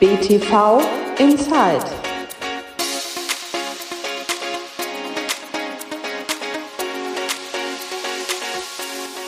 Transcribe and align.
BTV 0.00 0.80
Inside. 1.18 1.84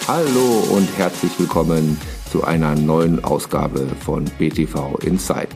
Hallo 0.09 0.65
und 0.71 0.89
herzlich 0.97 1.39
willkommen 1.39 2.01
zu 2.31 2.45
einer 2.45 2.75
neuen 2.75 3.23
Ausgabe 3.23 3.87
von 4.01 4.25
BTV 4.39 4.99
Inside 5.03 5.49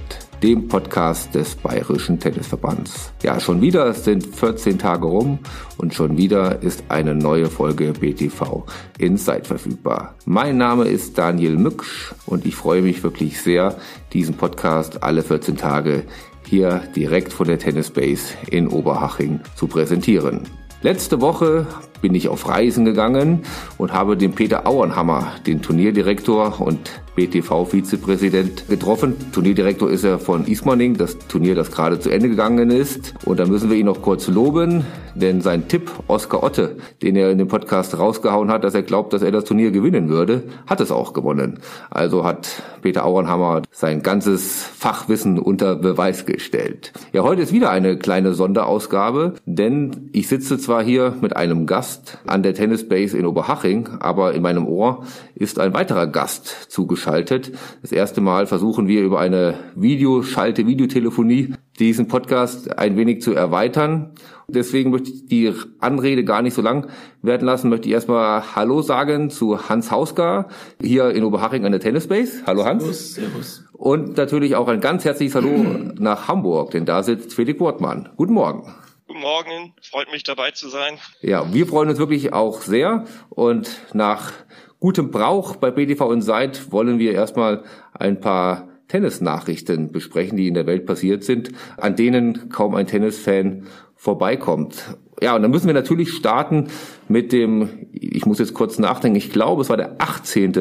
dem 0.42 0.68
Podcast 0.68 1.34
des 1.34 1.54
Bayerischen 1.54 2.18
Tennisverbands. 2.20 3.12
Ja, 3.22 3.40
schon 3.40 3.60
wieder 3.60 3.92
sind 3.94 4.26
14 4.26 4.78
Tage 4.78 5.06
rum 5.06 5.38
und 5.78 5.94
schon 5.94 6.16
wieder 6.16 6.62
ist 6.62 6.84
eine 6.88 7.14
neue 7.14 7.46
Folge 7.46 7.92
BTV 7.92 8.64
Inside 8.98 9.44
verfügbar. 9.44 10.14
Mein 10.26 10.58
Name 10.58 10.84
ist 10.84 11.16
Daniel 11.16 11.56
Mücksch 11.56 12.12
und 12.26 12.44
ich 12.44 12.54
freue 12.54 12.82
mich 12.82 13.02
wirklich 13.02 13.40
sehr, 13.40 13.76
diesen 14.12 14.34
Podcast 14.36 15.02
alle 15.02 15.22
14 15.22 15.56
Tage 15.56 16.04
hier 16.46 16.82
direkt 16.94 17.32
von 17.32 17.46
der 17.46 17.58
Tennis 17.58 17.90
Base 17.90 18.34
in 18.50 18.68
Oberhaching 18.68 19.40
zu 19.54 19.66
präsentieren. 19.66 20.42
Letzte 20.82 21.20
Woche 21.20 21.66
bin 22.00 22.14
ich 22.14 22.28
auf 22.28 22.48
Reisen 22.48 22.84
gegangen 22.84 23.42
und 23.78 23.92
habe 23.92 24.16
den 24.16 24.32
Peter 24.32 24.66
Auernhammer, 24.66 25.32
den 25.46 25.62
Turnierdirektor 25.62 26.60
und 26.60 26.90
BTV-Vizepräsident 27.16 28.68
getroffen. 28.68 29.16
Turnierdirektor 29.32 29.90
ist 29.90 30.04
er 30.04 30.18
von 30.18 30.46
Ismaning, 30.46 30.96
das 30.96 31.18
Turnier, 31.18 31.54
das 31.54 31.70
gerade 31.70 31.98
zu 31.98 32.10
Ende 32.10 32.28
gegangen 32.28 32.70
ist. 32.70 33.14
Und 33.24 33.40
da 33.40 33.46
müssen 33.46 33.70
wir 33.70 33.76
ihn 33.76 33.86
noch 33.86 34.02
kurz 34.02 34.28
loben, 34.28 34.84
denn 35.20 35.40
sein 35.40 35.68
Tipp, 35.68 35.90
Oskar 36.06 36.42
Otte, 36.42 36.76
den 37.02 37.16
er 37.16 37.30
in 37.30 37.38
dem 37.38 37.48
Podcast 37.48 37.98
rausgehauen 37.98 38.50
hat, 38.50 38.64
dass 38.64 38.74
er 38.74 38.82
glaubt, 38.82 39.12
dass 39.12 39.22
er 39.22 39.32
das 39.32 39.44
Turnier 39.44 39.70
gewinnen 39.70 40.08
würde, 40.08 40.44
hat 40.66 40.80
es 40.80 40.90
auch 40.90 41.12
gewonnen. 41.12 41.60
Also 41.90 42.24
hat 42.24 42.62
Peter 42.82 43.04
Auernhammer 43.04 43.62
sein 43.70 44.02
ganzes 44.02 44.62
Fachwissen 44.62 45.38
unter 45.38 45.76
Beweis 45.76 46.26
gestellt. 46.26 46.92
Ja, 47.12 47.22
heute 47.22 47.42
ist 47.42 47.52
wieder 47.52 47.70
eine 47.70 47.96
kleine 47.96 48.34
Sonderausgabe, 48.34 49.34
denn 49.44 50.10
ich 50.12 50.28
sitze 50.28 50.58
zwar 50.58 50.82
hier 50.82 51.14
mit 51.20 51.36
einem 51.36 51.66
Gast 51.66 52.18
an 52.26 52.42
der 52.42 52.54
Tennisbase 52.54 53.18
in 53.18 53.26
Oberhaching, 53.26 53.88
aber 54.00 54.34
in 54.34 54.42
meinem 54.42 54.66
Ohr 54.66 55.04
ist 55.34 55.58
ein 55.58 55.74
weiterer 55.74 56.06
Gast 56.06 56.70
zugeschaltet 56.70 57.16
geschaltet. 57.16 57.52
Das 57.82 57.92
erste 57.92 58.20
Mal 58.20 58.46
versuchen 58.46 58.88
wir 58.88 59.02
über 59.02 59.20
eine 59.20 59.54
Videoschalte, 59.74 60.66
Videotelefonie 60.66 61.54
diesen 61.76 62.08
Podcast 62.08 62.78
ein 62.78 62.96
wenig 62.96 63.22
zu 63.22 63.34
erweitern. 63.34 64.14
Deswegen 64.48 64.90
möchte 64.90 65.10
ich 65.10 65.26
die 65.26 65.52
Anrede 65.80 66.24
gar 66.24 66.42
nicht 66.42 66.54
so 66.54 66.62
lang 66.62 66.88
werden 67.22 67.46
lassen. 67.46 67.68
Möchte 67.68 67.88
ich 67.88 67.94
erstmal 67.94 68.54
Hallo 68.54 68.82
sagen 68.82 69.30
zu 69.30 69.68
Hans 69.68 69.90
Hausgar 69.90 70.48
hier 70.80 71.10
in 71.10 71.24
Oberhaching 71.24 71.64
an 71.64 71.72
der 71.72 71.80
Tennisbase. 71.80 72.42
Hallo 72.46 72.64
Hans. 72.64 72.82
Servus, 72.84 73.14
servus. 73.14 73.64
Und 73.72 74.16
natürlich 74.16 74.56
auch 74.56 74.68
ein 74.68 74.80
ganz 74.80 75.04
herzliches 75.04 75.34
Hallo 75.34 75.50
nach 75.98 76.28
Hamburg, 76.28 76.70
denn 76.70 76.86
da 76.86 77.02
sitzt 77.02 77.34
Felix 77.34 77.60
Wortmann. 77.60 78.08
Guten 78.16 78.34
Morgen. 78.34 78.72
Guten 79.06 79.20
Morgen, 79.20 79.74
freut 79.82 80.10
mich 80.12 80.24
dabei 80.24 80.50
zu 80.50 80.68
sein. 80.68 80.98
Ja, 81.20 81.52
wir 81.52 81.66
freuen 81.66 81.88
uns 81.88 81.98
wirklich 81.98 82.32
auch 82.32 82.60
sehr 82.60 83.04
und 83.30 83.70
nach 83.92 84.32
gutem 84.80 85.10
Brauch 85.10 85.56
bei 85.56 85.70
BTV 85.70 86.12
Inside 86.12 86.58
wollen 86.70 86.98
wir 86.98 87.12
erstmal 87.12 87.64
ein 87.92 88.20
paar 88.20 88.68
Tennisnachrichten 88.88 89.90
besprechen, 89.92 90.36
die 90.36 90.48
in 90.48 90.54
der 90.54 90.66
Welt 90.66 90.86
passiert 90.86 91.24
sind, 91.24 91.50
an 91.76 91.96
denen 91.96 92.48
kaum 92.50 92.74
ein 92.74 92.86
Tennisfan 92.86 93.64
vorbeikommt. 93.96 94.96
Ja, 95.22 95.34
und 95.34 95.42
dann 95.42 95.50
müssen 95.50 95.66
wir 95.66 95.74
natürlich 95.74 96.12
starten 96.12 96.66
mit 97.08 97.32
dem, 97.32 97.68
ich 97.92 98.26
muss 98.26 98.38
jetzt 98.38 98.52
kurz 98.52 98.78
nachdenken, 98.78 99.16
ich 99.16 99.30
glaube, 99.30 99.62
es 99.62 99.70
war 99.70 99.78
der 99.78 99.96
18. 99.98 100.52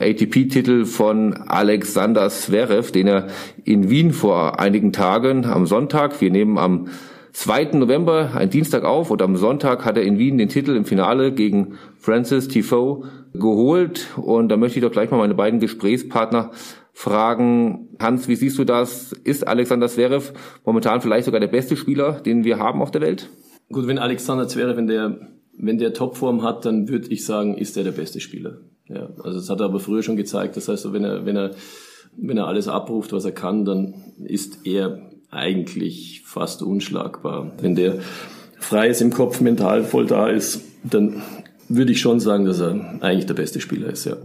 ATP-Titel 0.00 0.86
von 0.86 1.34
Alexander 1.34 2.28
Zverev, 2.30 2.90
den 2.90 3.06
er 3.06 3.26
in 3.64 3.90
Wien 3.90 4.12
vor 4.12 4.58
einigen 4.58 4.92
Tagen 4.92 5.44
am 5.44 5.66
Sonntag, 5.66 6.20
wir 6.22 6.30
nehmen 6.30 6.56
am 6.56 6.88
2. 7.32 7.70
November, 7.74 8.32
ein 8.34 8.50
Dienstag 8.50 8.84
auf 8.84 9.10
und 9.10 9.22
am 9.22 9.36
Sonntag 9.36 9.84
hat 9.84 9.96
er 9.96 10.02
in 10.02 10.18
Wien 10.18 10.36
den 10.36 10.48
Titel 10.48 10.76
im 10.76 10.84
Finale 10.84 11.32
gegen 11.32 11.78
Francis 11.98 12.46
Tifoe 12.48 13.04
geholt. 13.32 14.08
Und 14.16 14.50
da 14.50 14.58
möchte 14.58 14.78
ich 14.78 14.84
doch 14.84 14.92
gleich 14.92 15.10
mal 15.10 15.16
meine 15.16 15.34
beiden 15.34 15.58
Gesprächspartner 15.58 16.50
fragen. 16.92 17.88
Hans, 17.98 18.28
wie 18.28 18.36
siehst 18.36 18.58
du 18.58 18.64
das? 18.64 19.12
Ist 19.24 19.46
Alexander 19.46 19.88
Zverev 19.88 20.32
momentan 20.64 21.00
vielleicht 21.00 21.24
sogar 21.24 21.40
der 21.40 21.48
beste 21.48 21.76
Spieler, 21.76 22.20
den 22.20 22.44
wir 22.44 22.58
haben 22.58 22.82
auf 22.82 22.90
der 22.90 23.00
Welt? 23.00 23.30
Gut, 23.70 23.86
wenn 23.86 23.98
Alexander 23.98 24.46
Zverev, 24.46 24.76
wenn 24.76 24.86
der, 24.86 25.18
wenn 25.56 25.78
der 25.78 25.94
Topform 25.94 26.42
hat, 26.42 26.64
dann 26.64 26.88
würde 26.88 27.08
ich 27.08 27.24
sagen, 27.24 27.56
ist 27.56 27.76
er 27.76 27.84
der 27.84 27.92
beste 27.92 28.20
Spieler. 28.20 28.58
Ja, 28.88 29.08
also 29.22 29.38
das 29.38 29.48
hat 29.48 29.60
er 29.60 29.66
aber 29.66 29.80
früher 29.80 30.02
schon 30.02 30.16
gezeigt. 30.16 30.56
Das 30.56 30.68
heißt, 30.68 30.92
wenn 30.92 31.04
er, 31.04 31.24
wenn 31.24 31.36
er, 31.36 31.52
wenn 32.16 32.36
er 32.36 32.46
alles 32.46 32.68
abruft, 32.68 33.12
was 33.12 33.24
er 33.24 33.32
kann, 33.32 33.64
dann 33.64 33.94
ist 34.24 34.66
er 34.66 35.10
eigentlich 35.30 36.22
fast 36.26 36.62
unschlagbar. 36.62 37.52
Wenn 37.60 37.74
der 37.74 38.00
frei 38.58 38.88
ist 38.88 39.00
im 39.00 39.12
Kopf, 39.12 39.40
mental 39.40 39.84
voll 39.84 40.06
da 40.06 40.28
ist, 40.28 40.60
dann 40.84 41.22
würde 41.68 41.92
ich 41.92 42.00
schon 42.00 42.20
sagen, 42.20 42.44
dass 42.44 42.60
er 42.60 42.98
eigentlich 43.00 43.26
der 43.26 43.34
beste 43.34 43.60
Spieler 43.60 43.88
ist, 43.88 44.04
ja. 44.04 44.16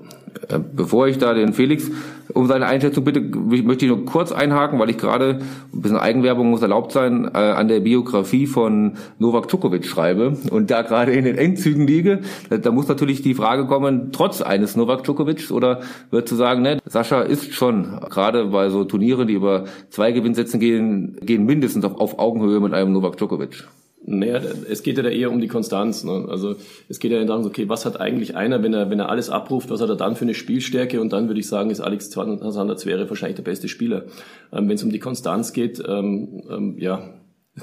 Äh, 0.50 0.60
bevor 0.60 1.08
ich 1.08 1.18
da 1.18 1.34
den 1.34 1.54
Felix 1.54 1.90
um 2.34 2.48
seine 2.48 2.68
Einschätzung 2.68 3.04
bitte, 3.04 3.22
möchte 3.22 3.86
ich 3.86 3.92
nur 3.92 4.06
kurz 4.06 4.32
einhaken, 4.32 4.80
weil 4.80 4.90
ich 4.90 4.98
gerade, 4.98 5.40
ein 5.74 5.82
bisschen 5.82 5.98
Eigenwerbung 5.98 6.50
muss 6.50 6.62
erlaubt 6.62 6.92
sein, 6.92 7.30
äh, 7.34 7.38
an 7.38 7.68
der 7.68 7.80
Biografie 7.80 8.48
von 8.48 8.94
Novak 9.20 9.48
Djokovic 9.48 9.86
schreibe 9.86 10.38
und 10.52 10.70
da 10.70 10.82
gerade 10.82 11.14
in 11.14 11.26
den 11.26 11.38
Endzügen 11.38 11.88
liege. 11.88 12.22
Da, 12.50 12.58
da 12.58 12.72
muss 12.72 12.88
natürlich 12.88 13.22
die 13.22 13.34
Frage 13.34 13.66
kommen, 13.66 14.12
trotz 14.12 14.42
eines 14.42 14.76
Novak 14.76 15.04
Djokovic 15.04 15.52
oder 15.52 15.82
wird 16.12 16.28
zu 16.28 16.36
sagen, 16.36 16.62
ne, 16.62 16.80
Sascha 16.86 17.22
ist 17.22 17.54
schon, 17.54 18.00
gerade 18.10 18.46
bei 18.48 18.70
so 18.70 18.84
Turnieren, 18.84 19.28
die 19.28 19.34
über 19.34 19.66
zwei 19.90 20.12
Gewinnsätzen 20.12 20.60
gehen, 20.60 21.18
gehen 21.22 21.46
mindestens 21.46 21.86
auf, 21.86 22.00
auf 22.00 22.20
Augenhöhe 22.20 22.60
mit 22.60 22.74
einem 22.74 22.94
Novak 22.94 23.18
Djokovic. 23.18 23.68
Naja, 24.06 24.40
es 24.70 24.84
geht 24.84 24.98
ja 24.98 25.04
da 25.04 25.10
eher 25.10 25.32
um 25.32 25.42
die 25.42 25.48
Konstanz. 25.48 26.04
Ne? 26.04 26.28
Also 26.30 26.56
es 26.88 27.00
geht 27.00 27.12
ja 27.12 27.24
darum, 27.26 27.46
okay, 27.46 27.68
was 27.68 27.86
hat 27.86 28.00
eigentlich 28.00 28.36
einer, 28.36 28.64
wenn 28.64 28.74
er, 28.74 28.90
wenn 28.90 29.00
er 29.00 29.10
alles 29.10 29.30
abruft, 29.30 29.70
was 29.70 29.82
hat 29.82 29.90
er 29.90 29.96
dann 29.96 30.16
für 30.16 30.24
eine 30.24 30.34
Spielstärke? 30.34 31.02
Und 31.02 31.12
dann 31.12 31.28
würde 31.28 31.40
ich 31.40 31.48
sagen, 31.48 31.72
ist 31.72 31.82
Alex 31.82 32.16
Alexander 32.18 32.78
Zverev 32.78 33.10
wahrscheinlich 33.10 33.36
der 33.36 33.44
beste 33.44 33.68
Spieler. 33.68 34.06
Ähm, 34.54 34.70
wenn 34.70 34.76
es 34.76 34.84
um 34.84 34.92
die 34.92 35.00
Konstanz 35.00 35.52
geht, 35.52 35.84
ähm, 35.86 36.44
ähm, 36.50 36.76
ja, 36.78 37.02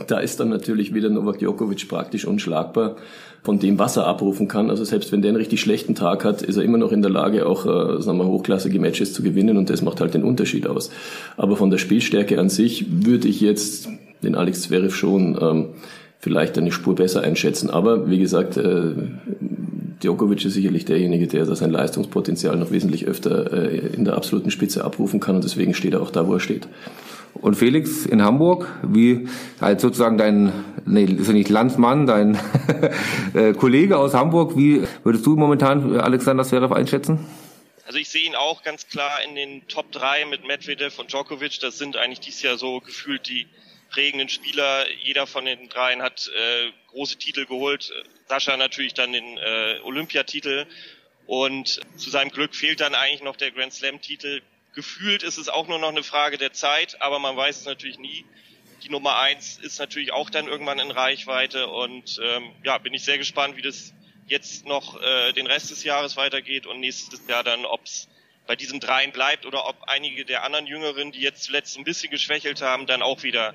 da 0.06 0.18
ist 0.18 0.40
dann 0.40 0.48
natürlich 0.48 0.92
wieder 0.92 1.08
Novak 1.08 1.38
Djokovic 1.38 1.88
praktisch 1.88 2.26
unschlagbar 2.26 2.96
von 3.42 3.58
dem, 3.58 3.78
was 3.78 3.96
er 3.96 4.06
abrufen 4.06 4.48
kann. 4.48 4.70
Also 4.70 4.84
selbst 4.84 5.12
wenn 5.12 5.22
der 5.22 5.30
einen 5.30 5.36
richtig 5.36 5.60
schlechten 5.60 5.94
Tag 5.94 6.24
hat, 6.24 6.42
ist 6.42 6.56
er 6.56 6.64
immer 6.64 6.78
noch 6.78 6.92
in 6.92 7.02
der 7.02 7.10
Lage, 7.10 7.46
auch 7.46 7.64
äh, 7.64 8.02
sagen 8.02 8.18
wir, 8.18 8.26
hochklassige 8.26 8.80
Matches 8.80 9.12
zu 9.12 9.22
gewinnen 9.22 9.56
und 9.56 9.70
das 9.70 9.82
macht 9.82 10.00
halt 10.00 10.14
den 10.14 10.24
Unterschied 10.24 10.66
aus. 10.66 10.90
Aber 11.36 11.56
von 11.56 11.70
der 11.70 11.78
Spielstärke 11.78 12.38
an 12.40 12.48
sich 12.48 12.86
würde 13.06 13.28
ich 13.28 13.40
jetzt 13.40 13.88
den 14.22 14.34
Alex 14.34 14.62
Zverev 14.62 14.94
schon 14.94 15.38
ähm, 15.40 15.66
vielleicht 16.24 16.56
eine 16.56 16.72
Spur 16.72 16.94
besser 16.94 17.20
einschätzen. 17.20 17.68
Aber 17.68 18.08
wie 18.08 18.18
gesagt, 18.18 18.56
äh, 18.56 18.94
Djokovic 20.02 20.42
ist 20.46 20.54
sicherlich 20.54 20.86
derjenige, 20.86 21.26
der 21.26 21.44
sein 21.54 21.70
Leistungspotenzial 21.70 22.56
noch 22.56 22.70
wesentlich 22.70 23.06
öfter 23.06 23.52
äh, 23.52 23.76
in 23.88 24.06
der 24.06 24.16
absoluten 24.16 24.50
Spitze 24.50 24.84
abrufen 24.84 25.20
kann 25.20 25.36
und 25.36 25.44
deswegen 25.44 25.74
steht 25.74 25.92
er 25.92 26.00
auch 26.00 26.10
da, 26.10 26.26
wo 26.26 26.32
er 26.32 26.40
steht. 26.40 26.66
Und 27.34 27.56
Felix 27.56 28.06
in 28.06 28.22
Hamburg, 28.22 28.72
wie 28.82 29.28
als 29.60 29.82
sozusagen 29.82 30.16
dein, 30.16 30.50
nee, 30.86 31.04
ist 31.04 31.26
ja 31.26 31.34
nicht 31.34 31.50
Landsmann, 31.50 32.06
dein 32.06 32.38
äh, 33.34 33.52
Kollege 33.52 33.98
aus 33.98 34.14
Hamburg, 34.14 34.56
wie 34.56 34.82
würdest 35.02 35.26
du 35.26 35.36
momentan 35.36 35.94
Alexander 36.00 36.44
Zverev 36.44 36.74
einschätzen? 36.74 37.26
Also 37.86 37.98
ich 37.98 38.08
sehe 38.08 38.22
ihn 38.22 38.34
auch 38.34 38.62
ganz 38.62 38.88
klar 38.88 39.18
in 39.28 39.34
den 39.34 39.68
Top 39.68 39.92
3 39.92 40.24
mit 40.30 40.46
Medvedev 40.46 40.98
und 40.98 41.12
Djokovic. 41.12 41.60
Das 41.60 41.76
sind 41.76 41.98
eigentlich 41.98 42.20
dieses 42.20 42.40
Jahr 42.40 42.56
so 42.56 42.80
gefühlt 42.80 43.28
die 43.28 43.46
prägenden 43.94 44.28
Spieler. 44.28 44.90
Jeder 45.02 45.26
von 45.26 45.44
den 45.44 45.68
dreien 45.68 46.02
hat 46.02 46.28
äh, 46.28 46.72
große 46.88 47.16
Titel 47.16 47.46
geholt. 47.46 47.92
Sascha 48.26 48.56
natürlich 48.56 48.94
dann 48.94 49.12
den 49.12 49.38
äh, 49.38 49.78
Olympiatitel. 49.84 50.66
Und 51.26 51.80
zu 51.96 52.10
seinem 52.10 52.30
Glück 52.30 52.54
fehlt 52.56 52.80
dann 52.80 52.94
eigentlich 52.94 53.22
noch 53.22 53.36
der 53.36 53.52
Grand 53.52 53.72
Slam-Titel. 53.72 54.42
Gefühlt 54.74 55.22
ist 55.22 55.38
es 55.38 55.48
auch 55.48 55.68
nur 55.68 55.78
noch 55.78 55.90
eine 55.90 56.02
Frage 56.02 56.38
der 56.38 56.52
Zeit, 56.52 57.00
aber 57.00 57.20
man 57.20 57.36
weiß 57.36 57.60
es 57.60 57.66
natürlich 57.66 57.98
nie. 57.98 58.24
Die 58.82 58.90
Nummer 58.90 59.16
eins 59.18 59.58
ist 59.58 59.78
natürlich 59.78 60.12
auch 60.12 60.28
dann 60.28 60.48
irgendwann 60.48 60.80
in 60.80 60.90
Reichweite 60.90 61.68
und 61.68 62.20
ähm, 62.22 62.50
ja, 62.64 62.76
bin 62.78 62.92
ich 62.92 63.04
sehr 63.04 63.16
gespannt, 63.16 63.56
wie 63.56 63.62
das 63.62 63.94
jetzt 64.26 64.66
noch 64.66 65.00
äh, 65.00 65.32
den 65.32 65.46
Rest 65.46 65.70
des 65.70 65.84
Jahres 65.84 66.16
weitergeht 66.16 66.66
und 66.66 66.80
nächstes 66.80 67.26
Jahr 67.28 67.44
dann, 67.44 67.64
ob 67.64 67.84
es 67.84 68.08
bei 68.46 68.56
diesen 68.56 68.80
dreien 68.80 69.12
bleibt 69.12 69.46
oder 69.46 69.66
ob 69.66 69.76
einige 69.86 70.24
der 70.24 70.44
anderen 70.44 70.66
Jüngeren, 70.66 71.12
die 71.12 71.20
jetzt 71.20 71.44
zuletzt 71.44 71.78
ein 71.78 71.84
bisschen 71.84 72.10
geschwächelt 72.10 72.62
haben, 72.62 72.86
dann 72.86 73.02
auch 73.02 73.22
wieder 73.22 73.54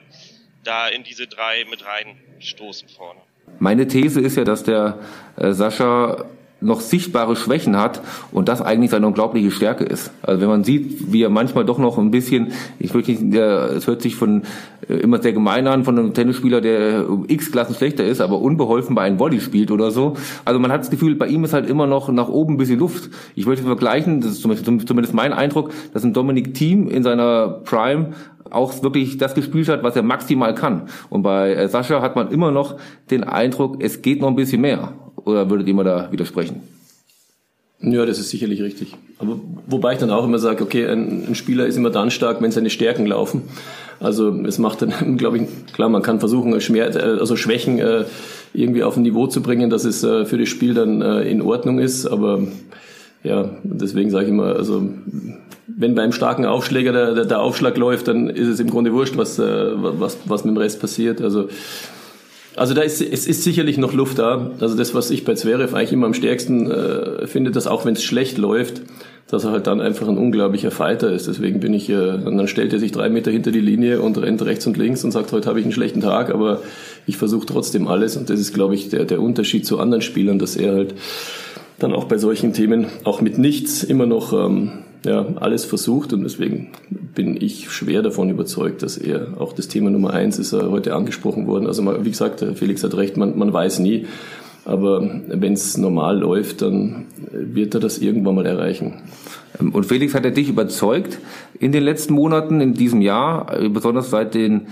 da 0.63 0.87
in 0.87 1.03
diese 1.03 1.27
drei 1.27 1.65
mit 1.69 1.85
reinstoßen 1.85 2.89
vorne. 2.89 3.19
Meine 3.59 3.87
These 3.87 4.21
ist 4.21 4.37
ja, 4.37 4.43
dass 4.43 4.63
der 4.63 4.99
äh, 5.37 5.53
Sascha 5.53 6.25
noch 6.61 6.81
sichtbare 6.81 7.35
Schwächen 7.35 7.77
hat 7.77 8.01
und 8.31 8.49
das 8.49 8.61
eigentlich 8.61 8.91
seine 8.91 9.07
unglaubliche 9.07 9.51
Stärke 9.51 9.83
ist. 9.83 10.11
Also 10.21 10.41
wenn 10.41 10.49
man 10.49 10.63
sieht, 10.63 11.11
wie 11.11 11.23
er 11.23 11.29
manchmal 11.29 11.65
doch 11.65 11.77
noch 11.77 11.97
ein 11.97 12.11
bisschen, 12.11 12.51
ich 12.79 12.93
wirklich, 12.93 13.21
es 13.21 13.87
hört 13.87 14.01
sich 14.01 14.15
von 14.15 14.43
äh, 14.87 14.95
immer 14.95 15.21
sehr 15.21 15.33
gemein 15.33 15.67
an 15.67 15.83
von 15.83 15.97
einem 15.97 16.13
Tennisspieler, 16.13 16.61
der 16.61 17.05
x 17.27 17.51
Klassen 17.51 17.75
schlechter 17.75 18.03
ist, 18.03 18.21
aber 18.21 18.39
unbeholfen 18.39 18.95
bei 18.95 19.03
einem 19.03 19.19
Volley 19.19 19.39
spielt 19.39 19.71
oder 19.71 19.91
so. 19.91 20.15
Also 20.45 20.59
man 20.59 20.71
hat 20.71 20.81
das 20.81 20.89
Gefühl, 20.89 21.15
bei 21.15 21.27
ihm 21.27 21.43
ist 21.43 21.53
halt 21.53 21.69
immer 21.69 21.87
noch 21.87 22.09
nach 22.09 22.29
oben 22.29 22.55
ein 22.55 22.57
bisschen 22.57 22.79
Luft. 22.79 23.09
Ich 23.35 23.45
möchte 23.45 23.63
vergleichen, 23.63 24.21
das 24.21 24.31
ist 24.31 24.41
zumindest 24.41 25.13
mein 25.13 25.33
Eindruck, 25.33 25.71
dass 25.93 26.03
ein 26.03 26.13
Dominik 26.13 26.53
Thiem 26.53 26.89
in 26.89 27.03
seiner 27.03 27.47
Prime 27.63 28.11
auch 28.51 28.81
wirklich 28.83 29.17
das 29.17 29.35
gespielt 29.35 29.69
hat, 29.69 29.83
was 29.83 29.95
er 29.95 30.03
maximal 30.03 30.53
kann. 30.55 30.83
Und 31.09 31.21
bei 31.21 31.53
äh, 31.53 31.67
Sascha 31.67 32.01
hat 32.01 32.15
man 32.15 32.31
immer 32.31 32.51
noch 32.51 32.77
den 33.11 33.23
Eindruck, 33.23 33.77
es 33.79 34.01
geht 34.01 34.21
noch 34.21 34.27
ein 34.27 34.35
bisschen 34.35 34.61
mehr. 34.61 34.93
Oder 35.25 35.49
würdet 35.49 35.67
ihr 35.67 35.73
mir 35.73 35.83
da 35.83 36.11
widersprechen? 36.11 36.61
Ja, 37.81 38.05
das 38.05 38.19
ist 38.19 38.29
sicherlich 38.29 38.61
richtig. 38.61 38.93
Aber 39.19 39.39
wobei 39.67 39.93
ich 39.93 39.99
dann 39.99 40.11
auch 40.11 40.25
immer 40.25 40.39
sage, 40.39 40.63
okay, 40.63 40.85
ein, 40.85 41.27
ein 41.29 41.35
Spieler 41.35 41.65
ist 41.65 41.77
immer 41.77 41.89
dann 41.89 42.11
stark, 42.11 42.41
wenn 42.41 42.51
seine 42.51 42.69
Stärken 42.69 43.05
laufen. 43.05 43.43
Also 44.01 44.31
es 44.45 44.57
macht 44.57 44.81
dann, 44.81 45.17
glaube 45.17 45.37
ich, 45.37 45.73
klar, 45.73 45.87
man 45.87 46.01
kann 46.01 46.19
versuchen, 46.19 46.59
Schmerz, 46.59 46.95
äh, 46.95 46.99
also 46.99 47.37
Schwächen 47.37 47.79
äh, 47.79 48.05
irgendwie 48.53 48.83
auf 48.83 48.97
ein 48.97 49.03
Niveau 49.03 49.27
zu 49.27 49.41
bringen, 49.41 49.69
dass 49.69 49.85
es 49.85 50.03
äh, 50.03 50.25
für 50.25 50.37
das 50.37 50.49
Spiel 50.49 50.73
dann 50.73 51.01
in 51.01 51.41
Ordnung 51.41 51.79
ist. 51.79 52.05
Aber 52.05 52.41
ja, 53.23 53.49
deswegen 53.63 54.09
sage 54.09 54.25
ich 54.25 54.31
immer, 54.31 54.55
also 54.55 54.83
wenn 55.67 55.95
beim 55.95 56.11
starken 56.11 56.45
Aufschläger 56.45 56.91
der, 56.91 57.13
der, 57.13 57.25
der 57.25 57.39
Aufschlag 57.39 57.77
läuft, 57.77 58.09
dann 58.09 58.29
ist 58.29 58.47
es 58.47 58.59
im 58.59 58.69
Grunde 58.69 58.91
wurscht, 58.91 59.15
was, 59.15 59.39
was, 59.39 60.17
was 60.25 60.43
mit 60.43 60.55
dem 60.55 60.57
Rest 60.57 60.81
passiert. 60.81 61.21
Also 61.21 61.47
also 62.59 62.73
da 62.73 62.81
ist, 62.81 63.01
es 63.01 63.25
ist 63.25 63.43
sicherlich 63.43 63.77
noch 63.77 63.93
Luft 63.93 64.19
da. 64.19 64.51
Also 64.59 64.75
das, 64.75 64.93
was 64.93 65.11
ich 65.11 65.23
bei 65.23 65.33
Zverev 65.33 65.73
eigentlich 65.73 65.93
immer 65.93 66.07
am 66.07 66.13
stärksten 66.13 66.69
äh, 66.69 67.25
finde, 67.25 67.51
dass 67.51 67.67
auch 67.67 67.85
wenn 67.85 67.93
es 67.93 68.03
schlecht 68.03 68.37
läuft, 68.37 68.81
dass 69.29 69.45
er 69.45 69.51
halt 69.51 69.67
dann 69.67 69.79
einfach 69.79 70.07
ein 70.09 70.17
unglaublicher 70.17 70.69
Fighter 70.69 71.11
ist. 71.11 71.27
Deswegen 71.27 71.61
bin 71.61 71.73
ich, 71.73 71.89
äh, 71.89 72.17
dann 72.17 72.47
stellt 72.49 72.73
er 72.73 72.79
sich 72.79 72.91
drei 72.91 73.09
Meter 73.09 73.31
hinter 73.31 73.51
die 73.51 73.61
Linie 73.61 74.01
und 74.01 74.17
rennt 74.17 74.43
rechts 74.43 74.67
und 74.67 74.75
links 74.75 75.03
und 75.05 75.11
sagt, 75.11 75.31
heute 75.31 75.47
habe 75.47 75.59
ich 75.59 75.65
einen 75.65 75.71
schlechten 75.71 76.01
Tag, 76.01 76.31
aber 76.31 76.61
ich 77.07 77.15
versuche 77.15 77.45
trotzdem 77.45 77.87
alles. 77.87 78.17
Und 78.17 78.29
das 78.29 78.39
ist, 78.39 78.53
glaube 78.53 78.75
ich, 78.75 78.89
der, 78.89 79.05
der 79.05 79.21
Unterschied 79.21 79.65
zu 79.65 79.79
anderen 79.79 80.01
Spielern, 80.01 80.37
dass 80.37 80.57
er 80.57 80.73
halt 80.73 80.95
dann 81.77 81.93
auch 81.93 82.05
bei 82.05 82.17
solchen 82.17 82.51
Themen 82.51 82.87
auch 83.05 83.21
mit 83.21 83.37
nichts 83.37 83.83
immer 83.83 84.05
noch 84.05 84.33
ähm, 84.33 84.71
ja, 85.05 85.25
alles 85.39 85.65
versucht 85.65 86.11
und 86.13 86.23
deswegen 86.23 86.69
bin 86.89 87.37
ich 87.41 87.69
schwer 87.69 88.01
davon 88.01 88.29
überzeugt, 88.29 88.83
dass 88.83 88.97
er 88.97 89.39
auch 89.39 89.53
das 89.53 89.67
Thema 89.67 89.89
Nummer 89.89 90.13
eins 90.13 90.39
ist 90.39 90.51
er 90.51 90.69
heute 90.69 90.93
angesprochen 90.93 91.47
worden. 91.47 91.67
Also 91.67 91.85
wie 92.03 92.09
gesagt, 92.09 92.45
Felix 92.55 92.83
hat 92.83 92.95
recht, 92.95 93.15
man, 93.15 93.37
man 93.37 93.53
weiß 93.53 93.79
nie. 93.79 94.07
Aber 94.65 95.01
wenn 95.27 95.53
es 95.53 95.77
normal 95.77 96.19
läuft, 96.19 96.61
dann 96.61 97.05
wird 97.31 97.73
er 97.73 97.79
das 97.79 97.99
irgendwann 97.99 98.35
mal 98.35 98.45
erreichen. 98.45 99.01
Und 99.57 99.85
Felix 99.85 100.13
hat 100.13 100.25
er 100.25 100.31
dich 100.31 100.49
überzeugt 100.49 101.17
in 101.59 101.71
den 101.71 101.83
letzten 101.83 102.13
Monaten, 102.13 102.61
in 102.61 102.73
diesem 102.73 103.01
Jahr, 103.01 103.47
besonders 103.69 104.09
seit 104.09 104.35
den 104.35 104.67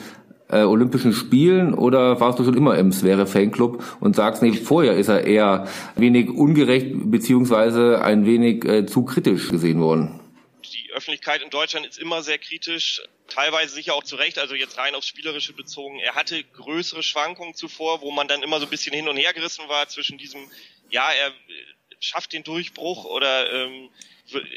äh, 0.50 0.63
Olympischen 0.63 1.13
Spielen 1.13 1.73
oder 1.73 2.19
warst 2.19 2.39
du 2.39 2.44
schon 2.44 2.56
immer 2.56 2.77
im 2.77 2.91
Sphäre 2.91 3.25
Fanclub 3.25 3.83
und 4.00 4.15
sagst, 4.15 4.41
nee, 4.41 4.53
vorher 4.53 4.95
ist 4.95 5.09
er 5.09 5.25
eher 5.25 5.65
wenig 5.95 6.30
ungerecht 6.30 6.95
beziehungsweise 7.12 8.01
ein 8.01 8.25
wenig 8.25 8.65
äh, 8.65 8.85
zu 8.85 9.03
kritisch 9.03 9.50
gesehen 9.50 9.81
worden? 9.81 10.17
Öffentlichkeit 10.97 11.41
in 11.41 11.49
Deutschland 11.49 11.85
ist 11.85 11.99
immer 11.99 12.23
sehr 12.23 12.38
kritisch, 12.38 13.01
teilweise 13.27 13.73
sicher 13.73 13.94
auch 13.94 14.03
zu 14.03 14.15
Recht, 14.15 14.39
also 14.39 14.55
jetzt 14.55 14.77
rein 14.77 14.95
aufs 14.95 15.07
Spielerische 15.07 15.53
bezogen. 15.53 15.99
Er 15.99 16.15
hatte 16.15 16.44
größere 16.44 17.03
Schwankungen 17.03 17.53
zuvor, 17.53 18.01
wo 18.01 18.11
man 18.11 18.27
dann 18.27 18.44
immer 18.44 18.59
so 18.59 18.65
ein 18.65 18.69
bisschen 18.69 18.94
hin 18.94 19.07
und 19.07 19.17
her 19.17 19.33
gerissen 19.33 19.69
war 19.69 19.88
zwischen 19.88 20.17
diesem, 20.17 20.51
ja, 20.89 21.11
er 21.11 21.33
schafft 21.99 22.33
den 22.33 22.44
Durchbruch 22.44 23.05
oder 23.05 23.51
ähm, 23.51 23.89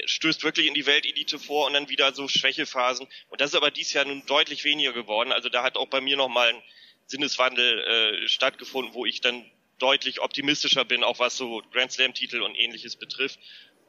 stößt 0.06 0.42
wirklich 0.42 0.66
in 0.66 0.74
die 0.74 0.86
Weltelite 0.86 1.38
vor 1.38 1.66
und 1.66 1.74
dann 1.74 1.88
wieder 1.88 2.12
so 2.12 2.26
Schwächephasen. 2.26 3.06
Und 3.28 3.40
das 3.40 3.50
ist 3.50 3.56
aber 3.56 3.70
dies 3.70 3.92
Jahr 3.92 4.04
nun 4.04 4.24
deutlich 4.26 4.64
weniger 4.64 4.92
geworden. 4.92 5.32
Also 5.32 5.48
da 5.48 5.62
hat 5.62 5.76
auch 5.76 5.86
bei 5.86 6.00
mir 6.00 6.16
nochmal 6.16 6.48
ein 6.48 6.62
Sinneswandel 7.06 8.24
äh, 8.24 8.28
stattgefunden, 8.28 8.94
wo 8.94 9.06
ich 9.06 9.20
dann 9.20 9.44
deutlich 9.78 10.20
optimistischer 10.20 10.84
bin, 10.84 11.04
auch 11.04 11.18
was 11.18 11.36
so 11.36 11.62
Grand 11.72 11.92
Slam-Titel 11.92 12.42
und 12.42 12.54
ähnliches 12.54 12.96
betrifft. 12.96 13.38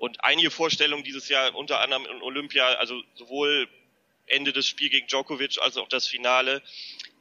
Und 0.02 0.24
einige 0.24 0.50
Vorstellungen 0.50 1.04
dieses 1.04 1.30
Jahr, 1.30 1.54
unter 1.54 1.80
anderem 1.80 2.08
in 2.08 2.24
Olympia, 2.24 2.66
also 2.80 3.04
sowohl 3.14 3.70
Ende 4.26 4.52
des 4.52 4.66
Spiels 4.66 4.90
gegen 4.90 5.06
Djokovic 5.06 5.60
als 5.62 5.78
auch 5.78 5.88
das 5.88 6.08
Finale, 6.08 6.64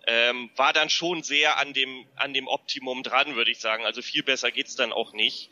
ähm, 0.06 0.48
war 0.56 0.72
dann 0.72 0.88
schon 0.88 1.22
sehr 1.22 1.58
an 1.58 1.74
dem, 1.74 2.06
an 2.16 2.32
dem 2.32 2.48
Optimum 2.48 3.02
dran, 3.02 3.36
würde 3.36 3.50
ich 3.50 3.58
sagen. 3.58 3.84
Also 3.84 4.00
viel 4.00 4.22
besser 4.22 4.50
geht's 4.50 4.76
dann 4.76 4.94
auch 4.94 5.12
nicht. 5.12 5.50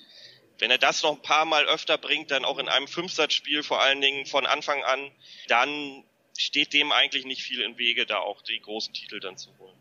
Wenn 0.59 0.71
er 0.71 0.79
das 0.79 1.03
noch 1.03 1.17
ein 1.17 1.23
paar 1.23 1.45
Mal 1.45 1.67
öfter 1.67 1.99
bringt, 1.99 2.31
dann 2.31 2.47
auch 2.47 2.57
in 2.57 2.71
einem 2.71 2.89
Fünfsatzspiel 2.89 3.63
vor 3.63 3.83
allen 3.83 4.01
Dingen 4.01 4.25
von 4.25 4.47
Anfang 4.47 4.83
an, 4.85 5.13
dann 5.49 6.05
steht 6.39 6.73
dem 6.73 6.93
eigentlich 6.93 7.27
nicht 7.27 7.43
viel 7.43 7.61
im 7.61 7.77
Wege, 7.77 8.07
da 8.07 8.21
auch 8.21 8.41
die 8.41 8.59
großen 8.59 8.95
Titel 8.95 9.21
dann 9.21 9.37
zu 9.37 9.51
holen. 9.59 9.77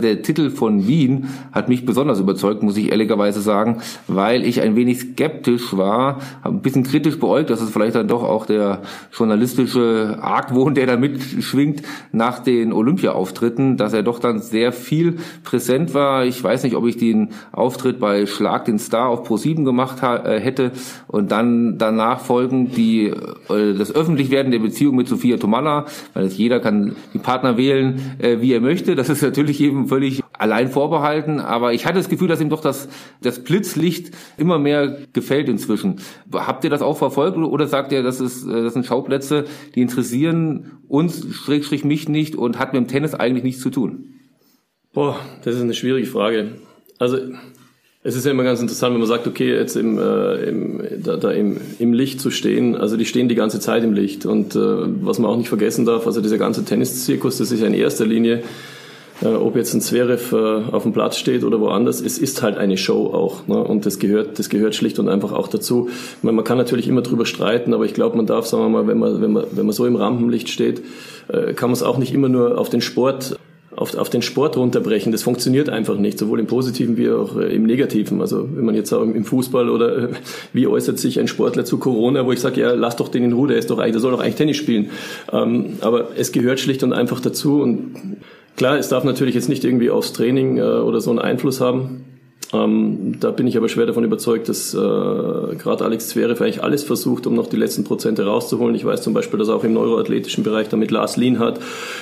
Der 0.00 0.22
Titel 0.22 0.50
von 0.50 0.86
Wien 0.86 1.28
hat 1.52 1.68
mich 1.68 1.84
besonders 1.84 2.20
überzeugt, 2.20 2.62
muss 2.62 2.76
ich 2.76 2.90
ehrlicherweise 2.90 3.40
sagen, 3.40 3.78
weil 4.08 4.44
ich 4.44 4.60
ein 4.60 4.76
wenig 4.76 5.00
skeptisch 5.00 5.76
war, 5.76 6.20
ein 6.42 6.60
bisschen 6.60 6.82
kritisch 6.82 7.18
beäugt, 7.18 7.50
dass 7.50 7.60
es 7.60 7.70
vielleicht 7.70 7.94
dann 7.94 8.08
doch 8.08 8.22
auch 8.22 8.46
der 8.46 8.82
journalistische 9.12 10.18
Argwohn, 10.20 10.74
der 10.74 10.86
da 10.86 10.96
mitschwingt 10.96 11.82
nach 12.12 12.38
den 12.40 12.72
Olympia-Auftritten, 12.72 13.76
dass 13.76 13.92
er 13.92 14.02
doch 14.02 14.18
dann 14.18 14.40
sehr 14.40 14.72
viel 14.72 15.18
präsent 15.44 15.94
war. 15.94 16.24
Ich 16.24 16.42
weiß 16.42 16.64
nicht, 16.64 16.76
ob 16.76 16.86
ich 16.86 16.96
den 16.96 17.30
Auftritt 17.52 18.00
bei 18.00 18.26
Schlag 18.26 18.64
den 18.64 18.78
Star 18.78 19.08
auf 19.08 19.28
Pro7 19.28 19.64
gemacht 19.64 20.02
äh, 20.02 20.40
hätte 20.40 20.72
und 21.08 21.30
dann 21.30 21.78
danach 21.78 22.20
folgen 22.20 22.70
die 22.72 23.06
äh, 23.06 23.74
das 23.74 23.94
Öffentlichwerden 23.94 24.52
der 24.52 24.58
Beziehung 24.58 24.96
mit 24.96 25.08
Sophia 25.08 25.36
Tomalla, 25.36 25.86
weil 26.14 26.26
jeder 26.26 26.60
kann 26.60 26.96
die 27.12 27.18
Partner 27.18 27.56
wählen, 27.56 28.16
äh, 28.18 28.40
wie 28.40 28.52
er 28.52 28.60
möchte. 28.60 28.94
Das 28.94 29.08
ist 29.08 29.22
natürlich 29.22 29.60
eben 29.60 29.81
völlig 29.88 30.22
allein 30.32 30.68
vorbehalten, 30.68 31.40
aber 31.40 31.72
ich 31.72 31.86
hatte 31.86 31.98
das 31.98 32.08
Gefühl, 32.08 32.28
dass 32.28 32.40
ihm 32.40 32.50
doch 32.50 32.60
das, 32.60 32.88
das 33.20 33.44
Blitzlicht 33.44 34.10
immer 34.36 34.58
mehr 34.58 34.98
gefällt 35.12 35.48
inzwischen. 35.48 36.00
Habt 36.32 36.64
ihr 36.64 36.70
das 36.70 36.82
auch 36.82 36.98
verfolgt 36.98 37.36
oder 37.36 37.66
sagt 37.66 37.92
ihr, 37.92 38.02
das, 38.02 38.20
ist, 38.20 38.46
äh, 38.46 38.62
das 38.62 38.72
sind 38.72 38.86
Schauplätze, 38.86 39.44
die 39.74 39.82
interessieren 39.82 40.72
uns, 40.88 41.26
Schrägstrich 41.34 41.84
mich 41.84 42.08
nicht 42.08 42.34
und 42.34 42.58
hat 42.58 42.72
mit 42.72 42.82
dem 42.82 42.88
Tennis 42.88 43.14
eigentlich 43.14 43.44
nichts 43.44 43.62
zu 43.62 43.70
tun? 43.70 44.14
Boah, 44.92 45.16
das 45.44 45.54
ist 45.54 45.62
eine 45.62 45.74
schwierige 45.74 46.06
Frage. 46.06 46.52
Also 46.98 47.18
es 48.04 48.16
ist 48.16 48.26
ja 48.26 48.32
immer 48.32 48.42
ganz 48.42 48.60
interessant, 48.60 48.94
wenn 48.94 49.00
man 49.00 49.08
sagt, 49.08 49.28
okay, 49.28 49.54
jetzt 49.54 49.76
im, 49.76 49.96
äh, 49.96 50.34
im, 50.48 50.82
da, 51.04 51.16
da 51.16 51.30
im, 51.30 51.58
im 51.78 51.92
Licht 51.92 52.20
zu 52.20 52.30
stehen. 52.30 52.74
Also 52.74 52.96
die 52.96 53.06
stehen 53.06 53.28
die 53.28 53.36
ganze 53.36 53.60
Zeit 53.60 53.84
im 53.84 53.92
Licht. 53.92 54.26
Und 54.26 54.56
äh, 54.56 54.58
was 54.58 55.20
man 55.20 55.30
auch 55.30 55.36
nicht 55.36 55.48
vergessen 55.48 55.84
darf, 55.84 56.06
also 56.06 56.20
dieser 56.20 56.38
ganze 56.38 56.64
Tenniszirkus, 56.64 57.38
das 57.38 57.52
ist 57.52 57.60
ja 57.60 57.68
in 57.68 57.74
erster 57.74 58.04
Linie 58.04 58.42
ob 59.28 59.56
jetzt 59.56 59.74
ein 59.74 59.80
Zverev 59.80 60.32
äh, 60.32 60.72
auf 60.72 60.82
dem 60.82 60.92
Platz 60.92 61.16
steht 61.16 61.44
oder 61.44 61.60
woanders, 61.60 62.00
es 62.00 62.18
ist 62.18 62.42
halt 62.42 62.58
eine 62.58 62.76
Show 62.76 63.06
auch. 63.06 63.46
Ne? 63.46 63.56
Und 63.56 63.86
das 63.86 63.98
gehört, 63.98 64.38
das 64.38 64.48
gehört 64.48 64.74
schlicht 64.74 64.98
und 64.98 65.08
einfach 65.08 65.32
auch 65.32 65.48
dazu. 65.48 65.88
Meine, 66.22 66.36
man 66.36 66.44
kann 66.44 66.58
natürlich 66.58 66.88
immer 66.88 67.02
drüber 67.02 67.26
streiten, 67.26 67.74
aber 67.74 67.84
ich 67.84 67.94
glaube, 67.94 68.16
man 68.16 68.26
darf, 68.26 68.46
sagen 68.46 68.64
wir 68.64 68.68
mal, 68.68 68.86
wenn 68.86 68.98
man, 68.98 69.20
wenn 69.20 69.32
man, 69.32 69.44
wenn 69.52 69.66
man 69.66 69.72
so 69.72 69.86
im 69.86 69.96
Rampenlicht 69.96 70.48
steht, 70.48 70.82
äh, 71.28 71.52
kann 71.54 71.70
man 71.70 71.74
es 71.74 71.82
auch 71.82 71.98
nicht 71.98 72.12
immer 72.12 72.28
nur 72.28 72.58
auf 72.58 72.70
den 72.70 72.80
Sport 72.80 73.36
auf, 73.74 73.96
auf 73.96 74.10
den 74.10 74.22
Sport 74.22 74.56
runterbrechen. 74.56 75.12
Das 75.12 75.22
funktioniert 75.22 75.68
einfach 75.68 75.96
nicht, 75.96 76.18
sowohl 76.18 76.40
im 76.40 76.46
Positiven 76.46 76.96
wie 76.96 77.10
auch 77.10 77.36
äh, 77.36 77.54
im 77.54 77.64
Negativen. 77.64 78.20
Also 78.20 78.46
wenn 78.54 78.64
man 78.64 78.74
jetzt 78.74 78.90
sagt, 78.90 79.02
im 79.02 79.24
Fußball 79.24 79.68
oder 79.68 79.96
äh, 79.96 80.08
wie 80.52 80.66
äußert 80.66 80.98
sich 80.98 81.18
ein 81.18 81.28
Sportler 81.28 81.64
zu 81.64 81.78
Corona, 81.78 82.26
wo 82.26 82.32
ich 82.32 82.40
sage, 82.40 82.60
ja, 82.60 82.72
lass 82.72 82.96
doch 82.96 83.08
den 83.08 83.24
in 83.24 83.32
Ruhe, 83.32 83.48
der 83.48 83.58
ist 83.58 83.70
doch 83.70 83.78
eigentlich, 83.78 83.92
der 83.92 84.00
soll 84.00 84.12
doch 84.12 84.20
eigentlich 84.20 84.36
Tennis 84.36 84.56
spielen. 84.56 84.90
Ähm, 85.32 85.78
aber 85.80 86.08
es 86.16 86.32
gehört 86.32 86.60
schlicht 86.60 86.82
und 86.82 86.92
einfach 86.92 87.20
dazu 87.20 87.60
und 87.60 87.94
Klar, 88.56 88.78
es 88.78 88.88
darf 88.88 89.04
natürlich 89.04 89.34
jetzt 89.34 89.48
nicht 89.48 89.64
irgendwie 89.64 89.90
aufs 89.90 90.12
Training 90.12 90.58
äh, 90.58 90.62
oder 90.62 91.00
so 91.00 91.10
einen 91.10 91.18
Einfluss 91.18 91.60
haben. 91.60 92.04
Ähm, 92.52 93.16
da 93.18 93.30
bin 93.30 93.46
ich 93.46 93.56
aber 93.56 93.68
schwer 93.70 93.86
davon 93.86 94.04
überzeugt, 94.04 94.48
dass 94.48 94.74
äh, 94.74 94.76
gerade 94.76 95.84
Alex 95.84 96.08
Zverev 96.08 96.42
eigentlich 96.42 96.62
alles 96.62 96.82
versucht, 96.84 97.26
um 97.26 97.34
noch 97.34 97.46
die 97.46 97.56
letzten 97.56 97.84
Prozente 97.84 98.26
rauszuholen. 98.26 98.74
Ich 98.74 98.84
weiß 98.84 99.00
zum 99.00 99.14
Beispiel, 99.14 99.38
dass 99.38 99.48
er 99.48 99.56
auch 99.56 99.64
im 99.64 99.72
neuroathletischen 99.72 100.44
Bereich 100.44 100.68
damit 100.68 100.90
Lars 100.90 101.16
Lean 101.16 101.38
hat 101.38 101.60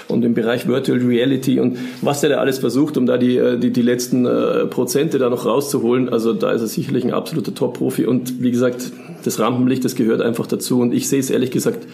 und 0.09 0.25
im 0.25 0.35
Bereich 0.35 0.67
Virtual 0.67 0.99
Reality 0.99 1.61
und 1.61 1.79
was 2.03 2.21
der 2.21 2.31
da 2.31 2.37
alles 2.39 2.59
versucht, 2.59 2.97
um 2.97 3.07
da 3.07 3.17
die, 3.17 3.37
äh, 3.37 3.59
die, 3.59 3.71
die 3.71 3.83
letzten 3.83 4.27
äh, 4.27 4.67
Prozente 4.67 5.19
da 5.19 5.31
noch 5.31 5.47
rauszuholen. 5.47 6.09
Also 6.09 6.33
da 6.33 6.51
ist 6.51 6.63
er 6.63 6.67
sicherlich 6.67 7.05
ein 7.05 7.13
absoluter 7.13 7.55
Top-Profi 7.55 8.07
und 8.07 8.43
wie 8.43 8.51
gesagt, 8.51 8.91
das 9.25 9.39
Rampenlicht, 9.39 9.85
das 9.85 9.95
gehört 9.95 10.21
einfach 10.21 10.49
dazu 10.49 10.81
und 10.81 10.93
ich 10.93 11.09
sehe 11.09 11.21
es 11.21 11.31
ehrlich 11.31 11.53
gesagt 11.53 11.87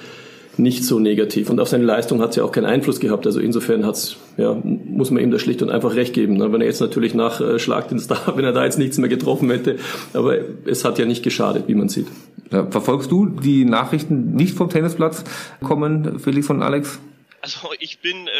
nicht 0.58 0.84
so 0.84 0.98
negativ. 0.98 1.50
Und 1.50 1.60
auf 1.60 1.68
seine 1.68 1.84
Leistung 1.84 2.20
hat 2.20 2.30
es 2.30 2.36
ja 2.36 2.44
auch 2.44 2.52
keinen 2.52 2.66
Einfluss 2.66 3.00
gehabt. 3.00 3.26
Also 3.26 3.40
insofern 3.40 3.84
hat's, 3.84 4.16
ja, 4.36 4.54
muss 4.64 5.10
man 5.10 5.22
ihm 5.22 5.30
da 5.30 5.38
schlicht 5.38 5.62
und 5.62 5.70
einfach 5.70 5.94
recht 5.94 6.14
geben. 6.14 6.40
Wenn 6.40 6.60
er 6.60 6.66
jetzt 6.66 6.80
natürlich 6.80 7.14
nach 7.14 7.40
äh, 7.40 7.58
Schlag 7.58 7.88
den 7.88 7.98
Star, 7.98 8.32
wenn 8.36 8.44
er 8.44 8.52
da 8.52 8.64
jetzt 8.64 8.78
nichts 8.78 8.98
mehr 8.98 9.08
getroffen 9.08 9.50
hätte, 9.50 9.78
aber 10.12 10.38
es 10.64 10.84
hat 10.84 10.98
ja 10.98 11.04
nicht 11.04 11.22
geschadet, 11.22 11.64
wie 11.68 11.74
man 11.74 11.88
sieht. 11.88 12.06
Ja, 12.50 12.70
verfolgst 12.70 13.10
du 13.10 13.26
die 13.26 13.64
Nachrichten 13.64 14.34
nicht 14.34 14.54
vom 14.54 14.70
Tennisplatz 14.70 15.24
kommen, 15.62 16.20
Felix 16.20 16.46
von 16.46 16.62
Alex? 16.62 17.00
Also 17.40 17.70
ich 17.78 18.00
bin 18.00 18.26
äh, 18.26 18.30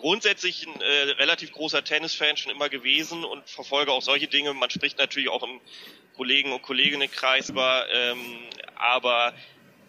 grundsätzlich 0.00 0.66
ein 0.66 0.80
äh, 0.80 1.12
relativ 1.12 1.52
großer 1.52 1.84
Tennisfan 1.84 2.36
schon 2.36 2.52
immer 2.52 2.68
gewesen 2.68 3.24
und 3.24 3.48
verfolge 3.48 3.92
auch 3.92 4.02
solche 4.02 4.26
Dinge. 4.26 4.54
Man 4.54 4.70
spricht 4.70 4.98
natürlich 4.98 5.28
auch 5.28 5.42
im 5.42 5.60
Kollegen 6.16 6.52
und 6.52 6.62
Kolleginnenkreis 6.62 7.54
war, 7.54 7.84
ähm, 7.90 8.18
aber 8.76 9.32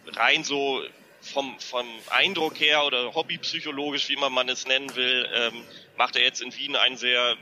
rein 0.08 0.44
so 0.44 0.82
vom, 1.22 1.60
vom 1.60 1.88
Eindruck 2.10 2.60
her 2.60 2.86
oder 2.86 3.14
hobbypsychologisch, 3.14 4.10
wie 4.10 4.16
man 4.16 4.50
es 4.50 4.68
nennen 4.68 4.96
will, 4.96 5.30
ähm, 5.34 5.64
macht 5.98 6.16
er 6.16 6.24
jetzt 6.24 6.42
in 6.42 6.56
Wien 6.56 6.76
einen 6.76 6.98
sehr 6.98 7.38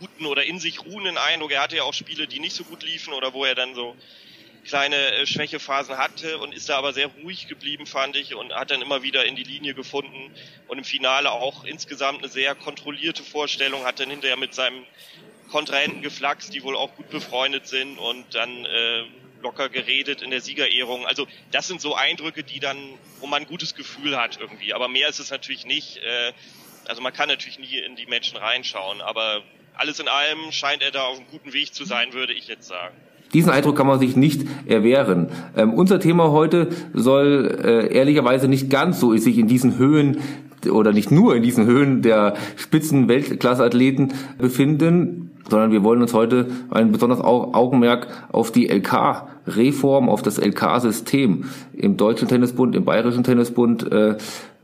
guten 0.00 0.26
oder 0.26 0.44
in 0.44 0.58
sich 0.58 0.84
ruhenden 0.84 1.18
Eindruck. 1.18 1.52
Er 1.52 1.62
hatte 1.62 1.76
ja 1.76 1.82
auch 1.84 1.94
Spiele, 1.94 2.26
die 2.26 2.40
nicht 2.40 2.56
so 2.56 2.64
gut 2.64 2.82
liefen 2.82 3.12
oder 3.12 3.32
wo 3.32 3.44
er 3.44 3.54
dann 3.54 3.74
so 3.74 3.96
kleine 4.64 4.96
äh, 4.96 5.26
Schwächephasen 5.26 5.96
hatte 5.96 6.38
und 6.38 6.54
ist 6.54 6.68
da 6.68 6.78
aber 6.78 6.92
sehr 6.92 7.06
ruhig 7.06 7.48
geblieben, 7.48 7.86
fand 7.86 8.16
ich, 8.16 8.34
und 8.34 8.52
hat 8.52 8.70
dann 8.70 8.82
immer 8.82 9.02
wieder 9.02 9.24
in 9.24 9.36
die 9.36 9.44
Linie 9.44 9.74
gefunden 9.74 10.34
und 10.68 10.78
im 10.78 10.84
Finale 10.84 11.30
auch 11.30 11.64
insgesamt 11.64 12.18
eine 12.18 12.28
sehr 12.28 12.54
kontrollierte 12.54 13.22
Vorstellung, 13.22 13.84
hat 13.84 14.00
dann 14.00 14.10
hinterher 14.10 14.36
mit 14.36 14.54
seinem 14.54 14.84
Kontrahenten 15.50 16.02
geflaxt, 16.02 16.54
die 16.54 16.62
wohl 16.62 16.76
auch 16.76 16.94
gut 16.94 17.10
befreundet 17.10 17.66
sind 17.66 17.98
und 17.98 18.34
dann 18.34 18.64
äh, 18.66 19.04
locker 19.42 19.68
geredet 19.68 20.22
in 20.22 20.30
der 20.30 20.40
Siegerehrung. 20.40 21.06
Also 21.06 21.26
das 21.50 21.66
sind 21.68 21.80
so 21.80 21.94
Eindrücke, 21.94 22.42
die 22.42 22.60
dann, 22.60 22.76
wo 23.20 23.26
man 23.26 23.42
ein 23.42 23.48
gutes 23.48 23.74
Gefühl 23.74 24.16
hat 24.16 24.38
irgendwie. 24.40 24.74
Aber 24.74 24.88
mehr 24.88 25.08
ist 25.08 25.20
es 25.20 25.30
natürlich 25.30 25.66
nicht. 25.66 25.98
Äh, 25.98 26.32
also 26.86 27.02
man 27.02 27.12
kann 27.12 27.28
natürlich 27.28 27.58
nie 27.58 27.78
in 27.78 27.96
die 27.96 28.06
Menschen 28.06 28.36
reinschauen, 28.36 29.00
aber 29.00 29.42
alles 29.74 30.00
in 30.00 30.08
allem 30.08 30.50
scheint 30.50 30.82
er 30.82 30.90
da 30.90 31.04
auf 31.04 31.18
einem 31.18 31.26
guten 31.30 31.52
Weg 31.52 31.74
zu 31.74 31.84
sein, 31.84 32.12
würde 32.12 32.32
ich 32.32 32.48
jetzt 32.48 32.66
sagen. 32.66 32.94
Diesen 33.32 33.52
Eindruck 33.52 33.76
kann 33.76 33.86
man 33.86 34.00
sich 34.00 34.16
nicht 34.16 34.44
erwehren. 34.66 35.28
Ähm, 35.56 35.72
unser 35.72 36.00
Thema 36.00 36.32
heute 36.32 36.68
soll 36.92 37.60
äh, 37.64 37.94
ehrlicherweise 37.94 38.48
nicht 38.48 38.70
ganz 38.70 38.98
so 38.98 39.16
sich 39.16 39.38
in 39.38 39.46
diesen 39.46 39.78
Höhen 39.78 40.20
oder 40.68 40.92
nicht 40.92 41.10
nur 41.10 41.36
in 41.36 41.42
diesen 41.42 41.64
Höhen 41.64 42.02
der 42.02 42.34
spitzen 42.56 43.08
Weltklasseathleten 43.08 44.12
befinden, 44.36 45.29
sondern 45.48 45.72
wir 45.72 45.82
wollen 45.82 46.02
uns 46.02 46.14
heute 46.14 46.46
ein 46.70 46.92
besonderes 46.92 47.22
Augenmerk 47.22 48.08
auf 48.30 48.52
die 48.52 48.68
LK-Reform, 48.68 50.08
auf 50.08 50.22
das 50.22 50.38
LK-System 50.38 51.44
im 51.72 51.96
Deutschen 51.96 52.28
Tennisbund, 52.28 52.76
im 52.76 52.84
Bayerischen 52.84 53.24
Tennisbund 53.24 53.90
äh, 53.90 54.16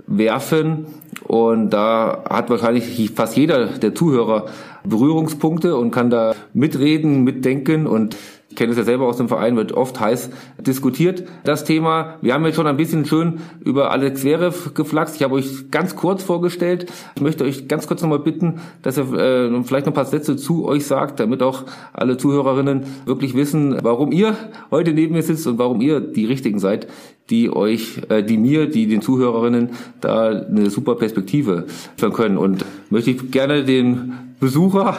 werfen. 0.06 0.86
Und 1.24 1.70
da 1.70 2.24
hat 2.28 2.50
wahrscheinlich 2.50 3.10
fast 3.10 3.36
jeder 3.36 3.66
der 3.66 3.94
Zuhörer 3.94 4.46
Berührungspunkte 4.84 5.76
und 5.76 5.90
kann 5.90 6.10
da 6.10 6.34
mitreden, 6.54 7.24
mitdenken 7.24 7.86
und 7.86 8.16
kenne 8.56 8.72
es 8.72 8.78
ja 8.78 8.84
selber 8.84 9.06
aus 9.06 9.18
dem 9.18 9.28
Verein, 9.28 9.56
wird 9.56 9.72
oft 9.72 10.00
heiß 10.00 10.30
diskutiert, 10.58 11.24
das 11.44 11.64
Thema. 11.64 12.16
Wir 12.22 12.34
haben 12.34 12.44
jetzt 12.44 12.56
schon 12.56 12.66
ein 12.66 12.76
bisschen 12.76 13.04
schön 13.04 13.40
über 13.64 13.90
Alex 13.90 14.22
Zverev 14.22 14.74
geflaxt. 14.74 15.16
Ich 15.16 15.22
habe 15.22 15.34
euch 15.34 15.70
ganz 15.70 15.94
kurz 15.94 16.22
vorgestellt. 16.22 16.86
Ich 17.14 17.22
möchte 17.22 17.44
euch 17.44 17.68
ganz 17.68 17.86
kurz 17.86 18.02
nochmal 18.02 18.18
bitten, 18.18 18.60
dass 18.82 18.98
ihr 18.98 19.12
äh, 19.12 19.62
vielleicht 19.62 19.86
noch 19.86 19.92
ein 19.92 19.94
paar 19.94 20.04
Sätze 20.04 20.36
zu 20.36 20.66
euch 20.66 20.86
sagt, 20.86 21.20
damit 21.20 21.42
auch 21.42 21.64
alle 21.92 22.16
Zuhörerinnen 22.16 22.84
wirklich 23.04 23.34
wissen, 23.34 23.78
warum 23.82 24.10
ihr 24.10 24.36
heute 24.70 24.92
neben 24.92 25.14
mir 25.14 25.22
sitzt 25.22 25.46
und 25.46 25.58
warum 25.58 25.80
ihr 25.80 26.00
die 26.00 26.24
Richtigen 26.24 26.58
seid, 26.58 26.88
die 27.30 27.54
euch, 27.54 28.00
äh, 28.08 28.22
die 28.22 28.38
mir, 28.38 28.66
die 28.66 28.86
den 28.86 29.02
Zuhörerinnen 29.02 29.70
da 30.00 30.28
eine 30.28 30.70
super 30.70 30.94
Perspektive 30.94 31.66
führen 31.96 32.12
können. 32.12 32.38
Und 32.38 32.64
möchte 32.90 33.10
ich 33.10 33.30
gerne 33.30 33.64
den 33.64 34.25
Besucher, 34.40 34.98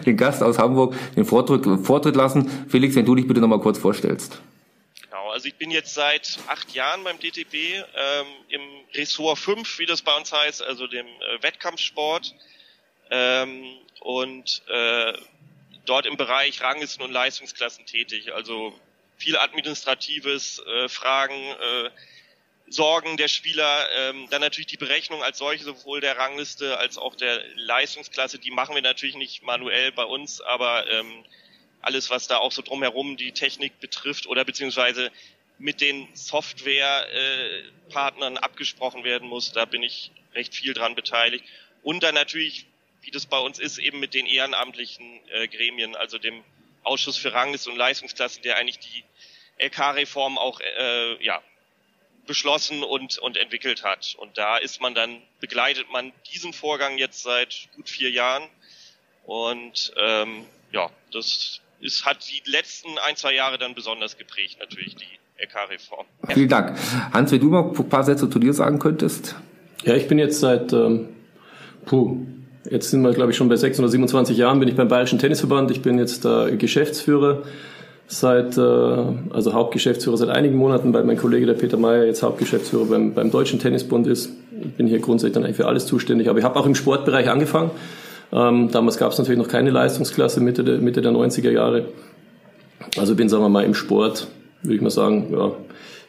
den 0.06 0.16
Gast 0.16 0.42
aus 0.42 0.58
Hamburg, 0.58 0.94
den 1.16 1.24
Vortritt, 1.24 1.64
Vortritt 1.84 2.16
lassen. 2.16 2.66
Felix, 2.68 2.94
wenn 2.94 3.06
du 3.06 3.14
dich 3.14 3.26
bitte 3.26 3.40
nochmal 3.40 3.60
kurz 3.60 3.78
vorstellst. 3.78 4.40
Genau, 5.02 5.30
also 5.30 5.46
ich 5.46 5.56
bin 5.56 5.70
jetzt 5.70 5.94
seit 5.94 6.38
acht 6.48 6.74
Jahren 6.74 7.04
beim 7.04 7.18
DTB 7.18 7.54
ähm, 7.54 8.26
im 8.48 8.60
Ressort 8.94 9.38
5, 9.38 9.78
wie 9.78 9.86
das 9.86 10.02
bei 10.02 10.16
uns 10.16 10.32
heißt, 10.32 10.62
also 10.62 10.86
dem 10.86 11.06
äh, 11.06 11.42
Wettkampfsport. 11.42 12.34
Ähm, 13.10 13.64
und 14.00 14.62
äh, 14.68 15.12
dort 15.86 16.06
im 16.06 16.16
Bereich 16.16 16.62
Ranglisten 16.62 17.04
und 17.04 17.12
Leistungsklassen 17.12 17.86
tätig. 17.86 18.32
Also 18.34 18.72
viel 19.16 19.36
administratives 19.36 20.60
äh, 20.66 20.88
Fragen, 20.88 21.34
äh, 21.34 21.90
Sorgen 22.66 23.16
der 23.16 23.28
Spieler, 23.28 23.86
ähm, 23.96 24.26
dann 24.30 24.40
natürlich 24.40 24.66
die 24.66 24.76
Berechnung 24.76 25.22
als 25.22 25.38
solche, 25.38 25.64
sowohl 25.64 26.00
der 26.00 26.16
Rangliste 26.16 26.78
als 26.78 26.96
auch 26.96 27.14
der 27.14 27.42
Leistungsklasse, 27.56 28.38
die 28.38 28.50
machen 28.50 28.74
wir 28.74 28.82
natürlich 28.82 29.16
nicht 29.16 29.42
manuell 29.42 29.92
bei 29.92 30.04
uns, 30.04 30.40
aber 30.40 30.90
ähm, 30.90 31.24
alles, 31.82 32.08
was 32.08 32.26
da 32.26 32.38
auch 32.38 32.52
so 32.52 32.62
drumherum 32.62 33.18
die 33.18 33.32
Technik 33.32 33.78
betrifft 33.80 34.26
oder 34.26 34.44
beziehungsweise 34.44 35.12
mit 35.58 35.82
den 35.82 36.08
Softwarepartnern 36.14 38.36
äh, 38.36 38.40
abgesprochen 38.40 39.04
werden 39.04 39.28
muss, 39.28 39.52
da 39.52 39.66
bin 39.66 39.82
ich 39.82 40.10
recht 40.34 40.54
viel 40.54 40.72
dran 40.74 40.94
beteiligt. 40.94 41.44
Und 41.82 42.02
dann 42.02 42.14
natürlich, 42.14 42.66
wie 43.02 43.10
das 43.10 43.26
bei 43.26 43.38
uns 43.38 43.58
ist, 43.58 43.76
eben 43.78 44.00
mit 44.00 44.14
den 44.14 44.24
ehrenamtlichen 44.26 45.20
äh, 45.28 45.48
Gremien, 45.48 45.94
also 45.94 46.16
dem 46.18 46.42
Ausschuss 46.82 47.18
für 47.18 47.34
Rangliste 47.34 47.70
und 47.70 47.76
Leistungsklassen, 47.76 48.42
der 48.42 48.56
eigentlich 48.56 48.78
die 48.78 49.04
LK-Reform 49.58 50.38
auch 50.38 50.60
äh, 50.60 51.22
ja, 51.22 51.42
beschlossen 52.26 52.82
und, 52.82 53.18
und 53.18 53.36
entwickelt 53.36 53.84
hat. 53.84 54.16
Und 54.18 54.36
da 54.38 54.56
ist 54.56 54.80
man 54.80 54.94
dann, 54.94 55.18
begleitet 55.40 55.86
man 55.92 56.12
diesen 56.32 56.52
Vorgang 56.52 56.98
jetzt 56.98 57.22
seit 57.22 57.68
gut 57.76 57.88
vier 57.88 58.10
Jahren. 58.10 58.44
Und 59.26 59.92
ähm, 59.96 60.44
ja, 60.72 60.90
das 61.12 61.60
ist, 61.80 62.04
hat 62.04 62.18
die 62.30 62.50
letzten 62.50 62.98
ein, 63.06 63.16
zwei 63.16 63.34
Jahre 63.34 63.58
dann 63.58 63.74
besonders 63.74 64.16
geprägt, 64.16 64.56
natürlich, 64.60 64.96
die 64.96 65.42
LK-Reform. 65.42 66.06
Vielen 66.28 66.48
Dank. 66.48 66.78
Hans, 67.12 67.32
wenn 67.32 67.40
du 67.40 67.46
mal 67.46 67.64
ein 67.64 67.88
paar 67.88 68.04
Sätze 68.04 68.28
zu 68.28 68.38
dir 68.38 68.52
sagen 68.52 68.78
könntest. 68.78 69.34
Ja, 69.84 69.94
ich 69.94 70.08
bin 70.08 70.18
jetzt 70.18 70.40
seit, 70.40 70.72
ähm, 70.72 71.08
puh, 71.84 72.26
jetzt 72.70 72.90
sind 72.90 73.02
wir, 73.02 73.12
glaube 73.12 73.32
ich, 73.32 73.36
schon 73.36 73.48
bei 73.48 73.56
627 73.56 74.36
Jahren, 74.36 74.60
bin 74.60 74.68
ich 74.68 74.76
beim 74.76 74.88
Bayerischen 74.88 75.18
Tennisverband. 75.18 75.70
Ich 75.70 75.82
bin 75.82 75.98
jetzt 75.98 76.24
äh, 76.24 76.56
Geschäftsführer 76.56 77.42
seit, 78.06 78.56
äh, 78.58 78.60
also 78.60 79.52
Hauptgeschäftsführer 79.52 80.16
seit 80.16 80.28
einigen 80.28 80.56
Monaten, 80.56 80.92
weil 80.92 81.04
mein 81.04 81.16
Kollege 81.16 81.46
der 81.46 81.54
Peter 81.54 81.76
Mayer 81.76 82.04
jetzt 82.04 82.22
Hauptgeschäftsführer 82.22 82.86
beim, 82.86 83.14
beim 83.14 83.30
Deutschen 83.30 83.58
Tennisbund 83.58 84.06
ist. 84.06 84.30
Ich 84.60 84.72
bin 84.72 84.86
hier 84.86 85.00
grundsätzlich 85.00 85.34
dann 85.34 85.44
eigentlich 85.44 85.56
für 85.56 85.66
alles 85.66 85.86
zuständig, 85.86 86.28
aber 86.28 86.38
ich 86.38 86.44
habe 86.44 86.58
auch 86.58 86.66
im 86.66 86.74
Sportbereich 86.74 87.28
angefangen. 87.28 87.70
Ähm, 88.32 88.70
damals 88.70 88.98
gab 88.98 89.12
es 89.12 89.18
natürlich 89.18 89.38
noch 89.38 89.48
keine 89.48 89.70
Leistungsklasse 89.70 90.40
Mitte 90.40 90.64
der, 90.64 90.78
Mitte 90.78 91.02
der 91.02 91.12
90er 91.12 91.50
Jahre. 91.50 91.86
Also 92.98 93.14
bin, 93.14 93.28
sagen 93.28 93.42
wir 93.42 93.48
mal, 93.48 93.64
im 93.64 93.74
Sport, 93.74 94.28
würde 94.62 94.76
ich 94.76 94.82
mal 94.82 94.90
sagen, 94.90 95.28
ja, 95.32 95.52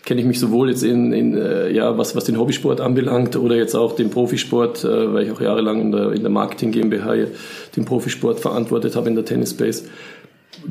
kenne 0.06 0.22
ich 0.22 0.28
mich 0.28 0.40
sowohl 0.40 0.70
jetzt 0.70 0.84
in, 0.84 1.14
in 1.14 1.36
äh, 1.36 1.72
ja, 1.72 1.98
was, 1.98 2.16
was 2.16 2.26
den 2.26 2.38
Hobbysport 2.40 2.80
anbelangt 2.80 3.36
oder 3.36 3.56
jetzt 3.56 3.76
auch 3.76 3.96
den 3.96 4.12
Profisport, 4.12 4.84
äh, 4.84 5.14
weil 5.14 5.24
ich 5.24 5.32
auch 5.32 5.42
jahrelang 5.42 5.82
in 5.82 5.92
der, 5.92 6.12
in 6.12 6.22
der 6.22 6.30
Marketing 6.30 6.72
GmbH 6.72 7.28
den 7.76 7.86
Profisport 7.86 8.40
verantwortet 8.40 8.96
habe 8.96 9.10
in 9.10 9.16
der 9.16 9.26
Tennis 9.26 9.52
Space. 9.52 9.86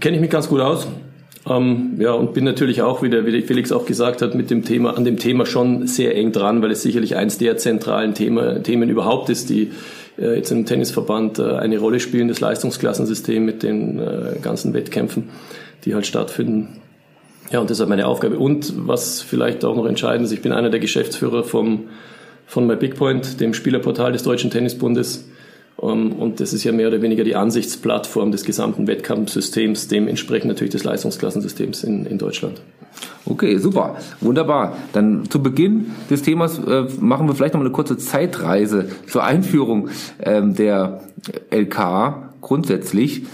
Kenne 0.00 0.16
ich 0.16 0.20
mich 0.20 0.30
ganz 0.30 0.48
gut 0.48 0.60
aus. 0.60 0.86
Ähm, 1.48 1.96
ja, 1.98 2.12
und 2.12 2.32
bin 2.32 2.44
natürlich 2.44 2.80
auch, 2.82 3.02
wie 3.02 3.10
der, 3.10 3.26
wie 3.26 3.42
Felix 3.42 3.70
auch 3.70 3.84
gesagt 3.84 4.22
hat, 4.22 4.34
mit 4.34 4.50
dem 4.50 4.64
Thema, 4.64 4.96
an 4.96 5.04
dem 5.04 5.18
Thema 5.18 5.44
schon 5.44 5.86
sehr 5.86 6.16
eng 6.16 6.32
dran, 6.32 6.62
weil 6.62 6.70
es 6.70 6.82
sicherlich 6.82 7.16
eins 7.16 7.36
der 7.36 7.58
zentralen 7.58 8.14
Thema, 8.14 8.62
Themen 8.62 8.88
überhaupt 8.88 9.28
ist, 9.28 9.50
die 9.50 9.70
äh, 10.18 10.36
jetzt 10.36 10.50
im 10.50 10.64
Tennisverband 10.64 11.38
äh, 11.38 11.56
eine 11.56 11.78
Rolle 11.78 12.00
spielen, 12.00 12.28
das 12.28 12.40
Leistungsklassensystem 12.40 13.44
mit 13.44 13.62
den 13.62 13.98
äh, 13.98 14.36
ganzen 14.40 14.72
Wettkämpfen, 14.72 15.28
die 15.84 15.94
halt 15.94 16.06
stattfinden. 16.06 16.80
Ja, 17.50 17.60
und 17.60 17.68
das 17.68 17.78
ist 17.78 17.88
meine 17.88 18.06
Aufgabe. 18.06 18.38
Und 18.38 18.72
was 18.88 19.20
vielleicht 19.20 19.66
auch 19.66 19.76
noch 19.76 19.86
entscheidend 19.86 20.26
ist, 20.26 20.32
ich 20.32 20.40
bin 20.40 20.52
einer 20.52 20.70
der 20.70 20.80
Geschäftsführer 20.80 21.44
vom, 21.44 21.88
von 22.46 22.66
MyBigPoint, 22.66 23.38
dem 23.40 23.52
Spielerportal 23.52 24.12
des 24.12 24.22
Deutschen 24.22 24.50
Tennisbundes. 24.50 25.28
Ähm, 25.80 26.12
und 26.12 26.40
das 26.40 26.52
ist 26.52 26.64
ja 26.64 26.72
mehr 26.72 26.88
oder 26.88 27.02
weniger 27.02 27.24
die 27.24 27.36
Ansichtsplattform 27.36 28.32
des 28.32 28.44
gesamten 28.44 28.86
Wettkampfsystems, 28.86 29.88
dementsprechend 29.88 30.48
natürlich 30.48 30.72
des 30.72 30.84
Leistungsklassensystems 30.84 31.84
in, 31.84 32.06
in 32.06 32.18
Deutschland. 32.18 32.60
Okay, 33.26 33.58
super, 33.58 33.96
wunderbar. 34.20 34.76
Dann 34.92 35.28
zu 35.28 35.42
Beginn 35.42 35.92
des 36.10 36.22
Themas 36.22 36.58
äh, 36.58 36.86
machen 37.00 37.26
wir 37.26 37.34
vielleicht 37.34 37.54
noch 37.54 37.60
mal 37.60 37.66
eine 37.66 37.74
kurze 37.74 37.96
Zeitreise 37.96 38.88
zur 39.06 39.24
Einführung 39.24 39.88
ähm, 40.22 40.54
der 40.54 41.00
LK 41.50 42.30
grundsätzlich. 42.40 43.24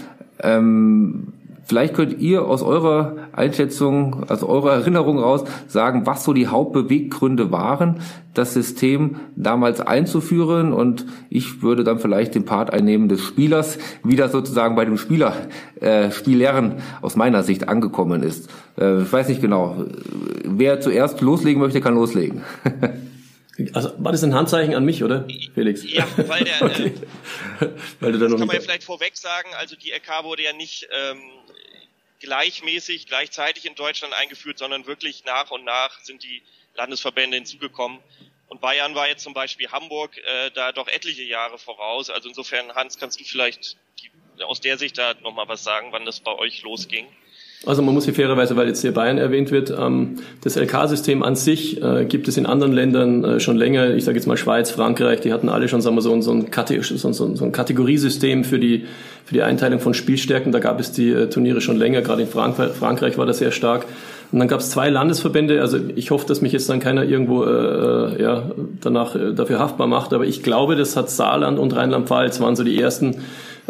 Ähm, 0.41 1.30
Vielleicht 1.71 1.93
könnt 1.93 2.19
ihr 2.19 2.43
aus 2.43 2.63
eurer 2.63 3.15
Einschätzung, 3.31 4.29
aus 4.29 4.43
eurer 4.43 4.73
Erinnerung 4.73 5.19
raus 5.19 5.45
sagen, 5.69 6.05
was 6.05 6.25
so 6.25 6.33
die 6.33 6.47
Hauptbeweggründe 6.47 7.49
waren, 7.49 8.01
das 8.33 8.53
System 8.53 9.15
damals 9.37 9.79
einzuführen. 9.79 10.73
Und 10.73 11.05
ich 11.29 11.61
würde 11.61 11.85
dann 11.85 11.99
vielleicht 11.99 12.35
den 12.35 12.43
Part 12.43 12.73
einnehmen 12.73 13.07
des 13.07 13.21
Spielers, 13.21 13.79
wie 14.03 14.17
das 14.17 14.33
sozusagen 14.33 14.75
bei 14.75 14.83
dem 14.83 14.97
Spieler, 14.97 15.33
äh, 15.79 16.11
Spielern 16.11 16.81
aus 17.01 17.15
meiner 17.15 17.41
Sicht 17.41 17.69
angekommen 17.69 18.21
ist. 18.21 18.49
Äh, 18.77 19.03
ich 19.03 19.13
weiß 19.13 19.29
nicht 19.29 19.39
genau. 19.39 19.85
Wer 20.43 20.81
zuerst 20.81 21.21
loslegen 21.21 21.61
möchte, 21.61 21.79
kann 21.79 21.95
loslegen. 21.95 22.41
Also 23.73 23.91
war 23.97 24.11
das 24.11 24.23
ein 24.23 24.33
Handzeichen 24.33 24.73
an 24.75 24.85
mich, 24.85 25.03
oder, 25.03 25.27
Felix? 25.53 25.83
Ja, 25.91 26.07
weil 26.27 26.43
der, 26.43 26.61
okay. 26.61 26.93
äh, 27.59 27.67
weil 27.99 28.13
du 28.13 28.17
da 28.17 28.27
noch 28.27 28.37
kann 28.37 28.47
man 28.47 28.55
ja 28.55 28.61
vielleicht 28.61 28.83
vorweg 28.83 29.15
sagen, 29.15 29.49
also 29.59 29.75
die 29.75 29.91
LK 29.91 30.23
wurde 30.23 30.43
ja 30.43 30.53
nicht 30.53 30.87
ähm, 30.91 31.19
gleichmäßig, 32.21 33.07
gleichzeitig 33.07 33.65
in 33.65 33.75
Deutschland 33.75 34.13
eingeführt, 34.13 34.57
sondern 34.57 34.85
wirklich 34.85 35.25
nach 35.25 35.51
und 35.51 35.65
nach 35.65 35.99
sind 36.01 36.23
die 36.23 36.41
Landesverbände 36.75 37.35
hinzugekommen. 37.37 37.99
Und 38.47 38.61
Bayern 38.61 38.95
war 38.95 39.07
jetzt 39.07 39.23
zum 39.23 39.33
Beispiel 39.33 39.71
Hamburg 39.71 40.17
äh, 40.17 40.51
da 40.51 40.71
doch 40.71 40.87
etliche 40.87 41.23
Jahre 41.23 41.57
voraus. 41.57 42.09
Also 42.09 42.29
insofern, 42.29 42.73
Hans, 42.75 42.97
kannst 42.97 43.19
du 43.19 43.23
vielleicht 43.23 43.77
aus 44.39 44.59
der 44.61 44.77
Sicht 44.77 44.97
da 44.97 45.13
nochmal 45.15 45.47
was 45.47 45.63
sagen, 45.63 45.91
wann 45.91 46.05
das 46.05 46.19
bei 46.19 46.33
euch 46.33 46.61
losging? 46.61 47.07
Also 47.63 47.83
man 47.83 47.93
muss 47.93 48.05
hier 48.05 48.15
fairerweise, 48.15 48.55
weil 48.55 48.67
jetzt 48.67 48.81
hier 48.81 48.91
Bayern 48.91 49.19
erwähnt 49.19 49.51
wird, 49.51 49.71
ähm, 49.77 50.15
das 50.43 50.55
LK-System 50.55 51.21
an 51.21 51.35
sich 51.35 51.79
äh, 51.83 52.05
gibt 52.05 52.27
es 52.27 52.37
in 52.37 52.47
anderen 52.47 52.73
Ländern 52.73 53.23
äh, 53.23 53.39
schon 53.39 53.55
länger. 53.55 53.93
Ich 53.93 54.03
sage 54.03 54.17
jetzt 54.17 54.25
mal 54.25 54.35
Schweiz, 54.35 54.71
Frankreich, 54.71 55.19
die 55.19 55.31
hatten 55.31 55.47
alle 55.47 55.67
schon 55.67 55.79
sagen 55.79 55.95
wir, 55.95 56.01
so, 56.01 56.11
ein, 56.11 56.23
so, 56.23 56.33
ein 56.33 57.51
Kategoriesystem 57.51 58.45
für 58.45 58.57
die, 58.57 58.85
für 59.25 59.35
die 59.35 59.43
Einteilung 59.43 59.79
von 59.79 59.93
Spielstärken. 59.93 60.51
Da 60.51 60.57
gab 60.57 60.79
es 60.79 60.91
die 60.91 61.11
äh, 61.11 61.29
Turniere 61.29 61.61
schon 61.61 61.77
länger, 61.77 62.01
gerade 62.01 62.23
in 62.23 62.27
Frankreich, 62.27 62.71
Frankreich 62.71 63.19
war 63.19 63.27
das 63.27 63.37
sehr 63.37 63.51
stark. 63.51 63.85
Und 64.31 64.39
dann 64.39 64.47
gab 64.47 64.61
es 64.61 64.71
zwei 64.71 64.89
Landesverbände. 64.89 65.61
Also 65.61 65.77
ich 65.95 66.09
hoffe, 66.09 66.25
dass 66.25 66.41
mich 66.41 66.53
jetzt 66.53 66.69
dann 66.69 66.79
keiner 66.79 67.03
irgendwo 67.03 67.43
äh, 67.43 68.21
ja, 68.21 68.51
danach 68.79 69.15
äh, 69.15 69.33
dafür 69.33 69.59
haftbar 69.59 69.87
macht. 69.87 70.13
Aber 70.13 70.25
ich 70.25 70.41
glaube, 70.41 70.75
das 70.75 70.95
hat 70.95 71.11
Saarland 71.11 71.59
und 71.59 71.75
Rheinland-Pfalz 71.75 72.39
waren 72.39 72.55
so 72.55 72.63
die 72.63 72.81
ersten 72.81 73.17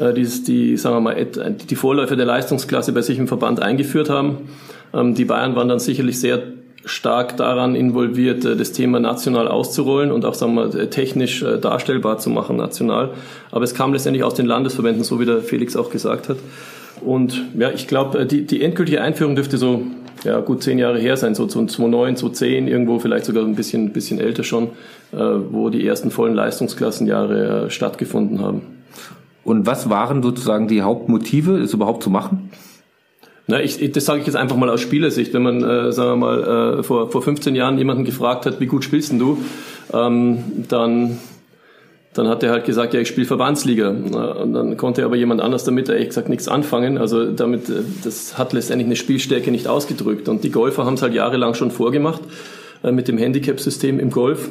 die, 0.01 0.27
die, 0.43 0.77
sagen 0.77 0.95
wir 0.95 1.01
mal, 1.01 1.25
die 1.25 1.75
Vorläufer 1.75 2.15
der 2.15 2.25
Leistungsklasse 2.25 2.91
bei 2.91 3.01
sich 3.01 3.19
im 3.19 3.27
Verband 3.27 3.61
eingeführt 3.61 4.09
haben. 4.09 4.49
Ähm, 4.93 5.15
die 5.15 5.25
Bayern 5.25 5.55
waren 5.55 5.69
dann 5.69 5.79
sicherlich 5.79 6.19
sehr 6.19 6.41
stark 6.83 7.37
daran 7.37 7.75
involviert, 7.75 8.43
äh, 8.45 8.55
das 8.55 8.71
Thema 8.71 8.99
national 8.99 9.47
auszurollen 9.47 10.11
und 10.11 10.25
auch 10.25 10.33
sagen 10.33 10.55
wir, 10.55 10.73
äh, 10.75 10.87
technisch 10.87 11.45
darstellbar 11.61 12.17
zu 12.17 12.29
machen 12.29 12.57
national. 12.57 13.11
Aber 13.51 13.63
es 13.63 13.73
kam 13.73 13.93
letztendlich 13.93 14.23
aus 14.23 14.33
den 14.33 14.45
Landesverbänden, 14.45 15.03
so 15.03 15.19
wie 15.19 15.25
der 15.25 15.39
Felix 15.39 15.75
auch 15.75 15.89
gesagt 15.89 16.29
hat. 16.29 16.37
Und 17.03 17.45
ja, 17.57 17.71
ich 17.71 17.87
glaube, 17.87 18.25
die, 18.25 18.45
die 18.45 18.61
endgültige 18.61 19.01
Einführung 19.01 19.35
dürfte 19.35 19.57
so 19.57 19.83
ja, 20.23 20.39
gut 20.39 20.61
zehn 20.61 20.77
Jahre 20.77 20.99
her 20.99 21.17
sein, 21.17 21.33
so 21.33 21.47
2009, 21.47 22.15
2010, 22.15 22.67
irgendwo 22.67 22.99
vielleicht 22.99 23.25
sogar 23.25 23.43
ein 23.43 23.55
bisschen, 23.55 23.91
bisschen 23.91 24.19
älter 24.19 24.43
schon, 24.43 24.69
wo 25.11 25.71
die 25.71 25.87
ersten 25.87 26.11
vollen 26.11 26.35
Leistungsklassenjahre 26.35 27.71
stattgefunden 27.71 28.39
haben. 28.39 28.61
Und 29.43 29.65
was 29.65 29.89
waren 29.89 30.21
sozusagen 30.21 30.67
die 30.67 30.81
Hauptmotive, 30.81 31.57
es 31.57 31.73
überhaupt 31.73 32.03
zu 32.03 32.09
machen? 32.09 32.51
Na, 33.47 33.59
ich, 33.59 33.91
das 33.91 34.05
sage 34.05 34.21
ich 34.21 34.27
jetzt 34.27 34.35
einfach 34.35 34.55
mal 34.55 34.69
aus 34.69 34.81
Spielersicht. 34.81 35.33
Wenn 35.33 35.41
man, 35.41 35.63
äh, 35.63 35.91
sagen 35.91 36.11
wir 36.11 36.15
mal, 36.15 36.79
äh, 36.79 36.83
vor, 36.83 37.11
vor 37.11 37.21
15 37.21 37.55
Jahren 37.55 37.77
jemanden 37.77 38.05
gefragt 38.05 38.45
hat, 38.45 38.59
wie 38.59 38.67
gut 38.67 38.83
spielst 38.83 39.11
denn 39.11 39.19
du, 39.19 39.39
ähm, 39.93 40.43
dann, 40.69 41.17
dann 42.13 42.27
hat 42.27 42.43
er 42.43 42.51
halt 42.51 42.65
gesagt, 42.65 42.93
ja, 42.93 43.01
ich 43.01 43.07
spiele 43.07 43.25
Verbandsliga. 43.25 43.89
Und 43.89 44.53
dann 44.53 44.77
konnte 44.77 45.03
aber 45.03 45.15
jemand 45.15 45.41
anders 45.41 45.63
damit 45.63 45.89
ehrlich 45.89 46.09
gesagt 46.09 46.29
nichts 46.29 46.47
anfangen. 46.47 46.97
Also 46.97 47.31
damit, 47.31 47.67
äh, 47.69 47.81
das 48.03 48.37
hat 48.37 48.53
letztendlich 48.53 48.85
eine 48.85 48.95
Spielstärke 48.95 49.49
nicht 49.49 49.67
ausgedrückt. 49.67 50.29
Und 50.29 50.43
die 50.43 50.51
Golfer 50.51 50.85
haben 50.85 50.93
es 50.93 51.01
halt 51.01 51.13
jahrelang 51.13 51.55
schon 51.55 51.71
vorgemacht 51.71 52.21
äh, 52.83 52.91
mit 52.91 53.07
dem 53.07 53.17
Handicap-System 53.17 53.99
im 53.99 54.11
Golf. 54.11 54.49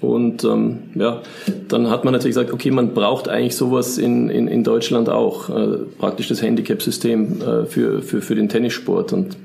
Und 0.00 0.44
ähm, 0.44 0.78
ja, 0.94 1.22
dann 1.68 1.90
hat 1.90 2.04
man 2.04 2.12
natürlich 2.12 2.36
gesagt, 2.36 2.52
okay, 2.52 2.70
man 2.70 2.94
braucht 2.94 3.28
eigentlich 3.28 3.56
sowas 3.56 3.98
in, 3.98 4.30
in, 4.30 4.46
in 4.46 4.62
Deutschland 4.62 5.08
auch, 5.08 5.50
äh, 5.50 5.78
praktisch 5.98 6.28
das 6.28 6.40
Handicap-System 6.40 7.40
äh, 7.40 7.66
für, 7.66 8.02
für, 8.02 8.22
für 8.22 8.34
den 8.36 8.48
Tennissport 8.48 9.12
und 9.12 9.36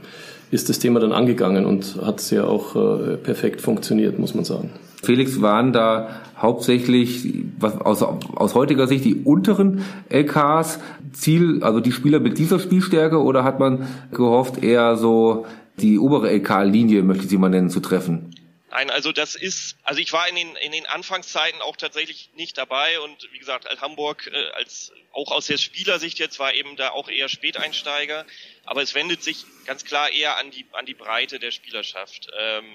ist 0.52 0.70
das 0.70 0.78
Thema 0.78 1.00
dann 1.00 1.12
angegangen 1.12 1.66
und 1.66 1.98
hat 2.06 2.22
sehr 2.22 2.48
auch 2.48 2.76
äh, 2.76 3.18
perfekt 3.18 3.62
funktioniert, 3.62 4.20
muss 4.20 4.36
man 4.36 4.44
sagen. 4.44 4.70
Felix, 5.02 5.42
waren 5.42 5.74
da 5.74 6.10
hauptsächlich 6.38 7.44
was, 7.60 7.82
aus, 7.82 8.04
aus 8.04 8.54
heutiger 8.54 8.88
Sicht 8.88 9.04
die 9.06 9.16
unteren 9.16 9.82
LKs 10.10 10.80
Ziel, 11.12 11.64
also 11.64 11.80
die 11.80 11.92
Spieler 11.92 12.20
mit 12.20 12.38
dieser 12.38 12.60
Spielstärke 12.60 13.22
oder 13.22 13.44
hat 13.44 13.60
man 13.60 13.88
gehofft, 14.12 14.64
eher 14.64 14.96
so 14.96 15.46
die 15.80 15.98
obere 15.98 16.32
LK-Linie, 16.32 17.04
möchte 17.04 17.24
ich 17.24 17.30
sie 17.30 17.38
mal 17.38 17.50
nennen, 17.50 17.70
zu 17.70 17.80
treffen? 17.80 18.33
Nein, 18.74 18.90
also 18.90 19.12
das 19.12 19.36
ist, 19.36 19.78
also 19.84 20.02
ich 20.02 20.12
war 20.14 20.28
in 20.28 20.34
den, 20.34 20.56
in 20.56 20.72
den 20.72 20.88
Anfangszeiten 20.88 21.62
auch 21.62 21.78
tatsächlich 21.78 22.32
nicht 22.34 22.58
dabei 22.58 23.00
und 23.02 23.32
wie 23.32 23.38
gesagt, 23.38 23.70
Hamburg, 23.82 24.28
äh, 24.34 24.50
als 24.54 24.92
auch 25.12 25.32
aus 25.32 25.46
der 25.46 25.60
Spielersicht 25.60 26.18
jetzt 26.18 26.40
war 26.40 26.56
eben 26.56 26.76
da 26.76 26.90
auch 26.90 27.08
eher 27.08 27.30
Späteinsteiger, 27.30 28.26
aber 28.66 28.82
es 28.82 28.96
wendet 28.96 29.22
sich 29.22 29.46
ganz 29.68 29.86
klar 29.86 30.10
eher 30.10 30.38
an 30.38 30.50
die, 30.50 30.66
an 30.72 30.88
die 30.88 30.96
Breite 30.96 31.38
der 31.38 31.52
Spielerschaft. 31.52 32.30
Ähm, 32.36 32.66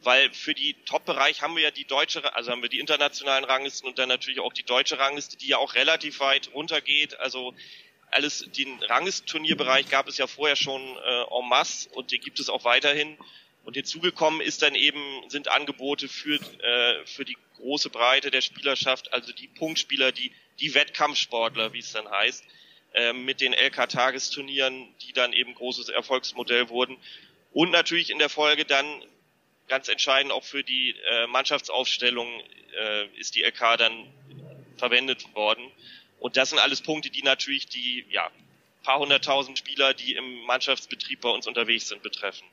weil 0.00 0.32
für 0.32 0.54
die 0.54 0.74
Top-Bereich 0.86 1.42
haben 1.42 1.54
wir 1.54 1.64
ja 1.64 1.70
die 1.70 1.84
deutsche, 1.84 2.34
also 2.34 2.50
haben 2.50 2.62
wir 2.62 2.70
die 2.70 2.80
internationalen 2.80 3.44
Ranglisten 3.44 3.86
und 3.86 3.98
dann 3.98 4.08
natürlich 4.08 4.40
auch 4.40 4.54
die 4.54 4.62
deutsche 4.62 4.98
Rangliste, 4.98 5.36
die 5.36 5.48
ja 5.48 5.58
auch 5.58 5.74
relativ 5.74 6.20
weit 6.20 6.48
runtergeht. 6.54 7.20
Also 7.20 7.52
alles, 8.10 8.48
den 8.56 8.82
Ranglistenturnierbereich 8.84 9.90
gab 9.90 10.08
es 10.08 10.16
ja 10.16 10.28
vorher 10.28 10.56
schon 10.56 10.80
äh, 10.80 11.24
en 11.24 11.46
masse 11.46 11.90
und 11.90 12.10
den 12.10 12.22
gibt 12.22 12.40
es 12.40 12.48
auch 12.48 12.64
weiterhin. 12.64 13.18
Und 13.66 13.74
hinzugekommen 13.74 14.40
ist 14.40 14.62
dann 14.62 14.76
eben, 14.76 15.28
sind 15.28 15.48
Angebote 15.48 16.08
für, 16.08 16.36
äh, 16.36 17.04
für 17.04 17.24
die 17.24 17.36
große 17.56 17.90
Breite 17.90 18.30
der 18.30 18.40
Spielerschaft, 18.40 19.12
also 19.12 19.32
die 19.32 19.48
Punktspieler, 19.48 20.12
die, 20.12 20.30
die 20.60 20.72
Wettkampfsportler, 20.72 21.72
wie 21.72 21.80
es 21.80 21.90
dann 21.90 22.08
heißt, 22.08 22.44
äh, 22.94 23.12
mit 23.12 23.40
den 23.40 23.52
LK-Tagesturnieren, 23.52 24.94
die 25.02 25.12
dann 25.12 25.32
eben 25.32 25.52
großes 25.52 25.88
Erfolgsmodell 25.88 26.68
wurden. 26.68 26.96
Und 27.52 27.72
natürlich 27.72 28.10
in 28.10 28.20
der 28.20 28.28
Folge 28.28 28.64
dann 28.66 28.86
ganz 29.66 29.88
entscheidend 29.88 30.32
auch 30.32 30.44
für 30.44 30.62
die 30.62 30.94
äh, 31.10 31.26
Mannschaftsaufstellung 31.26 32.28
äh, 32.78 33.06
ist 33.18 33.34
die 33.34 33.42
LK 33.42 33.78
dann 33.78 34.06
verwendet 34.76 35.34
worden. 35.34 35.72
Und 36.20 36.36
das 36.36 36.50
sind 36.50 36.60
alles 36.60 36.82
Punkte, 36.82 37.10
die 37.10 37.22
natürlich 37.22 37.66
die 37.66 38.06
ja, 38.10 38.30
paar 38.84 39.00
hunderttausend 39.00 39.58
Spieler, 39.58 39.92
die 39.92 40.14
im 40.14 40.42
Mannschaftsbetrieb 40.42 41.22
bei 41.22 41.30
uns 41.30 41.48
unterwegs 41.48 41.88
sind, 41.88 42.04
betreffen. 42.04 42.46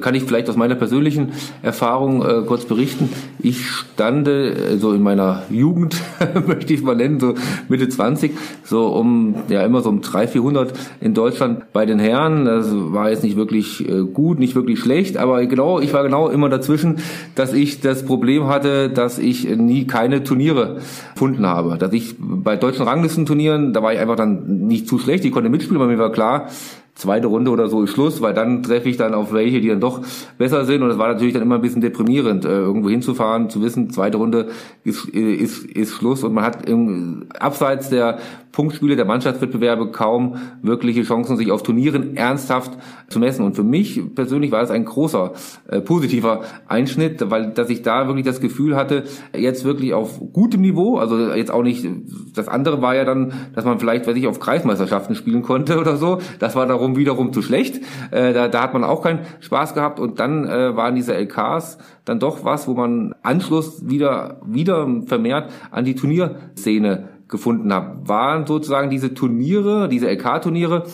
Kann 0.00 0.14
ich 0.14 0.22
vielleicht 0.22 0.48
aus 0.48 0.56
meiner 0.56 0.74
persönlichen 0.74 1.32
Erfahrung 1.60 2.24
äh, 2.24 2.42
kurz 2.46 2.64
berichten. 2.64 3.10
Ich 3.40 3.68
stande 3.68 4.54
äh, 4.54 4.76
so 4.78 4.94
in 4.94 5.02
meiner 5.02 5.42
Jugend, 5.50 5.96
möchte 6.46 6.72
ich 6.72 6.82
mal 6.82 6.96
nennen, 6.96 7.20
so 7.20 7.34
Mitte 7.68 7.90
20, 7.90 8.32
so 8.64 8.86
um, 8.88 9.34
ja 9.48 9.62
immer 9.62 9.82
so 9.82 9.90
um 9.90 10.00
300, 10.00 10.30
400 10.30 10.72
in 11.02 11.12
Deutschland 11.12 11.74
bei 11.74 11.84
den 11.84 11.98
Herren. 11.98 12.46
Das 12.46 12.68
war 12.72 13.10
jetzt 13.10 13.22
nicht 13.22 13.36
wirklich 13.36 13.86
äh, 13.86 14.00
gut, 14.00 14.38
nicht 14.38 14.54
wirklich 14.54 14.80
schlecht, 14.80 15.18
aber 15.18 15.44
genau, 15.44 15.78
ich 15.78 15.92
war 15.92 16.02
genau 16.02 16.30
immer 16.30 16.48
dazwischen, 16.48 17.00
dass 17.34 17.52
ich 17.52 17.82
das 17.82 18.06
Problem 18.06 18.46
hatte, 18.46 18.88
dass 18.88 19.18
ich 19.18 19.46
nie 19.56 19.86
keine 19.86 20.24
Turniere 20.24 20.80
gefunden 21.12 21.46
habe. 21.46 21.76
Dass 21.76 21.92
ich 21.92 22.14
bei 22.18 22.56
deutschen 22.56 22.86
Ranglistenturnieren, 22.86 23.74
da 23.74 23.82
war 23.82 23.92
ich 23.92 23.98
einfach 24.00 24.16
dann 24.16 24.66
nicht 24.66 24.88
zu 24.88 24.98
schlecht, 24.98 25.24
ich 25.26 25.32
konnte 25.32 25.50
mitspielen, 25.50 25.82
aber 25.82 25.90
mir 25.90 25.98
war 25.98 26.12
klar, 26.12 26.48
zweite 26.94 27.26
Runde 27.26 27.50
oder 27.50 27.68
so 27.68 27.82
ist 27.82 27.90
Schluss, 27.90 28.20
weil 28.20 28.34
dann 28.34 28.62
treffe 28.62 28.88
ich 28.88 28.96
dann 28.96 29.14
auf 29.14 29.32
welche, 29.32 29.60
die 29.60 29.68
dann 29.68 29.80
doch 29.80 30.02
besser 30.38 30.64
sind. 30.64 30.82
Und 30.82 30.90
es 30.90 30.98
war 30.98 31.08
natürlich 31.08 31.32
dann 31.32 31.42
immer 31.42 31.56
ein 31.56 31.62
bisschen 31.62 31.80
deprimierend, 31.80 32.44
äh, 32.44 32.48
irgendwo 32.48 32.90
hinzufahren, 32.90 33.48
zu 33.50 33.62
wissen, 33.62 33.90
zweite 33.90 34.18
Runde 34.18 34.48
ist, 34.84 35.06
ist, 35.08 35.64
ist 35.64 35.92
Schluss 35.92 36.22
und 36.22 36.34
man 36.34 36.44
hat 36.44 36.68
im, 36.68 37.26
abseits 37.38 37.88
der 37.88 38.18
Punktspiele 38.52 38.96
der 38.96 39.06
Mannschaftswettbewerbe 39.06 39.90
kaum 39.90 40.36
wirkliche 40.60 41.02
Chancen, 41.02 41.36
sich 41.36 41.50
auf 41.50 41.62
Turnieren 41.62 42.16
ernsthaft 42.16 42.78
zu 43.08 43.18
messen. 43.18 43.44
Und 43.44 43.56
für 43.56 43.64
mich 43.64 44.14
persönlich 44.14 44.52
war 44.52 44.62
es 44.62 44.70
ein 44.70 44.84
großer 44.84 45.32
äh, 45.68 45.80
positiver 45.80 46.42
Einschnitt, 46.68 47.30
weil 47.30 47.52
dass 47.52 47.70
ich 47.70 47.82
da 47.82 48.06
wirklich 48.06 48.26
das 48.26 48.40
Gefühl 48.40 48.76
hatte, 48.76 49.04
jetzt 49.34 49.64
wirklich 49.64 49.94
auf 49.94 50.20
gutem 50.32 50.60
Niveau, 50.60 50.98
also 50.98 51.32
jetzt 51.32 51.50
auch 51.50 51.62
nicht, 51.62 51.86
das 52.34 52.48
andere 52.48 52.82
war 52.82 52.94
ja 52.94 53.04
dann, 53.04 53.32
dass 53.54 53.64
man 53.64 53.78
vielleicht, 53.78 54.06
weiß 54.06 54.16
ich, 54.16 54.26
auf 54.26 54.38
Kreismeisterschaften 54.38 55.14
spielen 55.14 55.42
konnte 55.42 55.78
oder 55.78 55.96
so. 55.96 56.18
Das 56.38 56.54
war 56.54 56.66
darum 56.66 56.96
wiederum 56.96 57.32
zu 57.32 57.42
schlecht. 57.42 57.80
Äh, 58.10 58.34
da, 58.34 58.48
da 58.48 58.62
hat 58.62 58.74
man 58.74 58.84
auch 58.84 59.02
keinen 59.02 59.20
Spaß 59.40 59.74
gehabt. 59.74 59.98
Und 59.98 60.20
dann 60.20 60.44
äh, 60.44 60.76
waren 60.76 60.94
diese 60.94 61.14
LKs 61.14 61.78
dann 62.04 62.18
doch 62.18 62.44
was, 62.44 62.68
wo 62.68 62.74
man 62.74 63.14
Anschluss 63.22 63.88
wieder, 63.88 64.40
wieder 64.44 64.86
vermehrt 65.06 65.50
an 65.70 65.84
die 65.84 65.94
Turnierszene 65.94 67.08
gefunden 67.32 67.72
habe. 67.72 68.08
Waren 68.08 68.46
sozusagen 68.46 68.90
diese 68.90 69.14
Turniere, 69.14 69.88
diese 69.88 70.08
LK-Turniere 70.08 70.84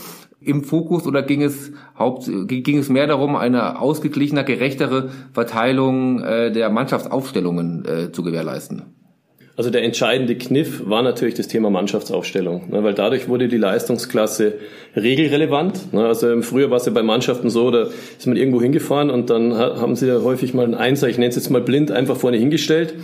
im 0.40 0.64
Fokus 0.64 1.06
oder 1.06 1.22
ging 1.22 1.42
es 1.42 1.72
haupt, 1.98 2.30
ging 2.46 2.78
es 2.78 2.88
mehr 2.88 3.06
darum, 3.06 3.36
eine 3.36 3.78
ausgeglichener, 3.80 4.44
gerechtere 4.44 5.10
Verteilung 5.32 6.22
äh, 6.22 6.50
der 6.50 6.70
Mannschaftsaufstellungen 6.70 7.84
äh, 7.84 8.12
zu 8.12 8.22
gewährleisten? 8.22 8.97
Also 9.58 9.70
der 9.70 9.82
entscheidende 9.82 10.36
Kniff 10.36 10.88
war 10.88 11.02
natürlich 11.02 11.34
das 11.34 11.48
Thema 11.48 11.68
Mannschaftsaufstellung, 11.68 12.70
ne, 12.70 12.84
weil 12.84 12.94
dadurch 12.94 13.28
wurde 13.28 13.48
die 13.48 13.56
Leistungsklasse 13.56 14.54
regelrelevant. 14.94 15.92
Ne, 15.92 16.06
also 16.06 16.40
früher 16.42 16.70
war 16.70 16.76
es 16.76 16.86
ja 16.86 16.92
bei 16.92 17.02
Mannschaften 17.02 17.50
so, 17.50 17.72
da 17.72 17.88
ist 18.16 18.24
man 18.28 18.36
irgendwo 18.36 18.62
hingefahren 18.62 19.10
und 19.10 19.30
dann 19.30 19.58
haben 19.58 19.96
sie 19.96 20.06
ja 20.06 20.22
häufig 20.22 20.54
mal 20.54 20.62
einen 20.64 20.76
Einser, 20.76 21.08
ich 21.08 21.18
nenne 21.18 21.30
es 21.30 21.34
jetzt 21.34 21.50
mal 21.50 21.60
blind, 21.60 21.90
einfach 21.90 22.16
vorne 22.16 22.36
hingestellt 22.36 22.94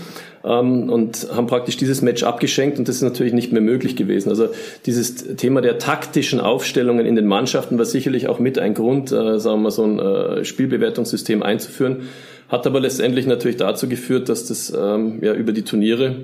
ähm, 0.44 0.90
und 0.90 1.26
haben 1.34 1.48
praktisch 1.48 1.76
dieses 1.76 2.02
Match 2.02 2.22
abgeschenkt 2.22 2.78
und 2.78 2.86
das 2.86 2.94
ist 2.94 3.02
natürlich 3.02 3.32
nicht 3.32 3.50
mehr 3.50 3.60
möglich 3.60 3.96
gewesen. 3.96 4.28
Also 4.28 4.46
dieses 4.86 5.34
Thema 5.34 5.60
der 5.60 5.78
taktischen 5.78 6.38
Aufstellungen 6.38 7.04
in 7.04 7.16
den 7.16 7.26
Mannschaften 7.26 7.78
war 7.78 7.84
sicherlich 7.84 8.28
auch 8.28 8.38
mit 8.38 8.60
ein 8.60 8.74
Grund, 8.74 9.10
äh, 9.10 9.40
sagen 9.40 9.56
wir 9.58 9.62
mal, 9.64 9.70
so 9.72 9.82
ein 9.82 9.98
äh, 9.98 10.44
Spielbewertungssystem 10.44 11.42
einzuführen. 11.42 12.02
Hat 12.48 12.64
aber 12.66 12.78
letztendlich 12.78 13.26
natürlich 13.26 13.56
dazu 13.56 13.88
geführt, 13.88 14.28
dass 14.28 14.46
das 14.46 14.72
ähm, 14.72 15.18
ja 15.20 15.34
über 15.34 15.50
die 15.50 15.62
Turniere 15.62 16.14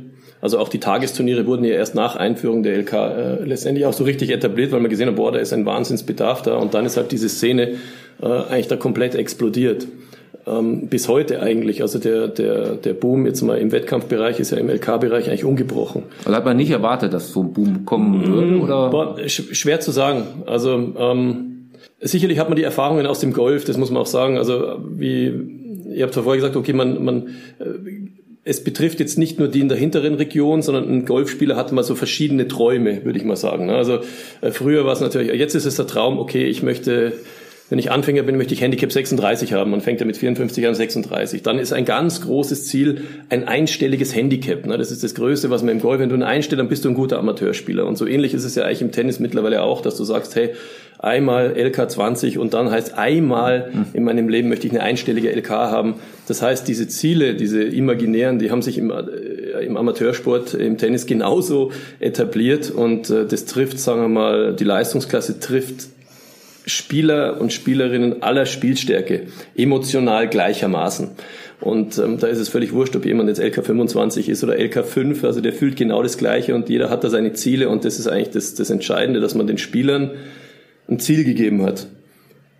also 0.40 0.58
auch 0.58 0.68
die 0.68 0.80
Tagesturniere 0.80 1.46
wurden 1.46 1.64
ja 1.64 1.74
erst 1.74 1.94
nach 1.94 2.16
Einführung 2.16 2.62
der 2.62 2.78
LK 2.78 2.92
äh, 2.92 3.44
letztendlich 3.44 3.86
auch 3.86 3.92
so 3.92 4.04
richtig 4.04 4.30
etabliert, 4.30 4.72
weil 4.72 4.80
man 4.80 4.90
gesehen 4.90 5.08
hat, 5.08 5.16
boah, 5.16 5.32
da 5.32 5.38
ist 5.38 5.52
ein 5.52 5.66
Wahnsinnsbedarf 5.66 6.42
da 6.42 6.56
und 6.56 6.74
dann 6.74 6.86
ist 6.86 6.96
halt 6.96 7.12
diese 7.12 7.28
Szene 7.28 7.74
äh, 8.22 8.26
eigentlich 8.26 8.68
da 8.68 8.76
komplett 8.76 9.14
explodiert. 9.14 9.86
Ähm, 10.46 10.88
bis 10.88 11.08
heute 11.08 11.42
eigentlich. 11.42 11.82
Also 11.82 11.98
der, 11.98 12.28
der, 12.28 12.76
der 12.76 12.94
Boom 12.94 13.26
jetzt 13.26 13.42
mal 13.42 13.58
im 13.58 13.72
Wettkampfbereich 13.72 14.40
ist 14.40 14.50
ja 14.50 14.56
im 14.56 14.70
LK-Bereich 14.70 15.28
eigentlich 15.28 15.44
ungebrochen. 15.44 16.04
Also 16.24 16.34
hat 16.34 16.46
man 16.46 16.56
nicht 16.56 16.70
erwartet, 16.70 17.12
dass 17.12 17.32
so 17.32 17.42
ein 17.42 17.52
Boom 17.52 17.84
kommen 17.84 18.26
würde? 18.26 18.58
Oder? 18.60 18.88
Boah, 18.88 19.16
schwer 19.28 19.80
zu 19.80 19.90
sagen. 19.90 20.24
Also 20.46 20.94
ähm, 20.98 21.50
Sicherlich 22.02 22.38
hat 22.38 22.48
man 22.48 22.56
die 22.56 22.62
Erfahrungen 22.62 23.06
aus 23.06 23.20
dem 23.20 23.34
Golf, 23.34 23.66
das 23.66 23.76
muss 23.76 23.90
man 23.90 24.00
auch 24.00 24.06
sagen. 24.06 24.38
Also 24.38 24.78
wie 24.88 25.26
ihr 25.90 26.04
habt 26.04 26.14
vorher 26.14 26.36
gesagt, 26.36 26.56
okay, 26.56 26.72
man, 26.72 27.04
man 27.04 27.28
äh, 27.58 27.64
es 28.44 28.64
betrifft 28.64 29.00
jetzt 29.00 29.18
nicht 29.18 29.38
nur 29.38 29.48
die 29.48 29.60
in 29.60 29.68
der 29.68 29.76
hinteren 29.76 30.14
Region, 30.14 30.62
sondern 30.62 30.88
ein 30.88 31.04
Golfspieler 31.04 31.56
hat 31.56 31.72
mal 31.72 31.84
so 31.84 31.94
verschiedene 31.94 32.48
Träume, 32.48 33.04
würde 33.04 33.18
ich 33.18 33.24
mal 33.24 33.36
sagen. 33.36 33.66
Ne? 33.66 33.74
Also 33.74 34.00
äh, 34.40 34.50
früher 34.50 34.86
war 34.86 34.94
es 34.94 35.00
natürlich, 35.00 35.32
jetzt 35.38 35.54
ist 35.54 35.66
es 35.66 35.76
der 35.76 35.86
Traum, 35.86 36.18
okay, 36.18 36.46
ich 36.46 36.62
möchte 36.62 37.12
wenn 37.70 37.78
ich 37.78 37.92
Anfänger 37.92 38.24
bin, 38.24 38.36
möchte 38.36 38.52
ich 38.52 38.60
Handicap 38.60 38.90
36 38.90 39.52
haben. 39.52 39.70
Man 39.70 39.80
fängt 39.80 40.00
ja 40.00 40.06
mit 40.06 40.16
54 40.16 40.66
an 40.66 40.74
36. 40.74 41.42
Dann 41.42 41.60
ist 41.60 41.72
ein 41.72 41.84
ganz 41.84 42.20
großes 42.20 42.66
Ziel 42.66 43.04
ein 43.28 43.46
einstelliges 43.46 44.14
Handicap. 44.14 44.66
Ne? 44.66 44.76
Das 44.76 44.90
ist 44.90 45.04
das 45.04 45.14
Größte, 45.14 45.50
was 45.50 45.62
man 45.62 45.76
im 45.76 45.80
Golf, 45.80 46.00
wenn 46.00 46.08
du 46.08 46.16
ein 46.16 46.24
einstellst, 46.24 46.58
dann 46.58 46.68
bist 46.68 46.84
du 46.84 46.88
ein 46.88 46.94
guter 46.94 47.20
Amateurspieler. 47.20 47.86
Und 47.86 47.96
so 47.96 48.06
ähnlich 48.06 48.34
ist 48.34 48.44
es 48.44 48.56
ja 48.56 48.64
eigentlich 48.64 48.82
im 48.82 48.90
Tennis 48.90 49.20
mittlerweile 49.20 49.62
auch, 49.62 49.82
dass 49.82 49.96
du 49.96 50.02
sagst, 50.02 50.34
hey, 50.34 50.50
einmal 50.98 51.54
LK20 51.56 52.38
und 52.38 52.54
dann 52.54 52.70
heißt 52.70 52.98
einmal 52.98 53.70
in 53.94 54.04
meinem 54.04 54.28
Leben 54.28 54.48
möchte 54.48 54.66
ich 54.66 54.72
eine 54.72 54.82
einstellige 54.82 55.30
LK 55.30 55.48
haben. 55.50 55.94
Das 56.26 56.42
heißt, 56.42 56.66
diese 56.66 56.88
Ziele, 56.88 57.36
diese 57.36 57.62
imaginären, 57.62 58.38
die 58.38 58.50
haben 58.50 58.62
sich 58.62 58.76
im, 58.78 58.90
äh, 58.90 59.64
im 59.64 59.76
Amateursport, 59.76 60.54
im 60.54 60.76
Tennis 60.76 61.06
genauso 61.06 61.72
etabliert 62.00 62.70
und 62.70 63.08
äh, 63.08 63.26
das 63.26 63.46
trifft, 63.46 63.78
sagen 63.78 64.02
wir 64.02 64.08
mal, 64.08 64.54
die 64.54 64.64
Leistungsklasse 64.64 65.40
trifft 65.40 65.86
Spieler 66.70 67.40
und 67.40 67.52
Spielerinnen 67.52 68.22
aller 68.22 68.46
Spielstärke, 68.46 69.26
emotional 69.56 70.28
gleichermaßen. 70.28 71.10
Und 71.60 71.98
ähm, 71.98 72.18
da 72.18 72.26
ist 72.26 72.38
es 72.38 72.48
völlig 72.48 72.72
wurscht, 72.72 72.96
ob 72.96 73.04
jemand 73.04 73.28
jetzt 73.28 73.40
LK25 73.40 74.28
ist 74.30 74.42
oder 74.42 74.54
LK5, 74.54 75.26
also 75.26 75.40
der 75.40 75.52
fühlt 75.52 75.76
genau 75.76 76.02
das 76.02 76.16
Gleiche 76.16 76.54
und 76.54 76.68
jeder 76.70 76.88
hat 76.88 77.04
da 77.04 77.10
seine 77.10 77.34
Ziele 77.34 77.68
und 77.68 77.84
das 77.84 77.98
ist 77.98 78.06
eigentlich 78.06 78.30
das, 78.30 78.54
das 78.54 78.70
Entscheidende, 78.70 79.20
dass 79.20 79.34
man 79.34 79.46
den 79.46 79.58
Spielern 79.58 80.12
ein 80.88 80.98
Ziel 80.98 81.24
gegeben 81.24 81.62
hat. 81.62 81.86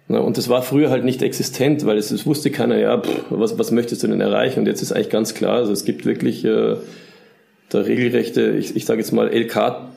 Na, 0.08 0.18
und 0.18 0.36
das 0.36 0.48
war 0.48 0.62
früher 0.62 0.90
halt 0.90 1.04
nicht 1.04 1.22
existent, 1.22 1.86
weil 1.86 1.96
es, 1.96 2.10
es 2.10 2.26
wusste 2.26 2.50
keiner, 2.50 2.78
ja, 2.78 3.00
pff, 3.00 3.26
was, 3.30 3.58
was 3.58 3.70
möchtest 3.70 4.02
du 4.02 4.08
denn 4.08 4.20
erreichen? 4.20 4.60
Und 4.60 4.66
jetzt 4.66 4.82
ist 4.82 4.92
eigentlich 4.92 5.08
ganz 5.08 5.34
klar, 5.34 5.58
also 5.58 5.72
es 5.72 5.84
gibt 5.84 6.04
wirklich 6.04 6.44
äh, 6.44 6.76
da 7.68 7.80
regelrechte, 7.80 8.50
ich, 8.50 8.76
ich 8.76 8.84
sage 8.84 9.00
jetzt 9.00 9.12
mal 9.12 9.28
LK 9.32 9.90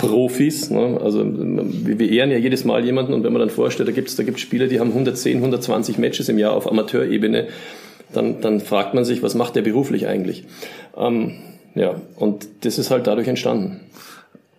Profis. 0.00 0.70
Ne? 0.70 0.98
Also 1.02 1.24
wir, 1.24 2.10
ehren 2.10 2.30
ja 2.30 2.38
jedes 2.38 2.64
Mal 2.64 2.84
jemanden 2.84 3.12
und 3.12 3.22
wenn 3.22 3.32
man 3.32 3.40
dann 3.40 3.50
vorstellt, 3.50 3.88
da 3.88 3.92
gibt 3.92 4.08
es 4.08 4.16
da 4.16 4.22
gibt's 4.22 4.40
Spieler, 4.40 4.66
die 4.66 4.80
haben 4.80 4.88
110, 4.88 5.36
120 5.36 5.98
Matches 5.98 6.28
im 6.28 6.38
Jahr 6.38 6.52
auf 6.54 6.70
Amateurebene, 6.70 7.48
dann, 8.12 8.40
dann 8.40 8.60
fragt 8.60 8.94
man 8.94 9.04
sich, 9.04 9.22
was 9.22 9.34
macht 9.34 9.56
der 9.56 9.62
beruflich 9.62 10.06
eigentlich? 10.06 10.44
Ähm, 10.96 11.34
ja, 11.74 12.00
und 12.16 12.48
das 12.62 12.78
ist 12.78 12.90
halt 12.90 13.06
dadurch 13.06 13.28
entstanden. 13.28 13.80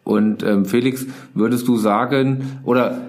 Und 0.04 0.44
ähm, 0.44 0.66
Felix, 0.66 1.06
würdest 1.34 1.68
du 1.68 1.78
sagen, 1.78 2.60
oder 2.64 3.02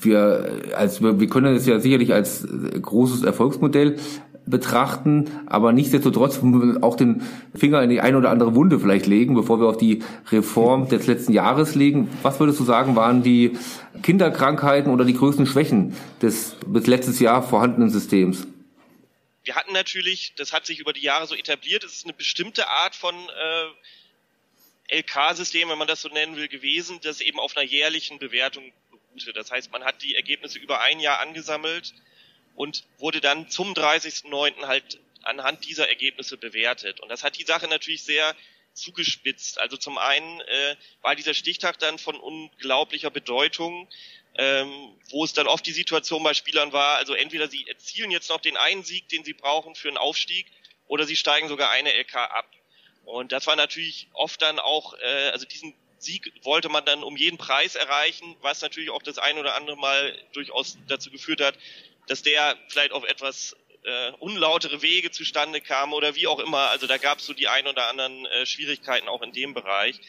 wir, 0.00 0.50
als, 0.76 1.02
wir 1.02 1.26
können 1.28 1.54
es 1.54 1.66
ja 1.66 1.78
sicherlich 1.78 2.12
als 2.12 2.46
großes 2.80 3.22
Erfolgsmodell 3.22 3.96
betrachten, 4.50 5.30
aber 5.46 5.72
nichtsdestotrotz 5.72 6.40
auch 6.82 6.96
den 6.96 7.22
Finger 7.54 7.82
in 7.82 7.90
die 7.90 8.00
eine 8.00 8.18
oder 8.18 8.30
andere 8.30 8.54
Wunde 8.54 8.78
vielleicht 8.78 9.06
legen, 9.06 9.34
bevor 9.34 9.60
wir 9.60 9.68
auf 9.68 9.76
die 9.76 10.02
Reform 10.30 10.88
des 10.88 11.06
letzten 11.06 11.32
Jahres 11.32 11.74
legen. 11.74 12.10
Was 12.22 12.40
würdest 12.40 12.60
du 12.60 12.64
sagen, 12.64 12.96
waren 12.96 13.22
die 13.22 13.56
Kinderkrankheiten 14.02 14.92
oder 14.92 15.04
die 15.04 15.14
größten 15.14 15.46
Schwächen 15.46 15.96
des 16.20 16.56
bis 16.66 16.86
letztes 16.86 17.20
Jahr 17.20 17.42
vorhandenen 17.42 17.90
Systems? 17.90 18.46
Wir 19.44 19.54
hatten 19.54 19.72
natürlich, 19.72 20.34
das 20.36 20.52
hat 20.52 20.66
sich 20.66 20.80
über 20.80 20.92
die 20.92 21.00
Jahre 21.00 21.26
so 21.26 21.34
etabliert, 21.34 21.82
es 21.84 21.94
ist 21.94 22.04
eine 22.04 22.12
bestimmte 22.12 22.68
Art 22.68 22.94
von 22.94 23.14
äh, 24.90 24.98
LK-System, 24.98 25.68
wenn 25.68 25.78
man 25.78 25.88
das 25.88 26.02
so 26.02 26.08
nennen 26.08 26.36
will, 26.36 26.48
gewesen, 26.48 26.98
das 27.02 27.20
eben 27.20 27.38
auf 27.38 27.56
einer 27.56 27.64
jährlichen 27.64 28.18
Bewertung 28.18 28.64
beruhte. 28.90 29.32
Das 29.32 29.50
heißt, 29.50 29.72
man 29.72 29.84
hat 29.84 30.02
die 30.02 30.14
Ergebnisse 30.14 30.58
über 30.58 30.80
ein 30.80 31.00
Jahr 31.00 31.20
angesammelt 31.20 31.94
und 32.60 32.84
wurde 32.98 33.22
dann 33.22 33.48
zum 33.48 33.72
30.09. 33.72 34.66
halt 34.66 35.00
anhand 35.22 35.64
dieser 35.64 35.88
Ergebnisse 35.88 36.36
bewertet. 36.36 37.00
Und 37.00 37.08
das 37.08 37.24
hat 37.24 37.38
die 37.38 37.44
Sache 37.44 37.66
natürlich 37.68 38.02
sehr 38.02 38.36
zugespitzt. 38.74 39.58
Also 39.58 39.78
zum 39.78 39.96
einen 39.96 40.40
äh, 40.42 40.76
war 41.00 41.16
dieser 41.16 41.32
Stichtag 41.32 41.78
dann 41.78 41.98
von 41.98 42.16
unglaublicher 42.16 43.08
Bedeutung, 43.08 43.88
ähm, 44.34 44.70
wo 45.08 45.24
es 45.24 45.32
dann 45.32 45.46
oft 45.46 45.64
die 45.64 45.72
Situation 45.72 46.22
bei 46.22 46.34
Spielern 46.34 46.70
war, 46.70 46.98
also 46.98 47.14
entweder 47.14 47.48
sie 47.48 47.66
erzielen 47.66 48.10
jetzt 48.10 48.28
noch 48.28 48.42
den 48.42 48.58
einen 48.58 48.84
Sieg, 48.84 49.08
den 49.08 49.24
sie 49.24 49.32
brauchen 49.32 49.74
für 49.74 49.88
einen 49.88 49.96
Aufstieg, 49.96 50.44
oder 50.86 51.06
sie 51.06 51.16
steigen 51.16 51.48
sogar 51.48 51.70
eine 51.70 51.94
LK 51.98 52.14
ab. 52.14 52.50
Und 53.06 53.32
das 53.32 53.46
war 53.46 53.56
natürlich 53.56 54.08
oft 54.12 54.42
dann 54.42 54.58
auch, 54.58 54.92
äh, 54.98 55.30
also 55.30 55.46
diesen 55.46 55.74
Sieg 55.96 56.32
wollte 56.42 56.68
man 56.68 56.84
dann 56.84 57.02
um 57.02 57.16
jeden 57.16 57.38
Preis 57.38 57.74
erreichen, 57.74 58.36
was 58.40 58.60
natürlich 58.62 58.90
auch 58.90 59.02
das 59.02 59.18
ein 59.18 59.38
oder 59.38 59.54
andere 59.54 59.76
Mal 59.76 60.18
durchaus 60.32 60.78
dazu 60.88 61.10
geführt 61.10 61.40
hat, 61.40 61.54
dass 62.10 62.22
der 62.22 62.58
vielleicht 62.66 62.90
auf 62.90 63.04
etwas 63.04 63.56
äh, 63.84 64.10
unlautere 64.18 64.82
Wege 64.82 65.12
zustande 65.12 65.60
kam 65.60 65.92
oder 65.92 66.16
wie 66.16 66.26
auch 66.26 66.40
immer. 66.40 66.68
Also 66.70 66.88
da 66.88 66.98
gab 66.98 67.20
es 67.20 67.26
so 67.26 67.34
die 67.34 67.46
ein 67.46 67.68
oder 67.68 67.86
anderen 67.86 68.26
äh, 68.26 68.46
Schwierigkeiten 68.46 69.06
auch 69.06 69.22
in 69.22 69.30
dem 69.30 69.54
Bereich. 69.54 70.00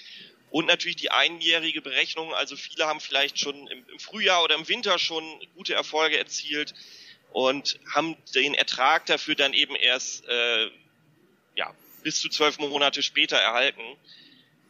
Und 0.50 0.66
natürlich 0.66 0.96
die 0.96 1.12
einjährige 1.12 1.84
Berechnung. 1.84 2.34
Also 2.34 2.56
viele 2.56 2.88
haben 2.88 3.00
vielleicht 3.00 3.38
schon 3.38 3.68
im, 3.68 3.86
im 3.88 4.00
Frühjahr 4.00 4.44
oder 4.44 4.56
im 4.56 4.68
Winter 4.68 4.98
schon 4.98 5.24
gute 5.56 5.76
Erfolge 5.76 6.18
erzielt 6.18 6.74
und 7.34 7.80
haben 7.94 8.18
den 8.34 8.56
Ertrag 8.56 9.06
dafür 9.06 9.36
dann 9.36 9.54
eben 9.54 9.76
erst 9.76 10.28
äh, 10.28 10.72
ja, 11.56 11.72
bis 12.02 12.20
zu 12.20 12.30
zwölf 12.30 12.58
Monate 12.58 13.04
später 13.04 13.38
erhalten. 13.38 13.84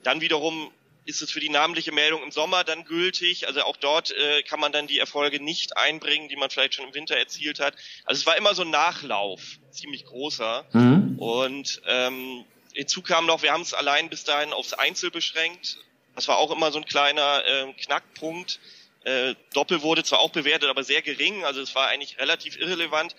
Dann 0.03 0.19
wiederum 0.19 0.73
ist 1.05 1.21
es 1.21 1.31
für 1.31 1.39
die 1.39 1.49
namentliche 1.49 1.91
Meldung 1.91 2.21
im 2.23 2.31
Sommer 2.31 2.63
dann 2.63 2.85
gültig. 2.85 3.47
Also 3.47 3.61
auch 3.63 3.77
dort 3.77 4.11
äh, 4.11 4.43
kann 4.43 4.59
man 4.59 4.71
dann 4.71 4.87
die 4.87 4.99
Erfolge 4.99 5.41
nicht 5.41 5.77
einbringen, 5.77 6.29
die 6.29 6.35
man 6.35 6.49
vielleicht 6.49 6.75
schon 6.75 6.87
im 6.87 6.93
Winter 6.93 7.17
erzielt 7.17 7.59
hat. 7.59 7.75
Also 8.05 8.19
es 8.19 8.25
war 8.25 8.37
immer 8.37 8.53
so 8.53 8.61
ein 8.61 8.69
Nachlauf, 8.69 9.41
ziemlich 9.71 10.05
großer. 10.05 10.65
Mhm. 10.73 11.17
Und 11.17 11.81
ähm, 11.87 12.45
hinzu 12.73 13.01
kam 13.01 13.25
noch, 13.25 13.41
wir 13.41 13.51
haben 13.51 13.61
es 13.61 13.73
allein 13.73 14.09
bis 14.09 14.23
dahin 14.23 14.53
aufs 14.53 14.73
Einzel 14.73 15.11
beschränkt. 15.11 15.77
Das 16.15 16.27
war 16.27 16.37
auch 16.37 16.51
immer 16.51 16.71
so 16.71 16.79
ein 16.79 16.85
kleiner 16.85 17.43
äh, 17.45 17.73
Knackpunkt. 17.73 18.59
Äh, 19.03 19.33
Doppel 19.53 19.81
wurde 19.81 20.03
zwar 20.03 20.19
auch 20.19 20.29
bewertet, 20.29 20.69
aber 20.69 20.83
sehr 20.83 21.01
gering. 21.01 21.43
Also 21.45 21.61
es 21.61 21.73
war 21.73 21.87
eigentlich 21.87 22.19
relativ 22.19 22.57
irrelevant. 22.57 23.15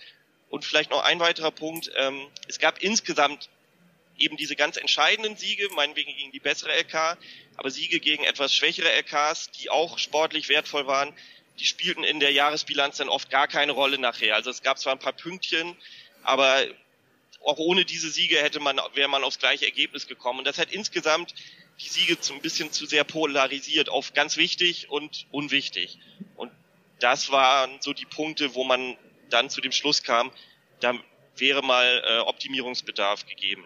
Und 0.50 0.64
vielleicht 0.64 0.90
noch 0.90 1.02
ein 1.02 1.18
weiterer 1.18 1.50
Punkt. 1.50 1.90
Ähm, 1.96 2.28
es 2.46 2.58
gab 2.58 2.82
insgesamt 2.82 3.48
eben 4.18 4.36
diese 4.36 4.56
ganz 4.56 4.76
entscheidenden 4.76 5.36
Siege, 5.36 5.68
meinetwegen 5.74 6.14
gegen 6.14 6.32
die 6.32 6.40
bessere 6.40 6.72
LK, 6.78 7.18
aber 7.56 7.70
Siege 7.70 8.00
gegen 8.00 8.24
etwas 8.24 8.54
schwächere 8.54 8.90
LKs, 8.92 9.50
die 9.50 9.70
auch 9.70 9.98
sportlich 9.98 10.48
wertvoll 10.48 10.86
waren, 10.86 11.12
die 11.58 11.66
spielten 11.66 12.04
in 12.04 12.20
der 12.20 12.32
Jahresbilanz 12.32 12.96
dann 12.96 13.08
oft 13.08 13.30
gar 13.30 13.48
keine 13.48 13.72
Rolle 13.72 13.98
nachher. 13.98 14.34
Also 14.34 14.50
es 14.50 14.62
gab 14.62 14.78
zwar 14.78 14.92
ein 14.92 14.98
paar 14.98 15.12
Pünktchen, 15.12 15.76
aber 16.22 16.64
auch 17.44 17.58
ohne 17.58 17.84
diese 17.84 18.10
Siege 18.10 18.38
hätte 18.38 18.60
man, 18.60 18.80
wäre 18.94 19.08
man 19.08 19.24
aufs 19.24 19.38
gleiche 19.38 19.64
Ergebnis 19.64 20.06
gekommen. 20.06 20.40
Und 20.40 20.46
das 20.46 20.58
hat 20.58 20.70
insgesamt 20.72 21.34
die 21.80 21.88
Siege 21.88 22.16
so 22.20 22.34
ein 22.34 22.40
bisschen 22.40 22.72
zu 22.72 22.86
sehr 22.86 23.04
polarisiert 23.04 23.88
auf 23.88 24.14
ganz 24.14 24.36
wichtig 24.36 24.90
und 24.90 25.26
unwichtig. 25.30 25.98
Und 26.36 26.52
das 27.00 27.30
waren 27.30 27.80
so 27.80 27.92
die 27.92 28.06
Punkte, 28.06 28.54
wo 28.54 28.64
man 28.64 28.96
dann 29.30 29.50
zu 29.50 29.60
dem 29.60 29.72
Schluss 29.72 30.02
kam, 30.02 30.30
da 30.80 30.94
wäre 31.36 31.62
mal 31.62 32.02
äh, 32.06 32.18
Optimierungsbedarf 32.20 33.26
gegeben. 33.26 33.64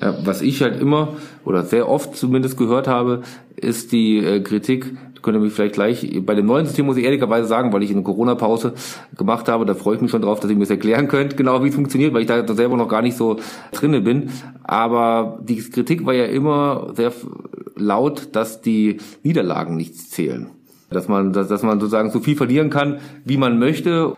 Ja, 0.00 0.16
was 0.24 0.40
ich 0.40 0.62
halt 0.62 0.80
immer 0.80 1.16
oder 1.44 1.64
sehr 1.64 1.88
oft 1.88 2.16
zumindest 2.16 2.56
gehört 2.56 2.88
habe, 2.88 3.22
ist 3.56 3.92
die 3.92 4.18
äh, 4.18 4.40
Kritik, 4.40 4.94
könnt 5.22 5.36
ihr 5.36 5.40
mich 5.40 5.52
vielleicht 5.52 5.74
gleich, 5.74 6.20
bei 6.26 6.34
dem 6.34 6.46
neuen 6.46 6.66
System 6.66 6.86
muss 6.86 6.96
ich 6.96 7.04
ehrlicherweise 7.04 7.46
sagen, 7.46 7.72
weil 7.72 7.82
ich 7.82 7.90
eine 7.90 8.02
Corona-Pause 8.02 8.74
gemacht 9.16 9.48
habe, 9.48 9.64
da 9.64 9.74
freue 9.74 9.96
ich 9.96 10.02
mich 10.02 10.10
schon 10.10 10.22
drauf, 10.22 10.40
dass 10.40 10.50
ihr 10.50 10.56
mir 10.56 10.64
das 10.64 10.70
erklären 10.70 11.08
könnt, 11.08 11.36
genau 11.36 11.62
wie 11.62 11.68
es 11.68 11.74
funktioniert, 11.74 12.12
weil 12.12 12.22
ich 12.22 12.26
da 12.26 12.46
selber 12.54 12.76
noch 12.76 12.88
gar 12.88 13.02
nicht 13.02 13.16
so 13.16 13.36
drinne 13.72 14.00
bin. 14.00 14.30
Aber 14.64 15.38
die 15.42 15.56
Kritik 15.56 16.04
war 16.04 16.14
ja 16.14 16.24
immer 16.24 16.92
sehr 16.94 17.12
laut, 17.76 18.30
dass 18.32 18.60
die 18.60 18.98
Niederlagen 19.22 19.76
nichts 19.76 20.10
zählen. 20.10 20.48
Dass 20.90 21.08
man, 21.08 21.32
dass, 21.32 21.48
dass 21.48 21.62
man 21.62 21.80
sozusagen 21.80 22.10
so 22.10 22.20
viel 22.20 22.36
verlieren 22.36 22.68
kann, 22.68 22.98
wie 23.24 23.38
man 23.38 23.58
möchte 23.58 24.14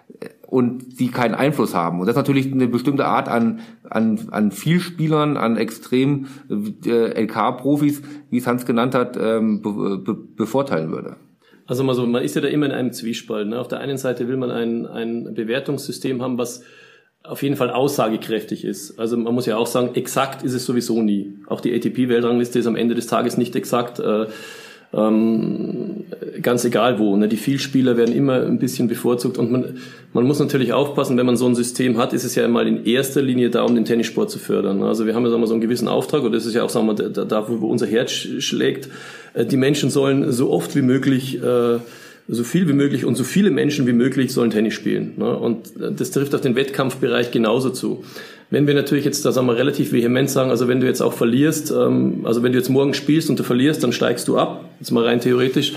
und 0.54 1.00
die 1.00 1.08
keinen 1.08 1.34
Einfluss 1.34 1.74
haben. 1.74 1.98
Und 1.98 2.06
das 2.06 2.12
ist 2.12 2.16
natürlich 2.16 2.52
eine 2.52 2.68
bestimmte 2.68 3.06
Art 3.06 3.28
an, 3.28 3.58
an, 3.90 4.28
an 4.30 4.52
Vielspielern, 4.52 5.36
an 5.36 5.56
extrem 5.56 6.28
äh, 6.48 7.24
LK-Profis, 7.24 8.02
wie 8.30 8.38
es 8.38 8.46
Hans 8.46 8.64
genannt 8.64 8.94
hat, 8.94 9.16
ähm, 9.20 9.62
be, 9.62 9.98
be, 9.98 10.14
bevorteilen 10.14 10.92
würde. 10.92 11.16
Also 11.66 11.82
mal 11.82 11.96
so, 11.96 12.06
man 12.06 12.22
ist 12.22 12.36
ja 12.36 12.40
da 12.40 12.46
immer 12.46 12.66
in 12.66 12.72
einem 12.72 12.92
Zwiespalt. 12.92 13.48
Ne? 13.48 13.58
Auf 13.58 13.66
der 13.66 13.80
einen 13.80 13.98
Seite 13.98 14.28
will 14.28 14.36
man 14.36 14.52
ein, 14.52 14.86
ein 14.86 15.34
Bewertungssystem 15.34 16.22
haben, 16.22 16.38
was 16.38 16.62
auf 17.24 17.42
jeden 17.42 17.56
Fall 17.56 17.70
aussagekräftig 17.70 18.64
ist. 18.64 18.96
Also 19.00 19.16
man 19.16 19.34
muss 19.34 19.46
ja 19.46 19.56
auch 19.56 19.66
sagen, 19.66 19.96
exakt 19.96 20.44
ist 20.44 20.54
es 20.54 20.64
sowieso 20.64 21.02
nie. 21.02 21.34
Auch 21.48 21.62
die 21.62 21.74
ATP-Weltrangliste 21.74 22.60
ist 22.60 22.68
am 22.68 22.76
Ende 22.76 22.94
des 22.94 23.08
Tages 23.08 23.36
nicht 23.36 23.56
exakt. 23.56 23.98
Äh, 23.98 24.26
ähm, 24.96 26.04
ganz 26.42 26.64
egal 26.64 26.98
wo. 26.98 27.16
Ne? 27.16 27.28
Die 27.28 27.36
Vielspieler 27.36 27.96
werden 27.96 28.14
immer 28.14 28.42
ein 28.42 28.58
bisschen 28.58 28.88
bevorzugt 28.88 29.38
und 29.38 29.50
man, 29.50 29.78
man 30.12 30.24
muss 30.24 30.38
natürlich 30.38 30.72
aufpassen, 30.72 31.16
wenn 31.16 31.26
man 31.26 31.36
so 31.36 31.46
ein 31.46 31.54
System 31.54 31.98
hat, 31.98 32.12
ist 32.12 32.24
es 32.24 32.34
ja 32.34 32.46
mal 32.48 32.66
in 32.66 32.84
erster 32.84 33.22
Linie 33.22 33.50
da, 33.50 33.62
um 33.62 33.74
den 33.74 33.84
Tennissport 33.84 34.30
zu 34.30 34.38
fördern. 34.38 34.82
Also 34.82 35.06
wir 35.06 35.14
haben 35.14 35.24
ja 35.24 35.30
sagen 35.30 35.42
wir, 35.42 35.46
so 35.46 35.54
einen 35.54 35.60
gewissen 35.60 35.88
Auftrag 35.88 36.22
und 36.22 36.32
das 36.32 36.46
ist 36.46 36.54
ja 36.54 36.62
auch 36.62 36.70
sagen 36.70 36.86
wir, 36.86 36.94
da, 36.94 37.24
da 37.24 37.48
wo 37.48 37.66
unser 37.66 37.86
Herz 37.86 38.10
schlägt. 38.10 38.88
Äh, 39.34 39.46
die 39.46 39.56
Menschen 39.56 39.90
sollen 39.90 40.32
so 40.32 40.50
oft 40.50 40.76
wie 40.76 40.82
möglich 40.82 41.42
äh, 41.42 41.78
so 42.26 42.42
viel 42.42 42.66
wie 42.68 42.72
möglich 42.72 43.04
und 43.04 43.16
so 43.16 43.24
viele 43.24 43.50
Menschen 43.50 43.86
wie 43.86 43.92
möglich 43.92 44.32
sollen 44.32 44.50
Tennis 44.50 44.74
spielen. 44.74 45.12
Ne? 45.18 45.36
Und 45.36 45.72
das 45.76 46.10
trifft 46.10 46.34
auf 46.34 46.40
den 46.40 46.56
Wettkampfbereich 46.56 47.30
genauso 47.30 47.70
zu. 47.70 48.02
Wenn 48.54 48.68
wir 48.68 48.74
natürlich 48.74 49.04
jetzt, 49.04 49.24
da 49.24 49.32
sagen 49.32 49.48
wir 49.48 49.56
relativ 49.56 49.90
vehement 49.90 50.30
sagen, 50.30 50.50
also 50.50 50.68
wenn 50.68 50.78
du 50.78 50.86
jetzt 50.86 51.00
auch 51.00 51.12
verlierst, 51.12 51.72
ähm, 51.72 52.20
also 52.22 52.44
wenn 52.44 52.52
du 52.52 52.58
jetzt 52.58 52.68
morgen 52.68 52.94
spielst 52.94 53.28
und 53.28 53.36
du 53.36 53.42
verlierst, 53.42 53.82
dann 53.82 53.90
steigst 53.90 54.28
du 54.28 54.38
ab, 54.38 54.64
jetzt 54.78 54.92
mal 54.92 55.02
rein 55.02 55.20
theoretisch. 55.20 55.72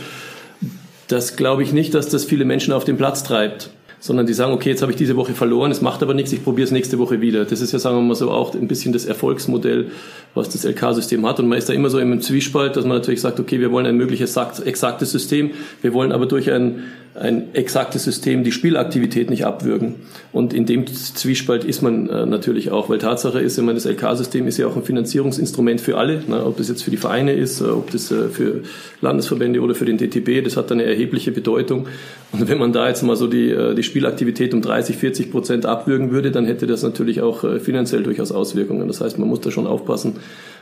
Das 1.07 1.35
glaube 1.35 1.63
ich 1.63 1.73
nicht, 1.73 1.95
dass 1.95 2.09
das 2.09 2.23
viele 2.23 2.45
Menschen 2.45 2.73
auf 2.73 2.85
den 2.85 2.95
Platz 2.95 3.23
treibt 3.23 3.71
sondern 3.99 4.27
die 4.27 4.33
sagen, 4.33 4.53
okay, 4.53 4.69
jetzt 4.69 4.81
habe 4.81 4.91
ich 4.91 4.97
diese 4.97 5.15
Woche 5.15 5.33
verloren, 5.33 5.71
es 5.71 5.81
macht 5.81 6.03
aber 6.03 6.13
nichts, 6.13 6.31
ich 6.31 6.43
probiere 6.43 6.65
es 6.65 6.71
nächste 6.71 6.99
Woche 6.99 7.21
wieder. 7.21 7.45
Das 7.45 7.61
ist 7.61 7.71
ja, 7.71 7.79
sagen 7.79 7.97
wir 7.97 8.01
mal 8.01 8.15
so, 8.15 8.31
auch 8.31 8.53
ein 8.53 8.67
bisschen 8.67 8.93
das 8.93 9.05
Erfolgsmodell, 9.05 9.91
was 10.33 10.49
das 10.49 10.63
LK-System 10.63 11.25
hat. 11.25 11.39
Und 11.39 11.47
man 11.47 11.57
ist 11.57 11.69
da 11.69 11.73
immer 11.73 11.89
so 11.89 11.99
im 11.99 12.21
Zwiespalt, 12.21 12.75
dass 12.75 12.85
man 12.85 12.97
natürlich 12.97 13.21
sagt, 13.21 13.39
okay, 13.39 13.59
wir 13.59 13.71
wollen 13.71 13.85
ein 13.85 13.97
mögliches 13.97 14.37
exaktes 14.65 15.11
System, 15.11 15.51
wir 15.81 15.93
wollen 15.93 16.11
aber 16.11 16.25
durch 16.25 16.51
ein 16.51 16.83
ein 17.19 17.55
exaktes 17.55 18.03
System 18.03 18.43
die 18.43 18.51
Spielaktivität 18.51 19.29
nicht 19.29 19.45
abwürgen. 19.45 19.95
Und 20.31 20.53
in 20.53 20.65
dem 20.65 20.85
Zwiespalt 20.87 21.63
ist 21.63 21.81
man 21.81 22.09
äh, 22.09 22.25
natürlich 22.25 22.69
auch, 22.69 22.89
weil 22.89 22.99
Tatsache 22.99 23.39
ist, 23.39 23.57
ich 23.57 23.63
meine, 23.63 23.79
das 23.79 23.85
LK-System 23.85 24.47
ist 24.47 24.57
ja 24.57 24.67
auch 24.67 24.75
ein 24.75 24.83
Finanzierungsinstrument 24.83 25.81
für 25.81 25.97
alle, 25.97 26.21
ne, 26.27 26.45
ob 26.45 26.57
das 26.57 26.69
jetzt 26.69 26.83
für 26.83 26.91
die 26.91 26.97
Vereine 26.97 27.33
ist, 27.33 27.61
äh, 27.61 27.65
ob 27.65 27.89
das 27.91 28.11
äh, 28.11 28.29
für 28.29 28.61
Landesverbände 29.01 29.61
oder 29.61 29.73
für 29.73 29.85
den 29.85 29.97
DTB, 29.97 30.43
das 30.43 30.57
hat 30.57 30.71
eine 30.71 30.83
erhebliche 30.83 31.31
Bedeutung. 31.31 31.87
Und 32.31 32.47
wenn 32.47 32.59
man 32.59 32.71
da 32.71 32.87
jetzt 32.87 33.01
mal 33.01 33.15
so 33.15 33.25
die, 33.25 33.49
äh, 33.49 33.73
die 33.73 33.83
Spielaktivität 33.87 34.53
um 34.53 34.61
30, 34.61 34.95
40 34.97 35.31
Prozent 35.31 35.65
abwürgen 35.65 36.11
würde, 36.11 36.31
dann 36.31 36.45
hätte 36.45 36.67
das 36.67 36.83
natürlich 36.83 37.21
auch 37.21 37.43
äh, 37.43 37.59
finanziell 37.59 38.03
durchaus 38.03 38.31
Auswirkungen. 38.31 38.87
Das 38.87 39.01
heißt, 39.01 39.17
man 39.17 39.27
muss 39.27 39.41
da 39.41 39.49
schon 39.49 39.65
aufpassen, 39.65 40.19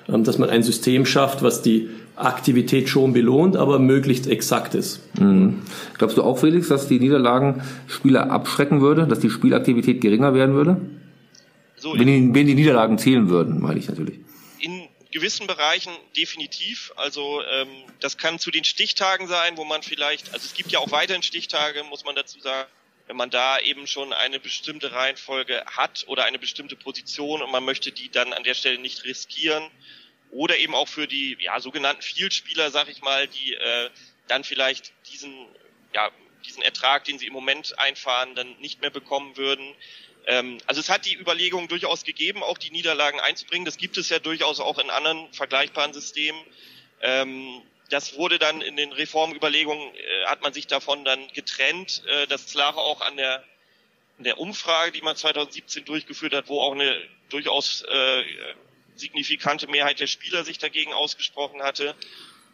ähm, 0.07 0.23
dass 0.23 0.37
man 0.37 0.49
ein 0.49 0.63
System 0.63 1.05
schafft, 1.05 1.41
was 1.43 1.61
die 1.61 1.89
Aktivität 2.15 2.87
schon 2.87 3.11
belohnt, 3.11 3.57
aber 3.57 3.79
möglichst 3.79 4.27
exakt 4.27 4.75
ist. 4.75 5.01
Mhm. 5.19 5.61
Glaubst 5.97 6.17
du 6.17 6.23
auch, 6.23 6.37
Felix, 6.37 6.69
dass 6.69 6.87
die 6.87 6.99
Niederlagen 6.99 7.61
Spieler 7.87 8.31
abschrecken 8.31 8.81
würde, 8.81 9.07
dass 9.07 9.19
die 9.19 9.29
Spielaktivität 9.29 9.99
geringer 9.99 10.33
werden 10.33 10.55
würde? 10.55 10.77
So, 11.75 11.93
wenn, 11.93 12.07
die, 12.07 12.33
wenn 12.33 12.47
die 12.47 12.55
Niederlagen 12.55 12.97
zählen 12.97 13.29
würden, 13.29 13.61
meine 13.61 13.79
ich 13.79 13.89
natürlich. 13.89 14.19
In 14.59 14.87
gewissen 15.15 15.47
Bereichen 15.47 15.93
definitiv. 16.17 16.91
Also 16.97 17.41
ähm, 17.49 17.69
das 18.01 18.17
kann 18.17 18.37
zu 18.37 18.51
den 18.51 18.65
Stichtagen 18.65 19.27
sein, 19.27 19.55
wo 19.55 19.63
man 19.63 19.81
vielleicht, 19.81 20.33
also 20.33 20.45
es 20.45 20.53
gibt 20.53 20.71
ja 20.73 20.79
auch 20.79 20.91
weiterhin 20.91 21.23
Stichtage, 21.23 21.83
muss 21.89 22.03
man 22.03 22.15
dazu 22.15 22.39
sagen, 22.41 22.67
wenn 23.07 23.15
man 23.15 23.29
da 23.29 23.59
eben 23.59 23.87
schon 23.87 24.13
eine 24.13 24.39
bestimmte 24.39 24.91
Reihenfolge 24.91 25.63
hat 25.65 26.05
oder 26.07 26.25
eine 26.25 26.39
bestimmte 26.39 26.75
Position 26.75 27.41
und 27.41 27.51
man 27.51 27.63
möchte 27.63 27.91
die 27.91 28.09
dann 28.09 28.33
an 28.33 28.43
der 28.43 28.55
Stelle 28.55 28.79
nicht 28.79 29.03
riskieren 29.03 29.69
oder 30.31 30.57
eben 30.57 30.73
auch 30.73 30.87
für 30.87 31.07
die 31.07 31.37
ja, 31.39 31.59
sogenannten 31.59 32.01
Vielspieler, 32.01 32.71
sag 32.71 32.89
ich 32.89 33.01
mal, 33.01 33.27
die 33.27 33.53
äh, 33.53 33.89
dann 34.27 34.43
vielleicht 34.43 34.91
diesen, 35.11 35.33
ja, 35.93 36.09
diesen 36.45 36.63
Ertrag, 36.63 37.03
den 37.05 37.19
sie 37.19 37.27
im 37.27 37.33
Moment 37.33 37.77
einfahren, 37.79 38.35
dann 38.35 38.57
nicht 38.59 38.81
mehr 38.81 38.89
bekommen 38.89 39.37
würden. 39.37 39.75
Ähm, 40.27 40.57
also 40.65 40.81
es 40.81 40.89
hat 40.89 41.05
die 41.05 41.15
Überlegung 41.15 41.67
durchaus 41.67 42.03
gegeben, 42.03 42.43
auch 42.43 42.57
die 42.57 42.71
Niederlagen 42.71 43.19
einzubringen. 43.19 43.65
Das 43.65 43.77
gibt 43.77 43.97
es 43.97 44.09
ja 44.09 44.19
durchaus 44.19 44.59
auch 44.59 44.79
in 44.79 44.89
anderen 44.89 45.31
vergleichbaren 45.31 45.93
Systemen. 45.93 46.41
Ähm, 47.01 47.61
das 47.89 48.15
wurde 48.15 48.39
dann 48.39 48.61
in 48.61 48.75
den 48.75 48.91
Reformüberlegungen, 48.91 49.95
äh, 49.95 50.25
hat 50.25 50.41
man 50.41 50.53
sich 50.53 50.67
davon 50.67 51.05
dann 51.05 51.27
getrennt. 51.33 52.03
Äh, 52.07 52.27
das 52.27 52.53
lag 52.53 52.75
auch 52.75 53.01
an 53.01 53.17
der, 53.17 53.43
an 54.17 54.23
der 54.23 54.39
Umfrage, 54.39 54.91
die 54.91 55.01
man 55.01 55.15
2017 55.15 55.85
durchgeführt 55.85 56.33
hat, 56.33 56.47
wo 56.47 56.61
auch 56.61 56.73
eine 56.73 57.01
durchaus 57.29 57.83
äh, 57.83 58.23
signifikante 58.95 59.67
Mehrheit 59.67 59.99
der 59.99 60.07
Spieler 60.07 60.43
sich 60.43 60.57
dagegen 60.57 60.93
ausgesprochen 60.93 61.61
hatte. 61.61 61.95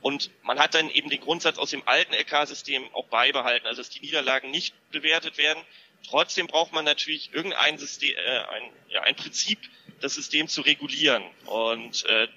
Und 0.01 0.31
man 0.41 0.59
hat 0.59 0.73
dann 0.73 0.89
eben 0.89 1.09
den 1.09 1.21
Grundsatz 1.21 1.57
aus 1.57 1.69
dem 1.69 1.87
alten 1.87 2.13
LK-System 2.13 2.83
auch 2.93 3.05
beibehalten, 3.07 3.67
also 3.67 3.81
dass 3.81 3.91
die 3.91 3.99
Niederlagen 3.99 4.49
nicht 4.49 4.73
bewertet 4.91 5.37
werden. 5.37 5.63
Trotzdem 6.09 6.47
braucht 6.47 6.73
man 6.73 6.83
natürlich 6.83 7.31
irgendein 7.33 7.77
System, 7.77 8.15
äh, 8.17 8.39
ein, 8.39 8.63
ja, 8.89 9.01
ein 9.03 9.15
Prinzip, 9.15 9.59
das 10.01 10.15
System 10.15 10.47
zu 10.47 10.61
regulieren. 10.61 11.23
Und 11.45 12.05
äh, 12.05 12.27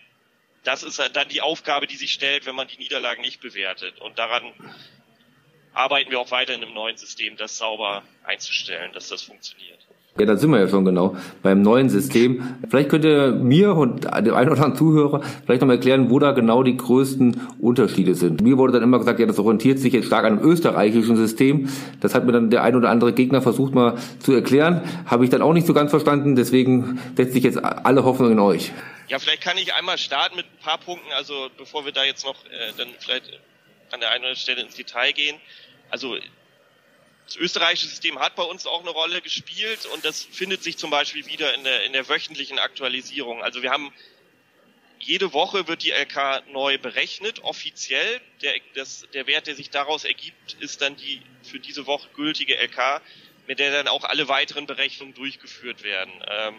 das 0.64 0.82
ist 0.82 0.98
dann 0.98 1.28
die 1.28 1.42
Aufgabe, 1.42 1.86
die 1.86 1.96
sich 1.96 2.12
stellt, 2.12 2.46
wenn 2.46 2.54
man 2.54 2.68
die 2.68 2.78
Niederlagen 2.78 3.22
nicht 3.22 3.40
bewertet. 3.40 4.00
Und 4.00 4.18
daran 4.18 4.52
arbeiten 5.72 6.10
wir 6.10 6.18
auch 6.20 6.30
weiter 6.30 6.54
in 6.54 6.62
einem 6.62 6.74
neuen 6.74 6.96
System, 6.96 7.36
das 7.36 7.58
sauber 7.58 8.02
einzustellen, 8.24 8.92
dass 8.92 9.08
das 9.08 9.22
funktioniert. 9.22 9.80
Ja, 10.16 10.26
da 10.26 10.36
sind 10.36 10.50
wir 10.50 10.60
ja 10.60 10.68
schon 10.68 10.84
genau 10.84 11.16
beim 11.42 11.60
neuen 11.60 11.88
System. 11.88 12.56
Vielleicht 12.70 12.88
könnt 12.88 13.04
ihr 13.04 13.32
mir 13.32 13.74
und 13.74 14.04
dem 14.04 14.34
einen 14.34 14.48
oder 14.48 14.62
anderen 14.62 14.76
Zuhörer 14.76 15.20
vielleicht 15.44 15.60
noch 15.60 15.66
mal 15.66 15.74
erklären, 15.74 16.08
wo 16.08 16.20
da 16.20 16.30
genau 16.30 16.62
die 16.62 16.76
größten 16.76 17.40
Unterschiede 17.58 18.14
sind. 18.14 18.40
Mir 18.40 18.56
wurde 18.56 18.74
dann 18.74 18.84
immer 18.84 19.00
gesagt, 19.00 19.18
ja, 19.18 19.26
das 19.26 19.40
orientiert 19.40 19.80
sich 19.80 19.92
jetzt 19.92 20.06
stark 20.06 20.24
an 20.24 20.38
dem 20.38 20.48
österreichischen 20.48 21.16
System. 21.16 21.68
Das 22.00 22.14
hat 22.14 22.26
mir 22.26 22.30
dann 22.30 22.48
der 22.48 22.62
ein 22.62 22.76
oder 22.76 22.90
andere 22.90 23.12
Gegner 23.12 23.42
versucht 23.42 23.74
mal 23.74 23.98
zu 24.20 24.32
erklären. 24.32 24.82
Habe 25.06 25.24
ich 25.24 25.30
dann 25.30 25.42
auch 25.42 25.52
nicht 25.52 25.66
so 25.66 25.74
ganz 25.74 25.90
verstanden. 25.90 26.36
Deswegen 26.36 27.00
setze 27.16 27.36
ich 27.36 27.42
jetzt 27.42 27.58
alle 27.58 28.04
Hoffnung 28.04 28.30
in 28.30 28.38
euch. 28.38 28.70
Ja, 29.08 29.18
vielleicht 29.18 29.42
kann 29.42 29.58
ich 29.58 29.74
einmal 29.74 29.98
starten 29.98 30.36
mit 30.36 30.46
ein 30.46 30.64
paar 30.64 30.78
Punkten, 30.78 31.10
also 31.18 31.48
bevor 31.58 31.86
wir 31.86 31.92
da 31.92 32.04
jetzt 32.04 32.24
noch 32.24 32.36
äh, 32.44 32.72
dann 32.76 32.86
vielleicht 33.00 33.32
an 33.90 33.98
der 33.98 34.10
einen 34.10 34.20
oder 34.20 34.28
anderen 34.28 34.36
Stelle 34.36 34.62
ins 34.62 34.76
Detail 34.76 35.10
gehen. 35.10 35.34
Also 35.90 36.14
das 37.26 37.36
österreichische 37.36 37.88
System 37.88 38.18
hat 38.18 38.36
bei 38.36 38.42
uns 38.42 38.66
auch 38.66 38.80
eine 38.80 38.90
Rolle 38.90 39.22
gespielt 39.22 39.86
und 39.86 40.04
das 40.04 40.22
findet 40.22 40.62
sich 40.62 40.76
zum 40.76 40.90
Beispiel 40.90 41.26
wieder 41.26 41.54
in 41.54 41.64
der, 41.64 41.84
in 41.84 41.92
der 41.92 42.08
wöchentlichen 42.08 42.58
Aktualisierung. 42.58 43.42
Also 43.42 43.62
wir 43.62 43.70
haben 43.70 43.92
jede 44.98 45.32
Woche 45.32 45.68
wird 45.68 45.82
die 45.82 45.90
LK 45.90 46.44
neu 46.50 46.78
berechnet, 46.78 47.42
offiziell. 47.44 48.20
Der, 48.42 48.54
das, 48.74 49.06
der 49.12 49.26
Wert, 49.26 49.46
der 49.46 49.54
sich 49.54 49.70
daraus 49.70 50.04
ergibt, 50.04 50.54
ist 50.60 50.80
dann 50.80 50.96
die 50.96 51.20
für 51.42 51.58
diese 51.58 51.86
Woche 51.86 52.08
gültige 52.14 52.54
LK, 52.56 53.02
mit 53.46 53.58
der 53.58 53.70
dann 53.70 53.88
auch 53.88 54.04
alle 54.04 54.28
weiteren 54.28 54.66
Berechnungen 54.66 55.14
durchgeführt 55.14 55.82
werden. 55.82 56.12
Ähm, 56.26 56.54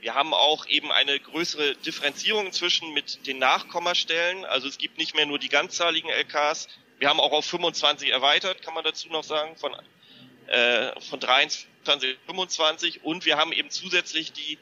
wir 0.00 0.14
haben 0.14 0.34
auch 0.34 0.66
eben 0.66 0.92
eine 0.92 1.18
größere 1.18 1.74
Differenzierung 1.76 2.46
inzwischen 2.46 2.92
mit 2.94 3.26
den 3.26 3.38
Nachkommastellen. 3.38 4.44
Also 4.44 4.68
es 4.68 4.78
gibt 4.78 4.98
nicht 4.98 5.14
mehr 5.14 5.26
nur 5.26 5.38
die 5.38 5.48
ganzzahligen 5.48 6.10
LKs. 6.10 6.68
Wir 6.98 7.08
haben 7.08 7.20
auch 7.20 7.32
auf 7.32 7.44
25 7.44 8.10
erweitert, 8.10 8.62
kann 8.62 8.74
man 8.74 8.84
dazu 8.84 9.08
noch 9.08 9.24
sagen, 9.24 9.56
von, 9.56 9.74
äh, 10.48 11.00
von 11.00 11.20
23 11.20 11.68
25. 12.26 13.04
Und 13.04 13.24
wir 13.24 13.36
haben 13.36 13.52
eben 13.52 13.70
zusätzlich 13.70 14.32
die 14.32 14.58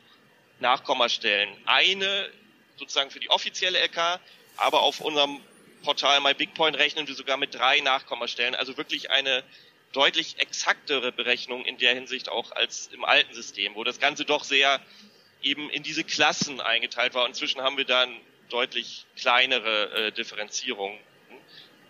Nachkommastellen. 0.60 1.48
Eine 1.66 2.30
sozusagen 2.76 3.10
für 3.10 3.20
die 3.20 3.30
offizielle 3.30 3.78
LK, 3.78 4.20
aber 4.56 4.82
auf 4.82 5.00
unserem 5.00 5.40
Portal 5.82 6.20
MyBigPoint 6.20 6.76
rechnen 6.76 7.06
wir 7.08 7.14
sogar 7.14 7.36
mit 7.36 7.54
drei 7.54 7.80
Nachkommastellen. 7.80 8.54
Also 8.54 8.76
wirklich 8.76 9.10
eine 9.10 9.44
deutlich 9.92 10.38
exaktere 10.38 11.12
Berechnung 11.12 11.64
in 11.64 11.78
der 11.78 11.94
Hinsicht 11.94 12.28
auch 12.28 12.52
als 12.52 12.88
im 12.92 13.04
alten 13.04 13.32
System, 13.34 13.74
wo 13.74 13.84
das 13.84 13.98
Ganze 13.98 14.24
doch 14.24 14.44
sehr 14.44 14.80
eben 15.42 15.70
in 15.70 15.82
diese 15.82 16.04
Klassen 16.04 16.60
eingeteilt 16.60 17.14
war. 17.14 17.26
Inzwischen 17.26 17.62
haben 17.62 17.76
wir 17.76 17.84
dann 17.84 18.14
deutlich 18.50 19.06
kleinere 19.16 20.08
äh, 20.08 20.12
Differenzierungen. 20.12 20.98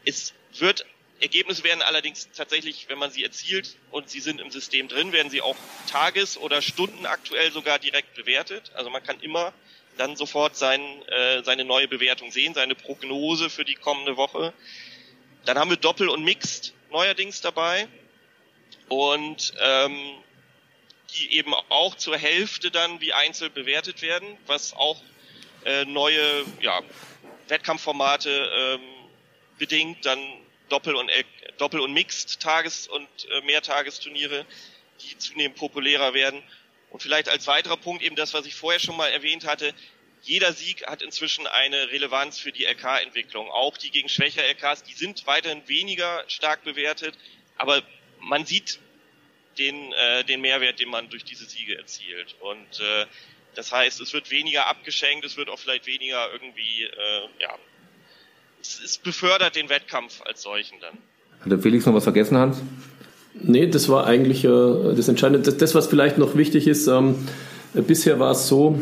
Es 0.04 0.34
wird 0.60 0.86
Ergebnisse 1.20 1.64
werden 1.64 1.80
allerdings 1.82 2.28
tatsächlich, 2.32 2.88
wenn 2.88 2.98
man 2.98 3.10
sie 3.10 3.24
erzielt 3.24 3.76
und 3.90 4.10
sie 4.10 4.20
sind 4.20 4.40
im 4.40 4.50
System 4.50 4.88
drin, 4.88 5.12
werden 5.12 5.30
sie 5.30 5.40
auch 5.40 5.56
tages- 5.90 6.36
oder 6.36 6.60
stundenaktuell 6.60 7.50
sogar 7.52 7.78
direkt 7.78 8.14
bewertet. 8.14 8.70
Also 8.74 8.90
man 8.90 9.02
kann 9.02 9.20
immer 9.20 9.54
dann 9.96 10.16
sofort 10.16 10.56
sein, 10.56 10.80
äh, 11.08 11.42
seine 11.42 11.64
neue 11.64 11.88
Bewertung 11.88 12.30
sehen, 12.30 12.52
seine 12.52 12.74
Prognose 12.74 13.48
für 13.48 13.64
die 13.64 13.76
kommende 13.76 14.18
Woche. 14.18 14.52
Dann 15.46 15.58
haben 15.58 15.70
wir 15.70 15.78
Doppel 15.78 16.10
und 16.10 16.22
Mixed 16.22 16.74
neuerdings 16.90 17.40
dabei. 17.40 17.88
Und 18.88 19.54
ähm, 19.60 19.98
die 21.14 21.32
eben 21.38 21.54
auch 21.54 21.94
zur 21.94 22.18
Hälfte 22.18 22.70
dann 22.70 23.00
wie 23.00 23.12
Einzel 23.12 23.48
bewertet 23.48 24.02
werden, 24.02 24.36
was 24.46 24.74
auch 24.74 25.00
äh, 25.64 25.84
neue 25.86 26.44
ja, 26.60 26.82
Wettkampfformate 27.48 28.30
ähm, 28.30 28.80
bedingt, 29.58 30.04
dann 30.04 30.18
Doppel- 30.68 30.96
und, 30.96 31.10
Doppel- 31.58 31.80
und 31.80 31.92
Mixed-Tages- 31.92 32.88
und 32.88 33.08
äh, 33.30 33.40
Mehrtagesturniere, 33.42 34.46
die 35.00 35.18
zunehmend 35.18 35.56
populärer 35.56 36.14
werden. 36.14 36.42
Und 36.90 37.02
vielleicht 37.02 37.28
als 37.28 37.46
weiterer 37.46 37.76
Punkt 37.76 38.02
eben 38.02 38.16
das, 38.16 38.34
was 38.34 38.46
ich 38.46 38.54
vorher 38.54 38.80
schon 38.80 38.96
mal 38.96 39.08
erwähnt 39.08 39.46
hatte, 39.46 39.74
jeder 40.22 40.52
Sieg 40.52 40.86
hat 40.86 41.02
inzwischen 41.02 41.46
eine 41.46 41.90
Relevanz 41.90 42.38
für 42.38 42.50
die 42.50 42.64
LK-Entwicklung. 42.64 43.48
Auch 43.50 43.76
die 43.76 43.90
gegen 43.90 44.08
schwächere 44.08 44.44
LKs, 44.46 44.82
die 44.82 44.94
sind 44.94 45.26
weiterhin 45.26 45.66
weniger 45.68 46.24
stark 46.26 46.64
bewertet, 46.64 47.16
aber 47.56 47.82
man 48.18 48.44
sieht 48.44 48.80
den, 49.58 49.92
äh, 49.92 50.24
den 50.24 50.40
Mehrwert, 50.40 50.80
den 50.80 50.88
man 50.88 51.08
durch 51.10 51.24
diese 51.24 51.46
Siege 51.46 51.78
erzielt. 51.78 52.34
Und 52.40 52.80
äh, 52.80 53.06
das 53.54 53.72
heißt, 53.72 54.00
es 54.00 54.12
wird 54.12 54.30
weniger 54.30 54.66
abgeschenkt, 54.66 55.24
es 55.24 55.36
wird 55.36 55.48
auch 55.48 55.58
vielleicht 55.58 55.86
weniger 55.86 56.30
irgendwie, 56.32 56.82
äh, 56.82 57.28
ja, 57.38 57.58
es, 58.66 58.80
es 58.84 58.98
befördert 58.98 59.56
den 59.56 59.68
Wettkampf 59.68 60.20
als 60.24 60.42
solchen 60.42 60.76
dann. 60.80 60.98
Hat 61.40 61.52
der 61.52 61.58
Felix 61.58 61.86
noch 61.86 61.94
was 61.94 62.04
vergessen, 62.04 62.36
Hans? 62.36 62.58
Nee, 63.34 63.66
das 63.66 63.88
war 63.88 64.06
eigentlich 64.06 64.44
äh, 64.44 64.94
das 64.96 65.08
Entscheidende. 65.08 65.42
Das, 65.42 65.56
das, 65.56 65.74
was 65.74 65.86
vielleicht 65.86 66.18
noch 66.18 66.36
wichtig 66.36 66.66
ist, 66.66 66.86
ähm, 66.86 67.16
bisher 67.74 68.18
war 68.18 68.32
es 68.32 68.48
so, 68.48 68.80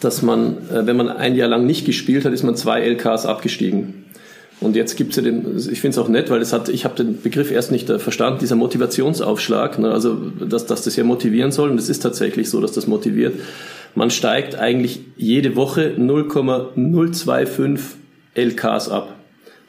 dass 0.00 0.22
man, 0.22 0.68
äh, 0.70 0.86
wenn 0.86 0.96
man 0.96 1.08
ein 1.08 1.36
Jahr 1.36 1.48
lang 1.48 1.66
nicht 1.66 1.84
gespielt 1.84 2.24
hat, 2.24 2.32
ist 2.32 2.42
man 2.42 2.56
zwei 2.56 2.80
LKs 2.80 3.26
abgestiegen. 3.26 4.06
Und 4.60 4.76
jetzt 4.76 4.96
gibt's 4.96 5.16
ja 5.16 5.22
den, 5.22 5.56
ich 5.56 5.80
finde 5.80 5.94
es 5.94 5.98
auch 5.98 6.08
nett, 6.08 6.30
weil 6.30 6.42
es 6.42 6.52
hat, 6.52 6.68
ich 6.68 6.84
habe 6.84 6.94
den 6.94 7.22
Begriff 7.22 7.50
erst 7.50 7.70
nicht 7.70 7.88
äh, 7.90 7.98
verstanden, 7.98 8.40
dieser 8.40 8.56
Motivationsaufschlag, 8.56 9.78
ne, 9.78 9.92
also 9.92 10.14
dass, 10.14 10.66
dass 10.66 10.82
das 10.82 10.96
ja 10.96 11.04
motivieren 11.04 11.52
soll 11.52 11.70
und 11.70 11.78
es 11.78 11.88
ist 11.88 12.00
tatsächlich 12.00 12.50
so, 12.50 12.60
dass 12.60 12.72
das 12.72 12.86
motiviert. 12.86 13.34
Man 13.94 14.10
steigt 14.10 14.54
eigentlich 14.54 15.00
jede 15.16 15.56
Woche 15.56 15.94
0,025 15.96 17.99
LKs 18.34 18.88
ab. 18.88 19.14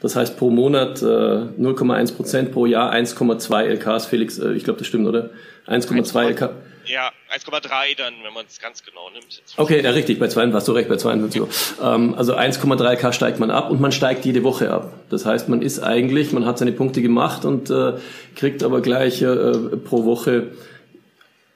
Das 0.00 0.16
heißt 0.16 0.36
pro 0.36 0.50
Monat 0.50 1.00
äh, 1.00 1.04
0,1 1.04 2.16
Prozent, 2.16 2.52
pro 2.52 2.66
Jahr 2.66 2.92
1,2 2.92 3.62
LKs. 3.62 4.06
Felix, 4.06 4.38
äh, 4.38 4.52
ich 4.52 4.64
glaube, 4.64 4.78
das 4.78 4.88
stimmt, 4.88 5.06
oder? 5.06 5.30
1,2 5.68 6.30
LK. 6.30 6.50
Ja, 6.84 7.10
1,3 7.32 7.96
dann, 7.96 8.14
wenn 8.24 8.34
man 8.34 8.44
es 8.46 8.58
ganz 8.58 8.82
genau 8.82 9.08
nimmt. 9.10 9.42
Okay, 9.56 9.82
ja, 9.82 9.90
richtig, 9.90 10.18
bei 10.18 10.26
2 10.26 10.52
warst 10.52 10.66
du 10.66 10.72
recht, 10.72 10.88
bei 10.88 10.96
52. 10.96 11.42
Ähm, 11.80 12.14
also 12.14 12.36
1,3 12.36 12.96
K 12.96 13.12
steigt 13.12 13.38
man 13.38 13.52
ab 13.52 13.70
und 13.70 13.80
man 13.80 13.92
steigt 13.92 14.24
jede 14.24 14.42
Woche 14.42 14.72
ab. 14.72 14.92
Das 15.08 15.24
heißt, 15.24 15.48
man 15.48 15.62
ist 15.62 15.78
eigentlich, 15.78 16.32
man 16.32 16.46
hat 16.46 16.58
seine 16.58 16.72
Punkte 16.72 17.00
gemacht 17.00 17.44
und 17.44 17.70
äh, 17.70 17.94
kriegt 18.34 18.64
aber 18.64 18.80
gleich 18.80 19.22
äh, 19.22 19.52
pro 19.84 20.04
Woche 20.04 20.48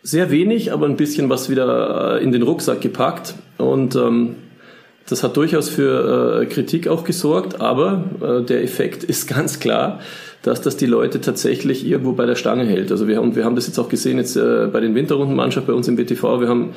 sehr 0.02 0.30
wenig, 0.30 0.72
aber 0.72 0.86
ein 0.86 0.96
bisschen 0.96 1.28
was 1.28 1.50
wieder 1.50 2.18
äh, 2.18 2.22
in 2.22 2.30
den 2.30 2.42
Rucksack 2.42 2.80
gepackt. 2.80 3.34
Und 3.58 3.96
ähm, 3.96 4.36
das 5.08 5.22
hat 5.22 5.36
durchaus 5.36 5.68
für 5.68 6.42
äh, 6.42 6.46
Kritik 6.46 6.88
auch 6.88 7.04
gesorgt, 7.04 7.60
aber 7.60 8.04
äh, 8.20 8.42
der 8.42 8.62
Effekt 8.62 9.04
ist 9.04 9.28
ganz 9.28 9.60
klar, 9.60 10.00
dass 10.42 10.60
das 10.60 10.76
die 10.76 10.86
Leute 10.86 11.20
tatsächlich 11.20 11.86
irgendwo 11.86 12.12
bei 12.12 12.26
der 12.26 12.34
Stange 12.34 12.64
hält. 12.64 12.90
Also 12.90 13.08
wir 13.08 13.16
haben, 13.16 13.36
wir 13.36 13.44
haben 13.44 13.56
das 13.56 13.66
jetzt 13.66 13.78
auch 13.78 13.88
gesehen 13.88 14.18
jetzt 14.18 14.36
äh, 14.36 14.68
bei 14.72 14.80
den 14.80 14.94
Winterrundenmannschaften 14.94 15.72
bei 15.72 15.76
uns 15.76 15.88
im 15.88 15.96
BTV. 15.96 16.40
Wir 16.40 16.48
haben 16.48 16.74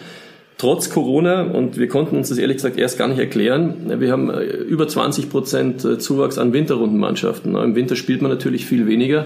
trotz 0.60 0.92
Corona, 0.92 1.44
und 1.44 1.78
wir 1.78 1.88
konnten 1.88 2.18
uns 2.18 2.30
das 2.30 2.38
ehrlich 2.38 2.58
gesagt 2.58 2.78
erst 2.78 3.00
gar 3.00 3.08
nicht 3.08 3.20
erklären, 3.20 4.00
wir 4.00 4.12
haben 4.12 4.30
äh, 4.30 4.44
über 4.44 4.88
20 4.88 5.30
Prozent 5.30 5.84
äh, 5.86 5.98
Zuwachs 5.98 6.38
an 6.38 6.54
Winterrundenmannschaften. 6.54 7.56
Im 7.56 7.76
Winter 7.76 7.96
spielt 7.96 8.22
man 8.22 8.30
natürlich 8.30 8.66
viel 8.66 8.86
weniger. 8.86 9.26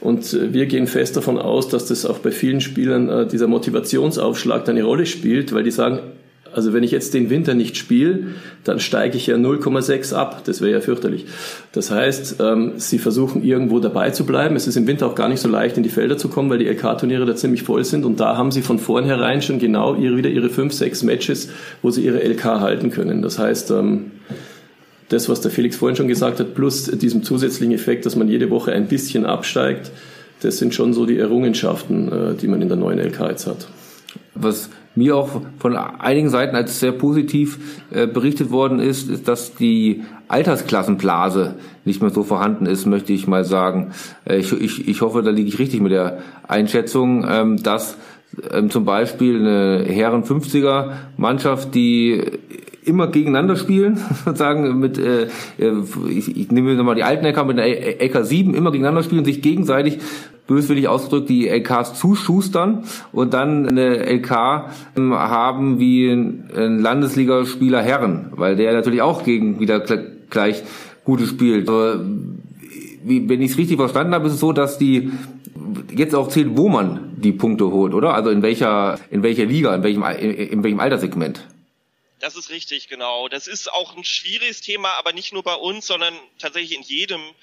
Und 0.00 0.32
äh, 0.32 0.52
wir 0.52 0.66
gehen 0.66 0.86
fest 0.86 1.16
davon 1.16 1.38
aus, 1.38 1.68
dass 1.68 1.86
das 1.86 2.06
auch 2.06 2.18
bei 2.18 2.30
vielen 2.30 2.60
Spielern 2.60 3.28
dieser 3.28 3.48
Motivationsaufschlag 3.48 4.68
eine 4.68 4.84
Rolle 4.84 5.06
spielt, 5.06 5.52
weil 5.52 5.64
die 5.64 5.72
sagen, 5.72 5.98
also 6.54 6.72
wenn 6.72 6.82
ich 6.82 6.90
jetzt 6.90 7.14
den 7.14 7.30
Winter 7.30 7.54
nicht 7.54 7.76
spiele, 7.76 8.28
dann 8.62 8.78
steige 8.78 9.16
ich 9.16 9.26
ja 9.26 9.36
0,6 9.36 10.14
ab. 10.14 10.42
Das 10.44 10.60
wäre 10.60 10.72
ja 10.72 10.80
fürchterlich. 10.80 11.26
Das 11.72 11.90
heißt, 11.90 12.36
ähm, 12.40 12.72
sie 12.76 12.98
versuchen 12.98 13.42
irgendwo 13.42 13.80
dabei 13.80 14.10
zu 14.10 14.24
bleiben. 14.24 14.56
Es 14.56 14.66
ist 14.66 14.76
im 14.76 14.86
Winter 14.86 15.06
auch 15.06 15.14
gar 15.14 15.28
nicht 15.28 15.40
so 15.40 15.48
leicht, 15.48 15.76
in 15.76 15.82
die 15.82 15.88
Felder 15.88 16.16
zu 16.16 16.28
kommen, 16.28 16.50
weil 16.50 16.58
die 16.58 16.68
LK-Turniere 16.68 17.26
da 17.26 17.34
ziemlich 17.34 17.62
voll 17.62 17.84
sind. 17.84 18.04
Und 18.04 18.20
da 18.20 18.36
haben 18.36 18.50
sie 18.50 18.62
von 18.62 18.78
vornherein 18.78 19.42
schon 19.42 19.58
genau 19.58 19.94
ihre, 19.94 20.16
wieder 20.16 20.30
ihre 20.30 20.48
5, 20.48 20.72
6 20.72 21.02
Matches, 21.02 21.48
wo 21.82 21.90
sie 21.90 22.04
ihre 22.04 22.22
LK 22.22 22.44
halten 22.44 22.90
können. 22.90 23.22
Das 23.22 23.38
heißt, 23.38 23.70
ähm, 23.72 24.12
das, 25.08 25.28
was 25.28 25.40
der 25.40 25.50
Felix 25.50 25.76
vorhin 25.76 25.96
schon 25.96 26.08
gesagt 26.08 26.40
hat, 26.40 26.54
plus 26.54 26.84
diesem 26.86 27.22
zusätzlichen 27.22 27.74
Effekt, 27.74 28.06
dass 28.06 28.16
man 28.16 28.28
jede 28.28 28.50
Woche 28.50 28.72
ein 28.72 28.86
bisschen 28.86 29.26
absteigt, 29.26 29.90
das 30.40 30.58
sind 30.58 30.74
schon 30.74 30.92
so 30.92 31.06
die 31.06 31.18
Errungenschaften, 31.18 32.12
äh, 32.12 32.34
die 32.34 32.48
man 32.48 32.62
in 32.62 32.68
der 32.68 32.76
neuen 32.76 32.98
LK 32.98 33.30
jetzt 33.30 33.46
hat. 33.46 33.68
Was 34.34 34.70
mir 34.94 35.16
auch 35.16 35.42
von 35.58 35.76
einigen 35.76 36.30
Seiten 36.30 36.54
als 36.54 36.80
sehr 36.80 36.92
positiv 36.92 37.82
äh, 37.90 38.06
berichtet 38.06 38.50
worden 38.50 38.78
ist, 38.78 39.10
ist, 39.10 39.28
dass 39.28 39.54
die 39.54 40.02
Altersklassenblase 40.28 41.56
nicht 41.84 42.00
mehr 42.00 42.10
so 42.10 42.22
vorhanden 42.22 42.66
ist, 42.66 42.86
möchte 42.86 43.12
ich 43.12 43.26
mal 43.26 43.44
sagen. 43.44 43.92
Äh, 44.24 44.38
ich, 44.38 44.52
ich, 44.52 44.88
ich 44.88 45.00
hoffe, 45.00 45.22
da 45.22 45.30
liege 45.30 45.48
ich 45.48 45.58
richtig 45.58 45.80
mit 45.80 45.92
der 45.92 46.18
Einschätzung, 46.46 47.26
ähm, 47.28 47.62
dass 47.62 47.96
ähm, 48.52 48.70
zum 48.70 48.84
Beispiel 48.84 49.38
eine 49.38 49.84
Herren 49.86 50.24
50er 50.24 50.92
Mannschaft, 51.16 51.74
die 51.74 52.22
immer 52.84 53.08
gegeneinander 53.08 53.56
spielen, 53.56 53.98
sozusagen 54.24 54.78
mit, 54.78 54.98
äh, 54.98 55.26
ich, 56.08 56.36
ich 56.36 56.50
nehme 56.50 56.74
nochmal 56.74 56.94
die 56.94 57.02
alten 57.02 57.26
LK 57.26 57.46
mit 57.46 57.58
der 57.58 58.02
LK 58.02 58.24
7 58.24 58.54
immer 58.54 58.70
gegeneinander 58.70 59.02
spielen, 59.02 59.24
sich 59.24 59.42
gegenseitig 59.42 59.98
böswillig 60.46 60.88
ausgedrückt 60.88 61.28
die 61.28 61.48
LKs 61.48 61.94
zuschustern 61.94 62.84
und 63.12 63.32
dann 63.34 63.66
eine 63.66 64.04
LK 64.12 64.70
ähm, 64.96 65.14
haben 65.14 65.78
wie 65.78 66.10
ein 66.10 66.80
Landesligaspieler 66.80 67.82
Herren, 67.82 68.26
weil 68.32 68.56
der 68.56 68.72
natürlich 68.74 69.02
auch 69.02 69.24
gegen 69.24 69.58
wieder 69.60 69.82
gleich 70.30 70.62
gute 71.04 71.26
spielt. 71.26 71.68
Wie, 73.06 73.28
wenn 73.28 73.42
ich 73.42 73.52
es 73.52 73.58
richtig 73.58 73.76
verstanden 73.76 74.14
habe, 74.14 74.26
ist 74.26 74.34
es 74.34 74.40
so, 74.40 74.52
dass 74.52 74.78
die 74.78 75.12
jetzt 75.94 76.14
auch 76.14 76.28
zählt, 76.28 76.56
wo 76.56 76.68
man 76.68 77.12
die 77.16 77.32
Punkte 77.32 77.70
holt, 77.70 77.94
oder? 77.94 78.14
Also 78.14 78.30
in 78.30 78.42
welcher 78.42 78.98
in 79.10 79.22
welcher 79.22 79.46
Liga, 79.46 79.74
in 79.74 79.82
welchem 79.82 80.02
in, 80.02 80.30
in 80.30 80.64
welchem 80.64 80.80
Alterssegment? 80.80 81.46
Das 82.20 82.36
ist 82.36 82.50
richtig, 82.50 82.88
genau. 82.88 83.28
Das 83.28 83.46
ist 83.46 83.72
auch 83.72 83.96
ein 83.96 84.04
schwieriges 84.04 84.60
Thema, 84.60 84.92
aber 84.94 85.12
nicht 85.12 85.32
nur 85.32 85.42
bei 85.42 85.54
uns, 85.54 85.86
sondern 85.86 86.18
tatsächlich 86.38 86.76
in 86.76 86.82
jedem 86.82 87.34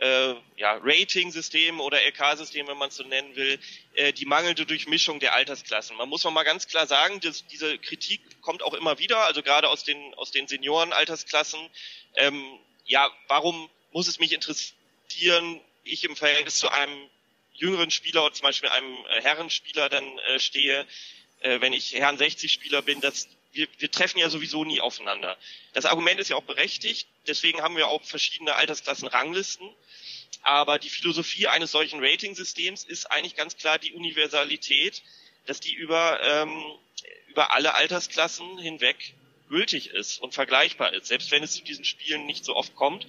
äh, 0.00 0.34
ja, 0.56 0.78
Rating-System 0.82 1.80
oder 1.80 1.98
LK-System, 2.02 2.66
wenn 2.66 2.78
man 2.78 2.88
es 2.88 2.96
so 2.96 3.04
nennen 3.04 3.36
will, 3.36 3.58
äh, 3.94 4.12
die 4.12 4.24
mangelnde 4.24 4.64
Durchmischung 4.66 5.20
der 5.20 5.34
Altersklassen. 5.34 5.96
Man 5.96 6.08
muss 6.08 6.24
noch 6.24 6.32
mal 6.32 6.42
ganz 6.42 6.66
klar 6.66 6.86
sagen, 6.86 7.20
dass 7.20 7.46
diese 7.46 7.78
Kritik 7.78 8.20
kommt 8.40 8.62
auch 8.62 8.74
immer 8.74 8.98
wieder, 8.98 9.18
also 9.24 9.42
gerade 9.42 9.68
aus 9.68 9.84
den 9.84 10.14
aus 10.14 10.30
den 10.30 10.48
Senioren-Altersklassen. 10.48 11.60
Ähm, 12.16 12.58
ja, 12.86 13.10
warum 13.28 13.68
muss 13.92 14.08
es 14.08 14.18
mich 14.18 14.32
interessieren, 14.32 15.60
ich 15.84 16.04
im 16.04 16.16
Verhältnis 16.16 16.58
zu 16.58 16.68
einem 16.70 17.10
jüngeren 17.52 17.90
Spieler 17.90 18.24
oder 18.24 18.34
zum 18.34 18.44
Beispiel 18.44 18.70
einem 18.70 18.94
äh, 19.10 19.22
Herrenspieler 19.22 19.90
dann 19.90 20.18
äh, 20.18 20.38
stehe, 20.38 20.86
äh, 21.40 21.60
wenn 21.60 21.74
ich 21.74 21.92
Herren 21.92 22.16
60 22.16 22.50
Spieler 22.50 22.80
bin, 22.80 23.00
das 23.00 23.28
wir, 23.52 23.68
wir 23.78 23.90
treffen 23.90 24.18
ja 24.18 24.30
sowieso 24.30 24.64
nie 24.64 24.80
aufeinander. 24.80 25.36
Das 25.72 25.84
Argument 25.84 26.20
ist 26.20 26.30
ja 26.30 26.36
auch 26.36 26.44
berechtigt, 26.44 27.08
deswegen 27.26 27.62
haben 27.62 27.76
wir 27.76 27.88
auch 27.88 28.02
verschiedene 28.04 28.54
Altersklassen-Ranglisten. 28.54 29.68
Aber 30.42 30.78
die 30.78 30.88
Philosophie 30.88 31.48
eines 31.48 31.70
solchen 31.70 32.02
Rating-Systems 32.02 32.84
ist 32.84 33.10
eigentlich 33.10 33.36
ganz 33.36 33.56
klar 33.56 33.78
die 33.78 33.92
Universalität, 33.92 35.02
dass 35.46 35.60
die 35.60 35.74
über, 35.74 36.20
ähm, 36.22 36.62
über 37.28 37.52
alle 37.52 37.74
Altersklassen 37.74 38.58
hinweg 38.58 39.14
gültig 39.48 39.88
ist 39.88 40.20
und 40.22 40.32
vergleichbar 40.32 40.94
ist, 40.94 41.08
selbst 41.08 41.30
wenn 41.30 41.42
es 41.42 41.52
zu 41.52 41.62
diesen 41.62 41.84
Spielen 41.84 42.24
nicht 42.24 42.44
so 42.44 42.54
oft 42.54 42.74
kommt. 42.74 43.06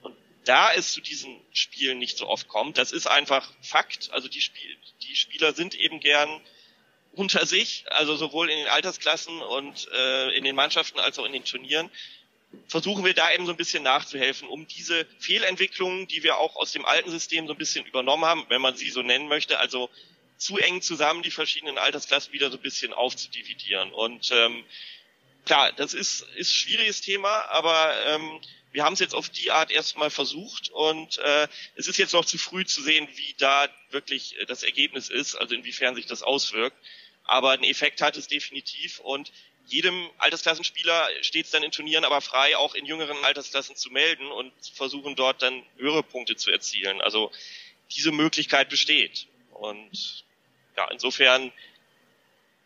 Und 0.00 0.16
da 0.44 0.72
es 0.72 0.92
zu 0.92 1.00
diesen 1.00 1.40
Spielen 1.52 1.98
nicht 1.98 2.16
so 2.16 2.26
oft 2.26 2.48
kommt, 2.48 2.78
das 2.78 2.90
ist 2.90 3.06
einfach 3.06 3.48
Fakt. 3.60 4.10
Also 4.10 4.28
die, 4.28 4.40
Spiel 4.40 4.76
die 5.02 5.14
Spieler 5.14 5.52
sind 5.52 5.74
eben 5.74 6.00
gern 6.00 6.40
unter 7.14 7.46
sich, 7.46 7.84
also 7.90 8.16
sowohl 8.16 8.50
in 8.50 8.58
den 8.58 8.68
Altersklassen 8.68 9.40
und 9.40 9.88
äh, 9.92 10.36
in 10.36 10.44
den 10.44 10.56
Mannschaften 10.56 10.98
als 10.98 11.18
auch 11.18 11.26
in 11.26 11.32
den 11.32 11.44
Turnieren, 11.44 11.90
versuchen 12.68 13.04
wir 13.04 13.14
da 13.14 13.32
eben 13.32 13.46
so 13.46 13.52
ein 13.52 13.56
bisschen 13.56 13.82
nachzuhelfen, 13.82 14.48
um 14.48 14.66
diese 14.66 15.06
Fehlentwicklungen, 15.18 16.06
die 16.06 16.22
wir 16.22 16.38
auch 16.38 16.56
aus 16.56 16.72
dem 16.72 16.84
alten 16.84 17.10
System 17.10 17.46
so 17.46 17.54
ein 17.54 17.58
bisschen 17.58 17.84
übernommen 17.86 18.24
haben, 18.24 18.44
wenn 18.48 18.60
man 18.60 18.76
sie 18.76 18.90
so 18.90 19.02
nennen 19.02 19.28
möchte, 19.28 19.58
also 19.58 19.90
zu 20.36 20.58
eng 20.58 20.82
zusammen 20.82 21.22
die 21.22 21.30
verschiedenen 21.30 21.78
Altersklassen 21.78 22.32
wieder 22.32 22.50
so 22.50 22.56
ein 22.56 22.62
bisschen 22.62 22.92
aufzudividieren. 22.92 23.92
Und 23.92 24.30
ähm, 24.32 24.64
klar, 25.44 25.72
das 25.72 25.94
ist 25.94 26.26
ist 26.34 26.52
schwieriges 26.52 27.00
Thema, 27.00 27.44
aber 27.50 27.94
ähm, 28.06 28.40
wir 28.72 28.84
haben 28.84 28.94
es 28.94 29.00
jetzt 29.00 29.14
auf 29.14 29.28
die 29.28 29.50
Art 29.50 29.70
erstmal 29.70 30.10
versucht 30.10 30.70
und 30.70 31.18
äh, 31.18 31.46
es 31.76 31.86
ist 31.86 31.98
jetzt 31.98 32.14
noch 32.14 32.24
zu 32.24 32.38
früh 32.38 32.64
zu 32.64 32.82
sehen, 32.82 33.06
wie 33.14 33.34
da 33.38 33.68
wirklich 33.90 34.38
äh, 34.40 34.46
das 34.46 34.62
Ergebnis 34.62 35.08
ist, 35.08 35.36
also 35.36 35.54
inwiefern 35.54 35.94
sich 35.94 36.06
das 36.06 36.22
auswirkt. 36.22 36.76
Aber 37.24 37.50
einen 37.50 37.64
Effekt 37.64 38.02
hat 38.02 38.16
es 38.16 38.28
definitiv 38.28 39.00
und 39.00 39.32
jedem 39.66 40.08
Altersklassenspieler 40.18 41.08
steht 41.20 41.46
es 41.46 41.52
dann 41.52 41.62
in 41.62 41.70
Turnieren 41.70 42.04
aber 42.04 42.20
frei, 42.20 42.56
auch 42.56 42.74
in 42.74 42.84
jüngeren 42.84 43.24
Altersklassen 43.24 43.76
zu 43.76 43.90
melden 43.90 44.26
und 44.26 44.52
versuchen 44.74 45.14
dort 45.14 45.42
dann 45.42 45.62
höhere 45.76 46.02
Punkte 46.02 46.36
zu 46.36 46.50
erzielen. 46.50 47.00
Also 47.00 47.30
diese 47.96 48.12
Möglichkeit 48.12 48.68
besteht. 48.68 49.26
Und 49.52 50.24
ja, 50.76 50.88
insofern 50.90 51.52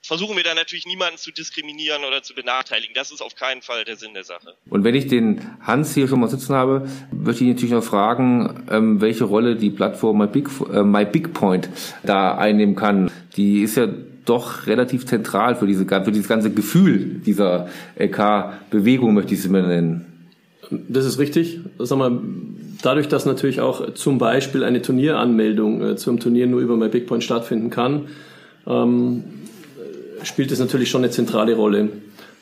versuchen 0.07 0.37
wir 0.37 0.45
da 0.45 0.55
natürlich 0.55 0.87
niemanden 0.87 1.19
zu 1.19 1.33
diskriminieren 1.33 2.05
oder 2.05 2.23
zu 2.23 2.35
benachteiligen. 2.35 2.95
Das 2.95 3.11
ist 3.11 3.21
auf 3.21 3.35
keinen 3.35 3.61
Fall 3.61 3.85
der 3.85 3.97
Sinn 3.97 4.14
der 4.14 4.25
Sache. 4.25 4.55
Und 4.71 4.85
wenn 4.85 4.95
ich 4.95 5.09
den 5.09 5.59
Hans 5.61 5.95
hier 5.95 6.07
schon 6.07 6.21
mal 6.21 6.29
sitzen 6.29 6.55
habe, 6.55 6.88
möchte 7.11 7.45
ich 7.45 7.51
natürlich 7.51 7.73
noch 7.73 7.85
fragen, 7.85 8.66
ähm, 8.71 9.01
welche 9.01 9.25
Rolle 9.25 9.57
die 9.57 9.71
Plattform 9.71 10.19
My 10.19 10.29
Big, 10.29 10.49
äh, 10.73 10.83
My 10.83 11.05
Big 11.05 11.35
Point 11.35 11.69
da 12.05 12.38
einnehmen 12.38 12.77
kann. 12.77 13.11
Die 13.37 13.62
ist 13.62 13.77
ja 13.77 13.88
doch 14.27 14.67
relativ 14.67 15.07
zentral 15.07 15.57
für, 15.57 15.67
diese, 15.67 15.87
für 15.87 16.12
dieses 16.12 16.29
ganze 16.29 16.51
Gefühl 16.51 17.21
dieser 17.25 17.69
LK-Bewegung, 17.99 19.15
möchte 19.15 19.35
ich 19.35 19.41
es 19.41 19.49
mal 19.49 19.67
nennen. 19.67 20.07
Das 20.70 21.07
ist 21.07 21.18
richtig. 21.18 21.61
Sag 21.79 21.99
mal, 21.99 22.20
dadurch, 22.83 23.09
dass 23.09 23.24
natürlich 23.24 23.61
auch 23.61 23.95
zum 23.95 24.18
Beispiel 24.18 24.64
eine 24.64 24.83
Turnieranmeldung 24.83 25.83
äh, 25.83 25.97
zum 25.97 26.18
Turnier 26.20 26.47
nur 26.47 26.61
über 26.61 26.77
My 26.77 26.89
Big 26.89 27.07
Point 27.07 27.22
stattfinden 27.22 27.70
kann, 27.70 28.07
ähm, 28.66 29.24
spielt 30.22 30.51
es 30.51 30.59
natürlich 30.59 30.91
schon 30.91 31.03
eine 31.03 31.11
zentrale 31.11 31.55
Rolle. 31.55 31.89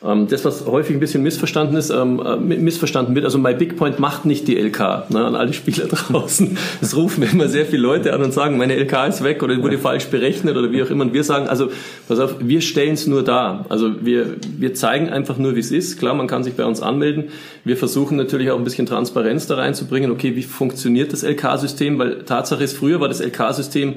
Ähm, 0.03 0.27
das, 0.27 0.43
was 0.43 0.65
häufig 0.65 0.95
ein 0.95 0.99
bisschen 0.99 1.23
missverstanden 1.23 1.77
ist, 1.77 1.89
ähm, 1.89 2.21
äh, 2.23 2.35
missverstanden 2.35 3.15
wird, 3.15 3.25
also 3.25 3.37
My 3.37 3.53
Big 3.53 3.77
Point 3.77 3.99
macht 3.99 4.25
nicht 4.25 4.47
die 4.47 4.57
LK. 4.57 5.09
Ne, 5.09 5.25
an 5.25 5.35
alle 5.35 5.53
Spieler 5.53 5.87
draußen. 5.87 6.57
Es 6.81 6.95
rufen 6.95 7.23
immer 7.23 7.47
sehr 7.47 7.65
viele 7.65 7.81
Leute 7.81 8.13
an 8.13 8.21
und 8.21 8.33
sagen, 8.33 8.57
meine 8.57 8.75
LK 8.75 9.07
ist 9.07 9.23
weg 9.23 9.41
oder 9.41 9.61
wurde 9.61 9.77
falsch 9.77 10.07
berechnet 10.07 10.57
oder 10.57 10.71
wie 10.71 10.83
auch 10.83 10.89
immer. 10.89 11.05
Und 11.05 11.13
wir 11.13 11.23
sagen, 11.23 11.47
also 11.47 11.69
pass 12.07 12.19
auf, 12.19 12.35
wir 12.39 12.61
stellen 12.61 12.93
es 12.93 13.07
nur 13.07 13.23
dar. 13.23 13.65
Also 13.69 14.05
wir, 14.05 14.35
wir 14.57 14.73
zeigen 14.73 15.09
einfach 15.09 15.37
nur, 15.37 15.55
wie 15.55 15.61
es 15.61 15.71
ist. 15.71 15.97
Klar, 15.97 16.13
man 16.13 16.27
kann 16.27 16.43
sich 16.43 16.55
bei 16.55 16.65
uns 16.65 16.81
anmelden. 16.81 17.25
Wir 17.63 17.77
versuchen 17.77 18.17
natürlich 18.17 18.51
auch 18.51 18.57
ein 18.57 18.63
bisschen 18.63 18.85
Transparenz 18.85 19.47
da 19.47 19.55
reinzubringen. 19.55 20.11
Okay, 20.11 20.35
wie 20.35 20.43
funktioniert 20.43 21.13
das 21.13 21.23
LK-System? 21.23 21.97
Weil 21.97 22.23
Tatsache 22.23 22.63
ist, 22.63 22.77
früher 22.77 22.99
war 22.99 23.07
das 23.07 23.21
LK-System 23.21 23.95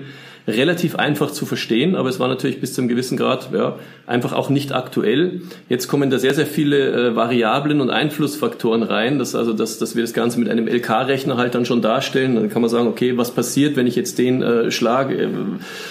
relativ 0.48 0.96
einfach 0.96 1.30
zu 1.30 1.46
verstehen, 1.46 1.94
aber 1.94 2.08
es 2.08 2.18
war 2.18 2.26
natürlich 2.26 2.60
bis 2.60 2.72
zu 2.72 2.80
einem 2.80 2.88
gewissen 2.88 3.18
Grad 3.18 3.50
ja, 3.52 3.76
einfach 4.06 4.32
auch 4.32 4.48
nicht 4.48 4.72
aktuell. 4.72 5.42
Jetzt 5.68 5.88
kommen 5.88 6.10
da 6.10 6.18
sehr, 6.18 6.34
sehr 6.34 6.46
viele 6.46 7.10
äh, 7.10 7.16
Variablen 7.16 7.80
und 7.80 7.90
Einflussfaktoren 7.90 8.82
rein, 8.82 9.18
dass, 9.18 9.34
also, 9.34 9.52
dass, 9.52 9.78
dass 9.78 9.94
wir 9.94 10.02
das 10.02 10.14
Ganze 10.14 10.40
mit 10.40 10.48
einem 10.48 10.66
LK-Rechner 10.66 11.36
halt 11.36 11.54
dann 11.54 11.66
schon 11.66 11.82
darstellen. 11.82 12.34
Dann 12.34 12.48
kann 12.48 12.62
man 12.62 12.70
sagen, 12.70 12.88
okay, 12.88 13.16
was 13.18 13.30
passiert, 13.30 13.76
wenn 13.76 13.86
ich 13.86 13.94
jetzt 13.94 14.18
den 14.18 14.42
äh, 14.42 14.70
schlage? 14.70 15.22
Äh, 15.22 15.28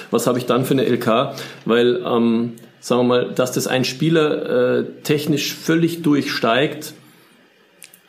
was 0.10 0.26
habe 0.26 0.39
ich 0.39 0.45
dann 0.45 0.66
für 0.66 0.74
eine 0.74 0.86
LK? 0.86 1.36
Weil, 1.66 2.01
ähm, 2.05 2.53
sagen 2.80 3.01
wir 3.01 3.03
mal, 3.03 3.32
dass 3.34 3.51
das 3.51 3.68
ein 3.68 3.86
Spieler 3.86 4.80
äh, 4.80 4.86
technisch 5.03 5.53
völlig 5.53 6.01
durchsteigt, 6.01 6.93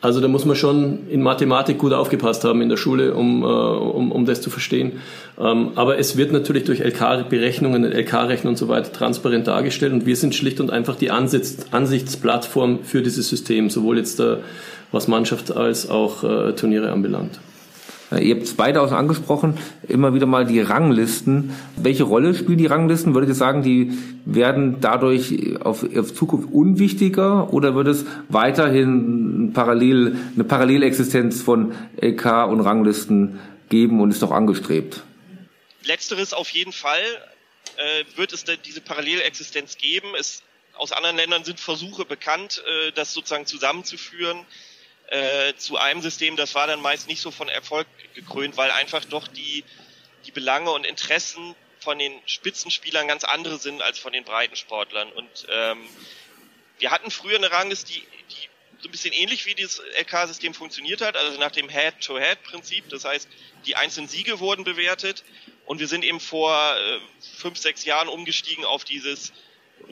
also 0.01 0.21
da 0.21 0.29
muss 0.29 0.45
man 0.45 0.55
schon 0.55 1.09
in 1.09 1.21
Mathematik 1.21 1.77
gut 1.77 1.91
aufgepasst 1.91 2.45
haben 2.45 2.61
in 2.61 2.69
der 2.69 2.77
Schule, 2.77 3.13
um, 3.13 3.43
äh, 3.43 3.45
um, 3.45 4.11
um 4.13 4.25
das 4.25 4.41
zu 4.41 4.49
verstehen. 4.49 4.93
Ähm, 5.37 5.71
aber 5.75 5.97
es 5.97 6.15
wird 6.15 6.31
natürlich 6.31 6.63
durch 6.63 6.79
LK-Berechnungen, 6.79 7.83
LK-Rechnen 7.83 8.49
und 8.49 8.57
so 8.57 8.69
weiter 8.69 8.93
transparent 8.93 9.47
dargestellt 9.47 9.91
und 9.91 10.05
wir 10.05 10.15
sind 10.15 10.35
schlicht 10.35 10.61
und 10.61 10.71
einfach 10.71 10.95
die 10.95 11.11
Ansitz, 11.11 11.57
Ansichtsplattform 11.71 12.79
für 12.83 13.01
dieses 13.01 13.27
System, 13.27 13.69
sowohl 13.69 13.97
jetzt 13.97 14.21
äh, 14.21 14.37
was 14.91 15.09
Mannschaft 15.09 15.55
als 15.55 15.89
auch 15.89 16.23
äh, 16.23 16.53
Turniere 16.53 16.91
anbelangt. 16.91 17.39
Äh, 18.11 18.23
ihr 18.23 18.35
habt 18.35 18.45
es 18.45 18.53
beide 18.53 18.81
auch 18.81 18.91
angesprochen, 18.91 19.57
immer 19.87 20.13
wieder 20.13 20.25
mal 20.25 20.45
die 20.45 20.59
Ranglisten. 20.59 21.55
Welche 21.75 22.03
Rolle 22.03 22.33
spielen 22.33 22.57
die 22.57 22.65
Ranglisten? 22.65 23.13
Würdet 23.13 23.29
ihr 23.29 23.35
sagen, 23.35 23.63
die 23.63 23.97
werden 24.25 24.81
dadurch 24.81 25.61
auf, 25.61 25.83
auf 25.95 26.13
Zukunft 26.13 26.49
unwichtiger 26.51 27.53
oder 27.53 27.75
wird 27.75 27.87
es 27.87 28.05
weiterhin 28.29 29.51
parallel, 29.53 30.17
eine 30.33 30.43
Parallelexistenz 30.43 31.41
von 31.41 31.73
LK 32.01 32.47
und 32.47 32.61
Ranglisten 32.61 33.39
geben 33.69 34.01
und 34.01 34.11
ist 34.11 34.21
doch 34.21 34.31
angestrebt? 34.31 35.03
Letzteres 35.83 36.33
auf 36.33 36.49
jeden 36.49 36.73
Fall 36.73 37.01
äh, 37.77 38.17
wird 38.17 38.33
es 38.33 38.43
diese 38.65 38.81
Parallelexistenz 38.81 39.77
geben. 39.77 40.07
Es, 40.19 40.43
aus 40.75 40.91
anderen 40.91 41.17
Ländern 41.17 41.43
sind 41.43 41.59
Versuche 41.59 42.05
bekannt, 42.05 42.63
äh, 42.65 42.91
das 42.93 43.13
sozusagen 43.13 43.45
zusammenzuführen 43.45 44.45
äh, 45.09 45.55
zu 45.55 45.77
einem 45.77 46.01
System, 46.01 46.35
das 46.35 46.55
war 46.55 46.67
dann 46.67 46.81
meist 46.81 47.07
nicht 47.07 47.21
so 47.21 47.31
von 47.31 47.49
Erfolg 47.49 47.87
gekrönt, 48.13 48.57
weil 48.57 48.71
einfach 48.71 49.05
doch 49.05 49.27
die, 49.27 49.63
die 50.25 50.31
Belange 50.31 50.71
und 50.71 50.85
Interessen 50.85 51.55
von 51.79 51.97
den 51.97 52.13
Spitzenspielern 52.25 53.07
ganz 53.07 53.23
andere 53.23 53.57
sind 53.57 53.81
als 53.81 53.99
von 53.99 54.13
den 54.13 54.23
Breitensportlern. 54.23 55.11
Und 55.11 55.47
ähm, 55.49 55.87
wir 56.77 56.91
hatten 56.91 57.09
früher 57.09 57.37
eine 57.37 57.51
Rangliste, 57.51 57.93
die, 57.93 58.01
die 58.01 58.49
so 58.81 58.87
ein 58.87 58.91
bisschen 58.91 59.13
ähnlich 59.13 59.45
wie 59.45 59.55
dieses 59.55 59.81
LK-System 59.99 60.53
funktioniert 60.53 61.01
hat, 61.01 61.17
also 61.17 61.39
nach 61.39 61.51
dem 61.51 61.69
Head-to-Head-Prinzip. 61.69 62.89
Das 62.89 63.05
heißt, 63.05 63.27
die 63.65 63.75
einzelnen 63.75 64.07
Siege 64.07 64.39
wurden 64.39 64.63
bewertet 64.63 65.23
und 65.65 65.79
wir 65.79 65.87
sind 65.87 66.03
eben 66.03 66.19
vor 66.19 66.75
äh, 66.77 66.99
fünf, 67.37 67.57
sechs 67.57 67.83
Jahren 67.85 68.07
umgestiegen 68.07 68.63
auf 68.63 68.83
dieses 68.83 69.33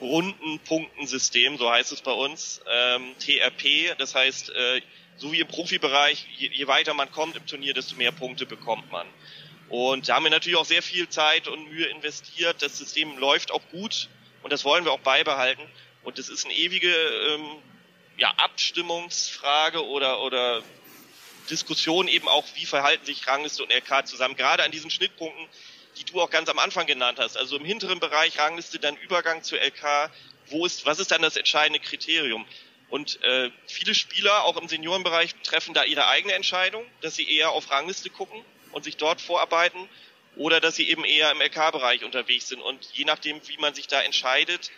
runden 0.00 0.58
Punktensystem, 0.60 1.58
so 1.58 1.70
heißt 1.70 1.92
es 1.92 2.02
bei 2.02 2.12
uns, 2.12 2.60
ähm, 2.70 3.14
TRP. 3.18 3.96
Das 3.98 4.14
heißt, 4.14 4.50
äh, 4.50 4.80
so 5.18 5.32
wie 5.32 5.40
im 5.40 5.48
Profibereich, 5.48 6.26
je, 6.36 6.48
je 6.52 6.66
weiter 6.66 6.94
man 6.94 7.10
kommt 7.10 7.36
im 7.36 7.46
Turnier, 7.46 7.74
desto 7.74 7.96
mehr 7.96 8.12
Punkte 8.12 8.46
bekommt 8.46 8.90
man. 8.90 9.06
Und 9.68 10.08
da 10.08 10.14
haben 10.14 10.24
wir 10.24 10.30
natürlich 10.30 10.58
auch 10.58 10.64
sehr 10.64 10.82
viel 10.82 11.08
Zeit 11.08 11.46
und 11.46 11.68
Mühe 11.70 11.86
investiert. 11.86 12.62
Das 12.62 12.78
System 12.78 13.18
läuft 13.18 13.50
auch 13.50 13.62
gut 13.70 14.08
und 14.42 14.52
das 14.52 14.64
wollen 14.64 14.84
wir 14.84 14.92
auch 14.92 15.00
beibehalten. 15.00 15.62
Und 16.04 16.18
das 16.18 16.28
ist 16.28 16.46
eine 16.46 16.54
ewige 16.54 16.88
ähm, 16.88 17.44
ja, 18.16 18.32
Abstimmungsfrage 18.38 19.84
oder, 19.86 20.22
oder 20.22 20.62
Diskussion 21.50 22.08
eben 22.08 22.28
auch, 22.28 22.46
wie 22.54 22.64
verhalten 22.64 23.04
sich 23.04 23.26
Rangliste 23.26 23.62
und 23.62 23.72
LK 23.72 24.06
zusammen. 24.06 24.36
Gerade 24.36 24.62
an 24.62 24.70
diesen 24.70 24.90
Schnittpunkten, 24.90 25.46
die 25.98 26.04
du 26.04 26.20
auch 26.20 26.30
ganz 26.30 26.48
am 26.48 26.58
Anfang 26.58 26.86
genannt 26.86 27.18
hast. 27.18 27.36
Also 27.36 27.56
im 27.56 27.64
hinteren 27.64 28.00
Bereich 28.00 28.38
Rangliste, 28.38 28.78
dann 28.78 28.96
Übergang 28.96 29.42
zu 29.42 29.56
LK. 29.56 30.10
Wo 30.46 30.64
ist, 30.64 30.86
was 30.86 30.98
ist 30.98 31.10
dann 31.10 31.20
das 31.20 31.36
entscheidende 31.36 31.80
Kriterium? 31.80 32.46
Und 32.90 33.22
äh, 33.22 33.50
viele 33.66 33.94
Spieler, 33.94 34.44
auch 34.44 34.56
im 34.56 34.68
Seniorenbereich, 34.68 35.34
treffen 35.42 35.74
da 35.74 35.84
ihre 35.84 36.06
eigene 36.06 36.32
Entscheidung, 36.32 36.86
dass 37.02 37.16
sie 37.16 37.30
eher 37.30 37.50
auf 37.50 37.70
Rangliste 37.70 38.08
gucken 38.08 38.42
und 38.72 38.84
sich 38.84 38.96
dort 38.96 39.20
vorarbeiten 39.20 39.88
oder 40.36 40.60
dass 40.60 40.76
sie 40.76 40.88
eben 40.88 41.04
eher 41.04 41.30
im 41.32 41.40
LK-Bereich 41.40 42.04
unterwegs 42.04 42.48
sind. 42.48 42.62
Und 42.62 42.84
je 42.92 43.04
nachdem, 43.04 43.40
wie 43.48 43.58
man 43.58 43.74
sich 43.74 43.88
da 43.88 44.00
entscheidet, 44.00 44.70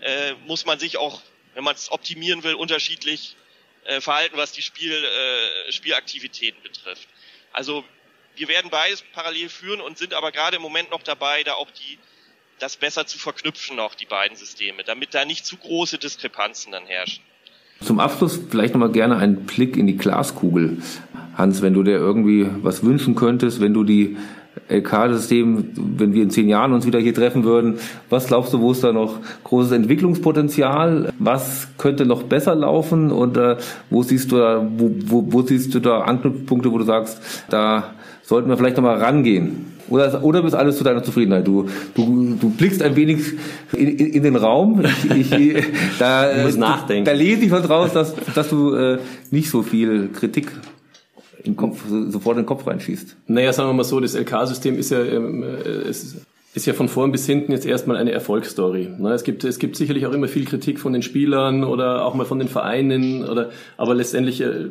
äh, 0.00 0.32
muss 0.46 0.64
man 0.64 0.78
sich 0.78 0.96
auch, 0.96 1.20
wenn 1.54 1.64
man 1.64 1.74
es 1.74 1.90
optimieren 1.92 2.42
will, 2.44 2.54
unterschiedlich 2.54 3.36
äh, 3.84 4.00
verhalten, 4.00 4.36
was 4.36 4.52
die 4.52 4.62
Spiel, 4.62 4.92
äh, 4.92 5.72
Spielaktivitäten 5.72 6.62
betrifft. 6.62 7.08
Also 7.52 7.84
wir 8.36 8.48
werden 8.48 8.70
beides 8.70 9.02
parallel 9.12 9.48
führen 9.48 9.80
und 9.80 9.98
sind 9.98 10.14
aber 10.14 10.32
gerade 10.32 10.56
im 10.56 10.62
Moment 10.62 10.90
noch 10.90 11.02
dabei, 11.02 11.44
da 11.44 11.54
auch 11.54 11.70
die 11.70 11.98
das 12.58 12.76
besser 12.76 13.06
zu 13.06 13.18
verknüpfen 13.18 13.76
noch, 13.76 13.94
die 13.94 14.06
beiden 14.06 14.36
Systeme, 14.36 14.84
damit 14.84 15.12
da 15.12 15.24
nicht 15.24 15.44
zu 15.44 15.56
große 15.56 15.98
Diskrepanzen 15.98 16.72
dann 16.72 16.86
herrschen. 16.86 17.22
Zum 17.84 18.00
Abschluss 18.00 18.40
vielleicht 18.48 18.74
nochmal 18.74 18.92
gerne 18.92 19.16
einen 19.16 19.44
Blick 19.44 19.76
in 19.76 19.86
die 19.86 19.96
Glaskugel. 19.96 20.78
Hans, 21.36 21.62
wenn 21.62 21.74
du 21.74 21.82
dir 21.82 21.96
irgendwie 21.96 22.46
was 22.62 22.82
wünschen 22.82 23.14
könntest, 23.14 23.60
wenn 23.60 23.74
du 23.74 23.84
die 23.84 24.16
LK-System, 24.68 25.72
wenn 25.98 26.14
wir 26.14 26.22
in 26.22 26.30
zehn 26.30 26.48
Jahren 26.48 26.72
uns 26.72 26.86
wieder 26.86 26.98
hier 26.98 27.12
treffen 27.14 27.44
würden, 27.44 27.78
was 28.08 28.28
glaubst 28.28 28.54
du, 28.54 28.60
wo 28.60 28.72
ist 28.72 28.84
da 28.84 28.92
noch 28.92 29.18
großes 29.42 29.72
Entwicklungspotenzial? 29.72 31.12
Was 31.18 31.68
könnte 31.76 32.06
noch 32.06 32.22
besser 32.22 32.54
laufen? 32.54 33.10
Und 33.10 33.36
äh, 33.36 33.56
wo 33.90 34.02
siehst 34.02 34.32
du 34.32 34.36
da, 34.36 34.66
wo, 34.76 34.90
wo, 35.06 35.32
wo 35.32 35.42
siehst 35.42 35.74
du 35.74 35.80
da 35.80 36.02
Anknüpfpunkte, 36.02 36.72
wo 36.72 36.78
du 36.78 36.84
sagst, 36.84 37.20
da 37.50 37.94
sollten 38.22 38.48
wir 38.48 38.56
vielleicht 38.56 38.76
nochmal 38.76 38.98
rangehen? 38.98 39.73
Oder, 39.88 40.24
oder 40.24 40.42
bist 40.42 40.54
alles 40.54 40.78
zu 40.78 40.84
deiner 40.84 41.02
Zufriedenheit? 41.02 41.46
Du, 41.46 41.68
du, 41.94 42.36
du 42.40 42.50
blickst 42.50 42.82
ein 42.82 42.96
wenig 42.96 43.34
in, 43.72 43.88
in, 43.88 44.06
in 44.06 44.22
den 44.22 44.36
Raum. 44.36 44.82
Ich, 45.16 45.32
ich, 45.32 45.64
da, 45.98 46.32
du 46.32 46.42
musst 46.42 46.58
nachdenken. 46.58 47.04
Da 47.04 47.12
lese 47.12 47.44
ich 47.44 47.50
was 47.50 47.68
raus, 47.68 47.92
dass, 47.92 48.14
dass 48.34 48.48
du 48.48 48.74
äh, 48.74 48.98
nicht 49.30 49.50
so 49.50 49.62
viel 49.62 50.08
Kritik 50.08 50.50
im 51.44 51.56
Kopf, 51.56 51.82
sofort 52.08 52.36
in 52.36 52.42
den 52.42 52.46
Kopf 52.46 52.66
reinschießt. 52.66 53.16
Naja, 53.26 53.52
sagen 53.52 53.68
wir 53.68 53.74
mal 53.74 53.84
so, 53.84 54.00
das 54.00 54.14
LK-System 54.14 54.78
ist 54.78 54.90
ja, 54.90 55.02
ähm, 55.02 55.42
äh, 55.42 55.88
es 55.88 56.16
ist 56.54 56.66
ja 56.66 56.72
von 56.72 56.88
vorn 56.88 57.12
bis 57.12 57.26
hinten 57.26 57.52
jetzt 57.52 57.66
erstmal 57.66 57.96
eine 57.96 58.12
Erfolgsstory. 58.12 58.88
Ne? 58.98 59.12
Es 59.12 59.24
gibt, 59.24 59.44
es 59.44 59.58
gibt 59.58 59.76
sicherlich 59.76 60.06
auch 60.06 60.12
immer 60.12 60.28
viel 60.28 60.44
Kritik 60.44 60.78
von 60.78 60.92
den 60.92 61.02
Spielern 61.02 61.64
oder 61.64 62.04
auch 62.04 62.14
mal 62.14 62.24
von 62.24 62.38
den 62.38 62.48
Vereinen 62.48 63.24
oder, 63.24 63.50
aber 63.76 63.94
letztendlich, 63.94 64.40
äh, 64.40 64.66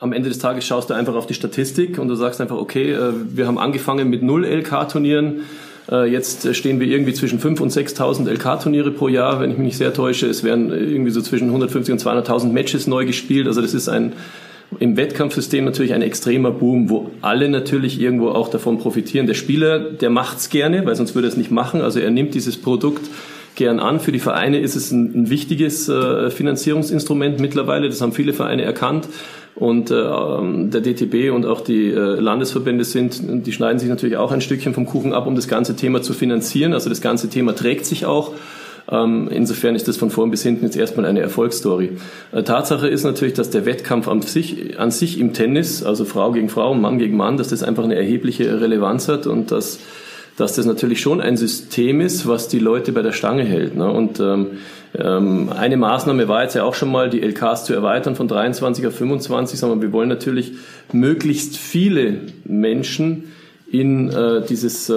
am 0.00 0.12
Ende 0.12 0.28
des 0.28 0.38
Tages 0.38 0.66
schaust 0.66 0.90
du 0.90 0.94
einfach 0.94 1.14
auf 1.14 1.26
die 1.26 1.34
Statistik 1.34 1.98
und 1.98 2.08
du 2.08 2.14
sagst 2.14 2.40
einfach, 2.40 2.56
okay, 2.56 2.92
äh, 2.92 3.12
wir 3.30 3.46
haben 3.46 3.58
angefangen 3.58 4.08
mit 4.08 4.22
null 4.22 4.44
LK-Turnieren. 4.44 5.42
Äh, 5.90 6.10
jetzt 6.10 6.54
stehen 6.54 6.78
wir 6.80 6.86
irgendwie 6.86 7.14
zwischen 7.14 7.40
5.000 7.40 7.60
und 7.60 7.72
6.000 7.72 8.28
LK-Turniere 8.30 8.90
pro 8.92 9.08
Jahr, 9.08 9.40
wenn 9.40 9.50
ich 9.50 9.58
mich 9.58 9.66
nicht 9.66 9.78
sehr 9.78 9.92
täusche. 9.92 10.26
Es 10.26 10.44
werden 10.44 10.70
irgendwie 10.70 11.10
so 11.10 11.20
zwischen 11.20 11.48
150 11.48 11.92
und 11.92 12.00
200.000 12.00 12.52
Matches 12.52 12.86
neu 12.86 13.06
gespielt. 13.06 13.46
Also 13.46 13.60
das 13.60 13.74
ist 13.74 13.88
ein 13.88 14.12
im 14.80 14.98
Wettkampfsystem 14.98 15.64
natürlich 15.64 15.94
ein 15.94 16.02
extremer 16.02 16.50
Boom, 16.50 16.90
wo 16.90 17.10
alle 17.22 17.48
natürlich 17.48 17.98
irgendwo 18.00 18.28
auch 18.28 18.48
davon 18.48 18.78
profitieren. 18.78 19.26
Der 19.26 19.34
Spieler, 19.34 19.78
der 19.78 20.10
macht's 20.10 20.50
gerne, 20.50 20.84
weil 20.84 20.94
sonst 20.94 21.14
würde 21.14 21.28
er 21.28 21.30
es 21.30 21.38
nicht 21.38 21.50
machen. 21.50 21.80
Also 21.80 22.00
er 22.00 22.10
nimmt 22.10 22.34
dieses 22.34 22.58
Produkt 22.58 23.08
gern 23.54 23.80
an. 23.80 23.98
Für 23.98 24.12
die 24.12 24.18
Vereine 24.18 24.60
ist 24.60 24.76
es 24.76 24.92
ein, 24.92 25.22
ein 25.22 25.30
wichtiges 25.30 25.88
äh, 25.88 26.30
Finanzierungsinstrument 26.30 27.40
mittlerweile. 27.40 27.88
Das 27.88 28.02
haben 28.02 28.12
viele 28.12 28.34
Vereine 28.34 28.62
erkannt. 28.62 29.08
Und 29.54 29.90
äh, 29.90 29.94
der 29.94 30.80
DTB 30.80 31.32
und 31.34 31.44
auch 31.44 31.62
die 31.62 31.90
äh, 31.90 31.96
Landesverbände 31.96 32.84
sind, 32.84 33.46
die 33.46 33.52
schneiden 33.52 33.78
sich 33.80 33.88
natürlich 33.88 34.16
auch 34.16 34.30
ein 34.30 34.40
Stückchen 34.40 34.72
vom 34.72 34.86
Kuchen 34.86 35.12
ab, 35.12 35.26
um 35.26 35.34
das 35.34 35.48
ganze 35.48 35.74
Thema 35.74 36.00
zu 36.00 36.12
finanzieren. 36.12 36.72
Also 36.72 36.88
das 36.88 37.00
ganze 37.00 37.28
Thema 37.28 37.54
trägt 37.54 37.84
sich 37.84 38.06
auch. 38.06 38.34
Ähm, 38.90 39.28
insofern 39.30 39.74
ist 39.74 39.86
das 39.86 39.96
von 39.96 40.10
vorn 40.10 40.30
bis 40.30 40.42
hinten 40.42 40.64
jetzt 40.64 40.76
erstmal 40.76 41.06
eine 41.06 41.20
Erfolgsstory. 41.20 41.98
Äh, 42.32 42.42
Tatsache 42.42 42.88
ist 42.88 43.04
natürlich, 43.04 43.34
dass 43.34 43.50
der 43.50 43.66
Wettkampf 43.66 44.08
an 44.08 44.22
sich, 44.22 44.78
an 44.78 44.90
sich 44.90 45.18
im 45.18 45.34
Tennis, 45.34 45.82
also 45.82 46.04
Frau 46.04 46.32
gegen 46.32 46.48
Frau, 46.48 46.74
Mann 46.74 46.98
gegen 46.98 47.16
Mann, 47.16 47.36
dass 47.36 47.48
das 47.48 47.62
einfach 47.62 47.84
eine 47.84 47.96
erhebliche 47.96 48.60
Relevanz 48.60 49.08
hat 49.08 49.26
und 49.26 49.50
dass 49.50 49.80
dass 50.38 50.54
das 50.54 50.66
natürlich 50.66 51.00
schon 51.00 51.20
ein 51.20 51.36
System 51.36 52.00
ist, 52.00 52.28
was 52.28 52.46
die 52.46 52.60
Leute 52.60 52.92
bei 52.92 53.02
der 53.02 53.10
Stange 53.10 53.42
hält. 53.42 53.76
Ne? 53.76 53.90
Und 53.90 54.20
ähm, 54.20 54.46
eine 54.94 55.76
Maßnahme 55.76 56.28
war 56.28 56.42
jetzt 56.42 56.54
ja 56.54 56.64
auch 56.64 56.74
schon 56.74 56.90
mal, 56.90 57.10
die 57.10 57.22
LKs 57.22 57.64
zu 57.64 57.74
erweitern 57.74 58.16
von 58.16 58.28
23 58.28 58.86
auf 58.86 58.94
25. 58.96 59.58
Sondern 59.58 59.82
wir 59.82 59.92
wollen 59.92 60.08
natürlich 60.08 60.52
möglichst 60.92 61.56
viele 61.56 62.20
Menschen 62.44 63.32
in 63.70 64.08
äh, 64.08 64.42
dieses 64.46 64.88
äh, 64.88 64.94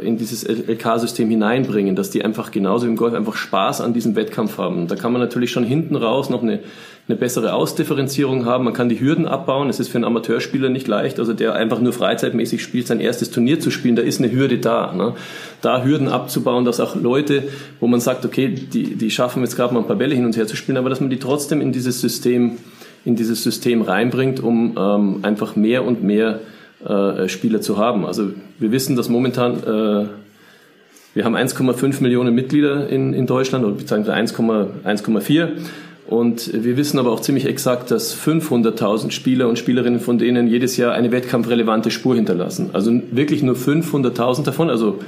in 0.00 0.16
dieses 0.16 0.46
LK-System 0.48 1.28
hineinbringen, 1.28 1.94
dass 1.94 2.10
die 2.10 2.24
einfach 2.24 2.50
genauso 2.50 2.86
wie 2.86 2.90
im 2.90 2.96
Golf 2.96 3.12
einfach 3.12 3.36
Spaß 3.36 3.82
an 3.82 3.92
diesem 3.92 4.16
Wettkampf 4.16 4.56
haben. 4.56 4.88
Da 4.88 4.96
kann 4.96 5.12
man 5.12 5.20
natürlich 5.20 5.50
schon 5.50 5.64
hinten 5.64 5.94
raus 5.94 6.30
noch 6.30 6.42
eine 6.42 6.60
eine 7.08 7.16
bessere 7.16 7.54
Ausdifferenzierung 7.54 8.44
haben. 8.44 8.64
Man 8.64 8.74
kann 8.74 8.90
die 8.90 9.00
Hürden 9.00 9.26
abbauen. 9.26 9.70
Es 9.70 9.80
ist 9.80 9.88
für 9.88 9.96
einen 9.96 10.04
Amateurspieler 10.04 10.68
nicht 10.68 10.86
leicht, 10.88 11.18
also 11.18 11.32
der 11.32 11.54
einfach 11.54 11.80
nur 11.80 11.94
freizeitmäßig 11.94 12.62
spielt, 12.62 12.86
sein 12.86 13.00
erstes 13.00 13.30
Turnier 13.30 13.60
zu 13.60 13.70
spielen. 13.70 13.96
Da 13.96 14.02
ist 14.02 14.20
eine 14.20 14.30
Hürde 14.30 14.58
da. 14.58 14.92
Ne? 14.92 15.14
Da 15.62 15.84
Hürden 15.84 16.08
abzubauen, 16.08 16.66
dass 16.66 16.80
auch 16.80 16.96
Leute, 16.96 17.44
wo 17.80 17.86
man 17.86 18.00
sagt, 18.00 18.26
okay, 18.26 18.48
die, 18.48 18.96
die 18.96 19.10
schaffen 19.10 19.42
jetzt 19.42 19.56
gerade 19.56 19.72
mal 19.72 19.80
ein 19.80 19.86
paar 19.86 19.96
Bälle 19.96 20.14
hin 20.14 20.26
und 20.26 20.36
her 20.36 20.46
zu 20.46 20.54
spielen, 20.54 20.76
aber 20.76 20.90
dass 20.90 21.00
man 21.00 21.08
die 21.08 21.18
trotzdem 21.18 21.62
in 21.62 21.72
dieses 21.72 22.00
System, 22.02 22.58
in 23.06 23.16
dieses 23.16 23.42
System 23.42 23.80
reinbringt, 23.80 24.40
um 24.40 24.76
ähm, 24.78 25.18
einfach 25.22 25.56
mehr 25.56 25.86
und 25.86 26.02
mehr 26.02 26.40
äh, 26.84 27.28
Spieler 27.28 27.60
zu 27.60 27.78
haben. 27.78 28.06
Also 28.06 28.30
wir 28.58 28.72
wissen, 28.72 28.96
dass 28.96 29.08
momentan 29.08 29.56
äh, 29.62 30.08
wir 31.14 31.24
haben 31.24 31.36
1,5 31.36 32.02
Millionen 32.02 32.34
Mitglieder 32.34 32.88
in, 32.88 33.14
in 33.14 33.26
Deutschland 33.26 33.64
oder 33.64 33.74
beziehungsweise 33.74 34.16
1,4 34.16 35.48
und 36.08 36.64
wir 36.64 36.78
wissen 36.78 36.98
aber 36.98 37.12
auch 37.12 37.20
ziemlich 37.20 37.44
exakt, 37.44 37.90
dass 37.90 38.16
500.000 38.16 39.10
Spieler 39.10 39.46
und 39.46 39.58
Spielerinnen 39.58 40.00
von 40.00 40.16
denen 40.16 40.46
jedes 40.46 40.78
Jahr 40.78 40.94
eine 40.94 41.12
wettkampfrelevante 41.12 41.90
Spur 41.90 42.14
hinterlassen. 42.14 42.70
Also 42.72 42.92
wirklich 43.10 43.42
nur 43.42 43.56
500.000 43.56 44.44
davon, 44.44 44.70
also 44.70 45.00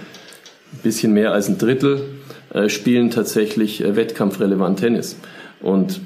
ein 0.72 0.80
bisschen 0.82 1.14
mehr 1.14 1.32
als 1.32 1.48
ein 1.48 1.56
Drittel, 1.56 2.02
äh, 2.52 2.68
spielen 2.68 3.10
tatsächlich 3.10 3.82
äh, 3.82 3.96
wettkampfrelevant 3.96 4.80
Tennis. 4.80 5.16
Und 5.62 6.02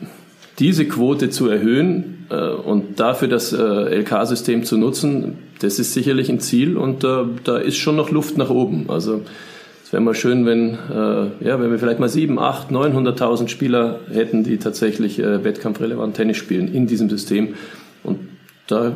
diese 0.60 0.84
Quote 0.84 1.28
zu 1.28 1.48
erhöhen 1.48 2.26
äh, 2.30 2.50
und 2.50 3.00
dafür 3.00 3.26
das 3.26 3.52
äh, 3.52 4.00
LK-System 4.00 4.62
zu 4.62 4.78
nutzen, 4.78 5.38
das 5.64 5.78
ist 5.78 5.94
sicherlich 5.94 6.28
ein 6.28 6.40
Ziel 6.40 6.76
und 6.76 7.04
äh, 7.04 7.24
da 7.42 7.56
ist 7.56 7.76
schon 7.76 7.96
noch 7.96 8.10
Luft 8.10 8.36
nach 8.36 8.50
oben. 8.50 8.84
Also 8.88 9.22
es 9.82 9.92
wäre 9.92 10.02
mal 10.02 10.14
schön, 10.14 10.46
wenn, 10.46 10.74
äh, 10.74 11.46
ja, 11.46 11.60
wenn 11.60 11.70
wir 11.70 11.78
vielleicht 11.78 12.00
mal 12.00 12.08
sieben, 12.08 12.38
acht, 12.38 12.70
900.000 12.70 13.48
Spieler 13.48 14.00
hätten, 14.12 14.44
die 14.44 14.58
tatsächlich 14.58 15.18
äh, 15.18 15.42
wettkampfrelevant 15.42 16.16
Tennis 16.16 16.36
spielen 16.36 16.72
in 16.72 16.86
diesem 16.86 17.08
System. 17.08 17.54
Und 18.02 18.18
da 18.66 18.94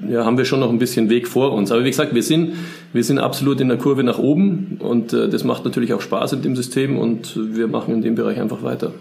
ja, 0.00 0.24
haben 0.24 0.36
wir 0.36 0.44
schon 0.44 0.60
noch 0.60 0.70
ein 0.70 0.78
bisschen 0.78 1.08
Weg 1.10 1.28
vor 1.28 1.52
uns. 1.52 1.70
Aber 1.70 1.84
wie 1.84 1.90
gesagt, 1.90 2.14
wir 2.14 2.22
sind, 2.22 2.54
wir 2.92 3.04
sind 3.04 3.18
absolut 3.18 3.60
in 3.60 3.68
der 3.68 3.78
Kurve 3.78 4.02
nach 4.02 4.18
oben 4.18 4.78
und 4.80 5.12
äh, 5.12 5.28
das 5.28 5.44
macht 5.44 5.64
natürlich 5.64 5.94
auch 5.94 6.00
Spaß 6.00 6.32
in 6.34 6.42
dem 6.42 6.56
System 6.56 6.98
und 6.98 7.36
wir 7.36 7.68
machen 7.68 7.94
in 7.94 8.02
dem 8.02 8.16
Bereich 8.16 8.40
einfach 8.40 8.62
weiter. 8.62 8.92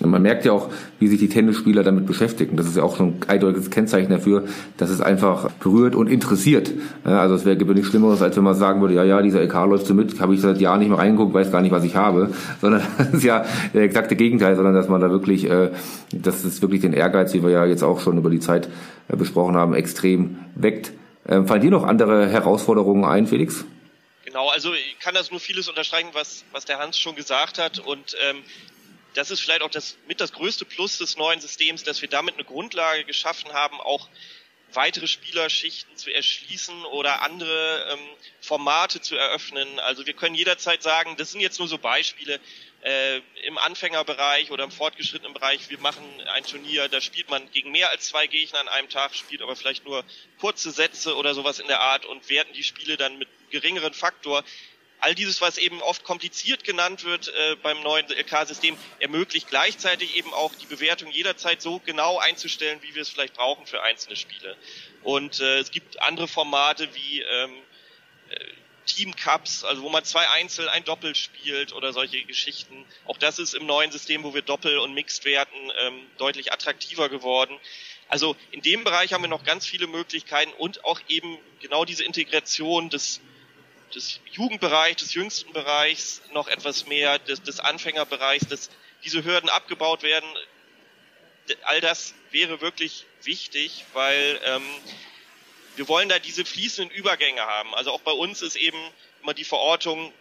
Und 0.00 0.10
man 0.10 0.22
merkt 0.22 0.44
ja 0.44 0.50
auch, 0.50 0.70
wie 0.98 1.06
sich 1.06 1.20
die 1.20 1.28
Tennisspieler 1.28 1.84
damit 1.84 2.04
beschäftigen. 2.06 2.56
Das 2.56 2.66
ist 2.66 2.76
ja 2.76 2.82
auch 2.82 2.96
so 2.96 3.04
ein 3.04 3.16
eindeutiges 3.28 3.70
Kennzeichen 3.70 4.10
dafür, 4.10 4.42
dass 4.76 4.90
es 4.90 5.00
einfach 5.00 5.52
berührt 5.52 5.94
und 5.94 6.08
interessiert. 6.08 6.72
Also 7.04 7.36
es 7.36 7.44
wäre 7.44 7.56
nichts 7.64 7.90
Schlimmeres, 7.90 8.20
als 8.20 8.36
wenn 8.36 8.42
man 8.42 8.56
sagen 8.56 8.80
würde, 8.80 8.94
ja, 8.94 9.04
ja, 9.04 9.22
dieser 9.22 9.40
LK 9.40 9.54
läuft 9.66 9.86
so 9.86 9.94
mit, 9.94 10.20
habe 10.20 10.34
ich 10.34 10.40
seit 10.40 10.60
Jahren 10.60 10.80
nicht 10.80 10.88
mehr 10.88 10.98
reingeguckt, 10.98 11.32
weiß 11.32 11.52
gar 11.52 11.60
nicht, 11.60 11.70
was 11.70 11.84
ich 11.84 11.94
habe. 11.94 12.30
Sondern 12.60 12.82
das 12.98 13.14
ist 13.14 13.22
ja 13.22 13.44
der 13.72 13.82
exakte 13.82 14.16
Gegenteil, 14.16 14.56
sondern 14.56 14.74
dass 14.74 14.88
man 14.88 15.00
da 15.00 15.10
wirklich, 15.10 15.48
äh, 15.48 15.70
dass 16.12 16.42
es 16.42 16.60
wirklich 16.60 16.80
den 16.80 16.92
Ehrgeiz, 16.92 17.32
wie 17.32 17.44
wir 17.44 17.50
ja 17.50 17.64
jetzt 17.64 17.84
auch 17.84 18.00
schon 18.00 18.18
über 18.18 18.30
die 18.30 18.40
Zeit 18.40 18.68
äh, 19.08 19.16
besprochen 19.16 19.54
haben, 19.54 19.74
extrem 19.74 20.38
weckt. 20.56 20.92
Ähm, 21.28 21.46
fallen 21.46 21.62
dir 21.62 21.70
noch 21.70 21.84
andere 21.84 22.26
Herausforderungen 22.26 23.04
ein, 23.04 23.28
Felix? 23.28 23.64
Genau, 24.24 24.48
also 24.48 24.72
ich 24.74 24.98
kann 24.98 25.14
das 25.14 25.30
nur 25.30 25.38
vieles 25.38 25.68
unterstreichen, 25.68 26.08
was, 26.12 26.44
was 26.50 26.64
der 26.64 26.80
Hans 26.80 26.98
schon 26.98 27.14
gesagt 27.14 27.58
hat. 27.58 27.78
Und 27.78 28.16
ähm, 28.28 28.38
das 29.14 29.30
ist 29.30 29.40
vielleicht 29.40 29.62
auch 29.62 29.70
das 29.70 29.96
mit 30.06 30.20
das 30.20 30.32
größte 30.32 30.64
Plus 30.64 30.98
des 30.98 31.16
neuen 31.16 31.40
Systems, 31.40 31.82
dass 31.82 32.02
wir 32.02 32.08
damit 32.08 32.34
eine 32.34 32.44
Grundlage 32.44 33.04
geschaffen 33.04 33.52
haben, 33.52 33.80
auch 33.80 34.08
weitere 34.72 35.06
Spielerschichten 35.06 35.96
zu 35.96 36.12
erschließen 36.12 36.84
oder 36.86 37.22
andere 37.22 37.92
ähm, 37.92 37.98
Formate 38.40 39.00
zu 39.00 39.16
eröffnen. 39.16 39.78
Also 39.80 40.06
wir 40.06 40.14
können 40.14 40.34
jederzeit 40.34 40.82
sagen, 40.82 41.16
das 41.16 41.30
sind 41.30 41.40
jetzt 41.40 41.58
nur 41.58 41.68
so 41.68 41.78
Beispiele 41.78 42.40
äh, 42.82 43.20
im 43.46 43.56
Anfängerbereich 43.56 44.50
oder 44.50 44.64
im 44.64 44.70
fortgeschrittenen 44.70 45.32
Bereich. 45.32 45.70
Wir 45.70 45.78
machen 45.78 46.04
ein 46.34 46.44
Turnier, 46.44 46.88
da 46.88 47.00
spielt 47.00 47.30
man 47.30 47.50
gegen 47.50 47.70
mehr 47.70 47.90
als 47.90 48.08
zwei 48.08 48.26
Gegner 48.26 48.60
an 48.60 48.68
einem 48.68 48.88
Tag, 48.88 49.14
spielt 49.14 49.42
aber 49.42 49.56
vielleicht 49.56 49.84
nur 49.84 50.04
kurze 50.40 50.70
Sätze 50.70 51.16
oder 51.16 51.34
sowas 51.34 51.60
in 51.60 51.68
der 51.68 51.80
Art 51.80 52.04
und 52.04 52.28
werten 52.28 52.52
die 52.52 52.64
Spiele 52.64 52.96
dann 52.96 53.18
mit 53.18 53.28
geringeren 53.50 53.94
Faktor 53.94 54.44
all 55.04 55.14
dieses, 55.14 55.42
was 55.42 55.58
eben 55.58 55.82
oft 55.82 56.02
kompliziert 56.02 56.64
genannt 56.64 57.04
wird 57.04 57.28
äh, 57.28 57.56
beim 57.56 57.82
neuen 57.82 58.06
LK-System, 58.06 58.78
ermöglicht 59.00 59.48
gleichzeitig 59.48 60.16
eben 60.16 60.32
auch 60.32 60.54
die 60.54 60.64
Bewertung 60.64 61.10
jederzeit 61.10 61.60
so 61.60 61.78
genau 61.84 62.18
einzustellen, 62.18 62.80
wie 62.80 62.94
wir 62.94 63.02
es 63.02 63.10
vielleicht 63.10 63.34
brauchen 63.34 63.66
für 63.66 63.82
einzelne 63.82 64.16
Spiele. 64.16 64.56
Und 65.02 65.40
äh, 65.40 65.58
es 65.58 65.70
gibt 65.70 66.00
andere 66.00 66.26
Formate 66.26 66.88
wie 66.94 67.20
ähm, 67.20 67.52
äh, 68.30 68.38
Team 68.86 69.14
Cups, 69.14 69.62
also 69.64 69.82
wo 69.82 69.90
man 69.90 70.04
zwei 70.04 70.26
Einzel, 70.30 70.70
ein 70.70 70.84
Doppel 70.84 71.14
spielt 71.14 71.74
oder 71.74 71.92
solche 71.92 72.24
Geschichten. 72.24 72.86
Auch 73.04 73.18
das 73.18 73.38
ist 73.38 73.52
im 73.52 73.66
neuen 73.66 73.92
System, 73.92 74.24
wo 74.24 74.32
wir 74.32 74.42
Doppel 74.42 74.78
und 74.78 74.94
Mixed 74.94 75.26
werten, 75.26 75.70
ähm, 75.82 76.00
deutlich 76.16 76.50
attraktiver 76.50 77.10
geworden. 77.10 77.58
Also 78.08 78.36
in 78.52 78.62
dem 78.62 78.84
Bereich 78.84 79.12
haben 79.12 79.22
wir 79.22 79.28
noch 79.28 79.44
ganz 79.44 79.66
viele 79.66 79.86
Möglichkeiten 79.86 80.52
und 80.56 80.82
auch 80.86 81.00
eben 81.08 81.38
genau 81.60 81.84
diese 81.84 82.04
Integration 82.04 82.88
des 82.88 83.20
des 83.94 84.20
Jugendbereichs, 84.32 85.02
des 85.02 85.14
jüngsten 85.14 85.52
Bereichs, 85.52 86.22
noch 86.32 86.48
etwas 86.48 86.86
mehr 86.86 87.18
des, 87.18 87.42
des 87.42 87.60
Anfängerbereichs, 87.60 88.46
dass 88.48 88.70
diese 89.04 89.24
Hürden 89.24 89.48
abgebaut 89.48 90.02
werden. 90.02 90.28
All 91.62 91.80
das 91.80 92.14
wäre 92.30 92.60
wirklich 92.60 93.06
wichtig, 93.22 93.84
weil 93.92 94.40
ähm, 94.44 94.62
wir 95.76 95.88
wollen 95.88 96.08
da 96.08 96.18
diese 96.18 96.44
fließenden 96.44 96.96
Übergänge 96.96 97.42
haben. 97.42 97.74
Also 97.74 97.90
auch 97.90 98.00
bei 98.00 98.12
uns 98.12 98.42
ist 98.42 98.56
eben 98.56 98.78
immer 99.22 99.34
die 99.34 99.44
Verortung, 99.44 100.12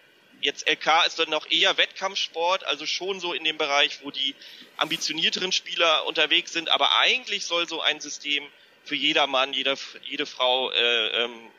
jetzt 0.42 0.68
LK 0.68 1.06
ist 1.08 1.20
dann 1.20 1.30
noch 1.30 1.50
eher 1.50 1.78
Wettkampfsport, 1.78 2.66
also 2.66 2.86
schon 2.86 3.20
so 3.20 3.34
in 3.34 3.44
dem 3.44 3.58
Bereich, 3.58 4.00
wo 4.04 4.12
die 4.12 4.36
ambitionierteren 4.78 5.52
Spieler 5.52 6.06
unterwegs 6.06 6.54
sind, 6.54 6.70
aber 6.70 6.98
eigentlich 6.98 7.46
soll 7.46 7.68
so 7.68 7.82
ein 7.82 8.02
System 8.02 8.46
für 8.84 8.96
jedermann, 8.96 9.54
jede, 9.54 9.78
jede 10.04 10.26
Frau 10.26 10.72
äh, 10.72 11.24
ähm, 11.24 11.52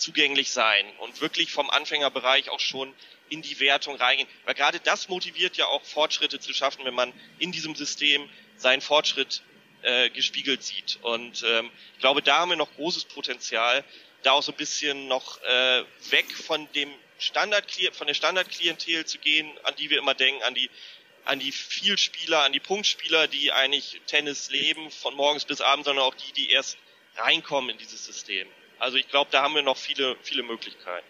zugänglich 0.00 0.50
sein 0.50 0.86
und 0.98 1.20
wirklich 1.20 1.52
vom 1.52 1.70
Anfängerbereich 1.70 2.50
auch 2.50 2.60
schon 2.60 2.94
in 3.28 3.42
die 3.42 3.60
Wertung 3.60 3.96
reingehen. 3.96 4.28
Weil 4.44 4.54
gerade 4.54 4.80
das 4.80 5.08
motiviert 5.08 5.56
ja 5.56 5.66
auch 5.66 5.84
Fortschritte 5.84 6.40
zu 6.40 6.52
schaffen, 6.52 6.84
wenn 6.84 6.94
man 6.94 7.12
in 7.38 7.52
diesem 7.52 7.74
System 7.74 8.28
seinen 8.56 8.80
Fortschritt 8.80 9.42
äh, 9.82 10.10
gespiegelt 10.10 10.62
sieht. 10.62 10.98
Und 11.02 11.44
ähm, 11.46 11.70
ich 11.94 12.00
glaube, 12.00 12.22
da 12.22 12.38
haben 12.38 12.50
wir 12.50 12.56
noch 12.56 12.74
großes 12.74 13.04
Potenzial, 13.04 13.84
da 14.22 14.32
auch 14.32 14.42
so 14.42 14.52
ein 14.52 14.58
bisschen 14.58 15.08
noch 15.08 15.40
äh, 15.42 15.84
weg 16.10 16.30
von 16.32 16.70
dem 16.72 16.92
Standard 17.18 17.66
von 17.92 18.06
der 18.06 18.14
Standardklientel 18.14 19.04
zu 19.06 19.18
gehen, 19.18 19.50
an 19.62 19.74
die 19.76 19.90
wir 19.90 19.98
immer 19.98 20.14
denken, 20.14 20.42
an 20.42 20.54
die 20.54 20.70
an 21.24 21.38
die 21.38 21.52
Vielspieler, 21.52 22.44
an 22.44 22.52
die 22.52 22.60
Punktspieler, 22.60 23.28
die 23.28 23.52
eigentlich 23.52 24.00
Tennis 24.06 24.50
leben 24.50 24.90
von 24.90 25.14
morgens 25.14 25.44
bis 25.44 25.60
abends, 25.60 25.84
sondern 25.84 26.04
auch 26.04 26.14
die, 26.14 26.32
die 26.32 26.50
erst 26.50 26.78
reinkommen 27.16 27.70
in 27.70 27.78
dieses 27.78 28.04
System. 28.04 28.48
Also 28.80 28.96
ich 28.96 29.08
glaube, 29.08 29.28
da 29.30 29.42
haben 29.42 29.54
wir 29.54 29.62
noch 29.62 29.76
viele, 29.76 30.16
viele 30.22 30.42
Möglichkeiten. 30.42 31.06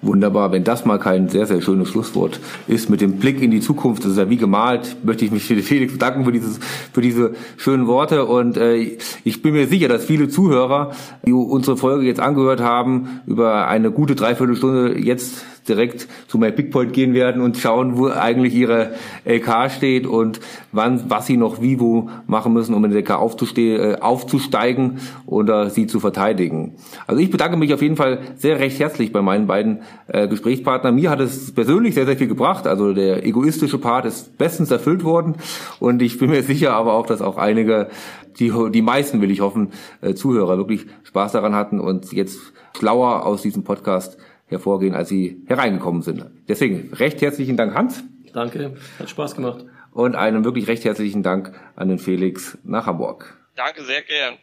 Wunderbar, 0.00 0.50
wenn 0.50 0.64
das 0.64 0.84
mal 0.84 0.98
kein 0.98 1.28
sehr, 1.28 1.46
sehr 1.46 1.62
schönes 1.62 1.88
Schlusswort 1.88 2.40
ist 2.66 2.90
mit 2.90 3.00
dem 3.00 3.18
Blick 3.18 3.40
in 3.40 3.52
die 3.52 3.60
Zukunft, 3.60 4.04
das 4.04 4.12
ist 4.12 4.18
ja 4.18 4.28
wie 4.28 4.36
gemalt, 4.36 4.96
möchte 5.04 5.24
ich 5.24 5.30
mich 5.30 5.44
für 5.44 5.56
Felix 5.62 5.92
bedanken 5.92 6.24
für 6.24 6.32
dieses, 6.32 6.58
für 6.92 7.00
diese 7.00 7.36
schönen 7.56 7.86
Worte 7.86 8.24
und 8.24 8.56
äh, 8.56 8.98
ich 9.22 9.42
bin 9.42 9.52
mir 9.52 9.68
sicher, 9.68 9.86
dass 9.86 10.04
viele 10.04 10.28
Zuhörer, 10.28 10.96
die 11.24 11.32
unsere 11.32 11.76
Folge 11.76 12.04
jetzt 12.04 12.18
angehört 12.18 12.60
haben, 12.60 13.20
über 13.26 13.68
eine 13.68 13.92
gute 13.92 14.16
Dreiviertelstunde 14.16 14.98
jetzt 14.98 15.44
direkt 15.68 16.08
zu 16.28 16.38
My 16.38 16.50
Big 16.50 16.70
Point 16.70 16.92
gehen 16.92 17.14
werden 17.14 17.42
und 17.42 17.56
schauen, 17.56 17.96
wo 17.96 18.08
eigentlich 18.08 18.54
ihre 18.54 18.94
LK 19.24 19.70
steht 19.70 20.06
und 20.06 20.40
wann, 20.72 21.04
was 21.08 21.26
sie 21.26 21.36
noch 21.36 21.60
wie 21.60 21.80
wo 21.80 22.10
machen 22.26 22.52
müssen, 22.52 22.74
um 22.74 22.84
in 22.84 22.90
der 22.90 23.00
LK 23.00 23.10
äh, 23.56 23.96
aufzusteigen 24.00 24.98
oder 25.26 25.70
sie 25.70 25.86
zu 25.86 26.00
verteidigen. 26.00 26.74
Also 27.06 27.20
ich 27.20 27.30
bedanke 27.30 27.56
mich 27.56 27.72
auf 27.74 27.82
jeden 27.82 27.96
Fall 27.96 28.20
sehr 28.36 28.58
recht 28.58 28.78
herzlich 28.78 29.12
bei 29.12 29.22
meinen 29.22 29.46
beiden 29.46 29.82
äh, 30.08 30.28
Gesprächspartnern. 30.28 30.94
Mir 30.94 31.10
hat 31.10 31.20
es 31.20 31.52
persönlich 31.52 31.94
sehr, 31.94 32.06
sehr 32.06 32.16
viel 32.16 32.28
gebracht. 32.28 32.66
Also 32.66 32.92
der 32.92 33.24
egoistische 33.24 33.78
Part 33.78 34.04
ist 34.04 34.36
bestens 34.38 34.70
erfüllt 34.70 35.04
worden 35.04 35.36
und 35.80 36.02
ich 36.02 36.18
bin 36.18 36.30
mir 36.30 36.42
sicher 36.42 36.72
aber 36.72 36.94
auch, 36.94 37.06
dass 37.06 37.22
auch 37.22 37.38
einige 37.38 37.88
die, 38.38 38.52
die 38.70 38.82
meisten, 38.82 39.20
will 39.20 39.30
ich 39.30 39.40
hoffen, 39.40 39.72
äh, 40.00 40.14
Zuhörer 40.14 40.56
wirklich 40.56 40.86
Spaß 41.04 41.32
daran 41.32 41.54
hatten 41.54 41.80
und 41.80 42.12
jetzt 42.12 42.38
schlauer 42.76 43.26
aus 43.26 43.42
diesem 43.42 43.64
Podcast 43.64 44.16
hervorgehen, 44.52 44.94
als 44.94 45.08
sie 45.08 45.42
hereingekommen 45.46 46.02
sind. 46.02 46.24
Deswegen 46.48 46.92
recht 46.94 47.20
herzlichen 47.20 47.56
Dank, 47.56 47.74
Hans. 47.74 48.04
Danke, 48.32 48.74
hat 48.98 49.10
Spaß 49.10 49.34
gemacht. 49.34 49.64
Und 49.92 50.14
einen 50.14 50.44
wirklich 50.44 50.68
recht 50.68 50.84
herzlichen 50.84 51.22
Dank 51.22 51.52
an 51.76 51.88
den 51.88 51.98
Felix 51.98 52.56
nach 52.64 52.86
Hamburg. 52.86 53.36
Danke, 53.56 53.82
sehr 53.82 54.02
gern. 54.02 54.34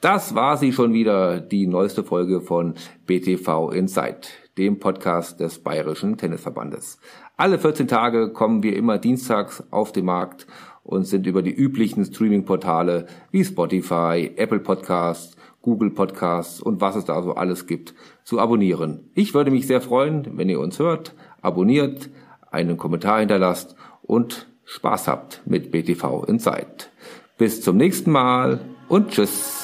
Das 0.00 0.34
war 0.34 0.56
sie 0.56 0.72
schon 0.72 0.92
wieder, 0.92 1.40
die 1.40 1.66
neueste 1.66 2.04
Folge 2.04 2.40
von 2.40 2.74
BTV 3.06 3.70
Insight, 3.70 4.30
dem 4.58 4.78
Podcast 4.78 5.40
des 5.40 5.58
Bayerischen 5.58 6.16
Tennisverbandes. 6.16 6.98
Alle 7.36 7.58
14 7.58 7.88
Tage 7.88 8.32
kommen 8.32 8.62
wir 8.62 8.76
immer 8.76 8.98
dienstags 8.98 9.62
auf 9.70 9.92
den 9.92 10.04
Markt 10.04 10.46
und 10.82 11.04
sind 11.04 11.26
über 11.26 11.42
die 11.42 11.54
üblichen 11.54 12.04
Streaming-Portale 12.04 13.06
wie 13.30 13.44
Spotify, 13.44 14.30
Apple 14.36 14.60
Podcasts, 14.60 15.36
Google 15.64 15.90
Podcasts 15.90 16.60
und 16.60 16.82
was 16.82 16.94
es 16.94 17.06
da 17.06 17.22
so 17.22 17.34
alles 17.34 17.66
gibt, 17.66 17.94
zu 18.22 18.38
abonnieren. 18.38 19.10
Ich 19.14 19.32
würde 19.32 19.50
mich 19.50 19.66
sehr 19.66 19.80
freuen, 19.80 20.36
wenn 20.36 20.50
ihr 20.50 20.60
uns 20.60 20.78
hört, 20.78 21.14
abonniert, 21.40 22.10
einen 22.50 22.76
Kommentar 22.76 23.20
hinterlasst 23.20 23.74
und 24.02 24.46
Spaß 24.66 25.08
habt 25.08 25.40
mit 25.46 25.70
BTV 25.72 26.24
Insight. 26.24 26.90
Bis 27.38 27.62
zum 27.62 27.78
nächsten 27.78 28.10
Mal 28.10 28.60
und 28.88 29.10
tschüss. 29.10 29.62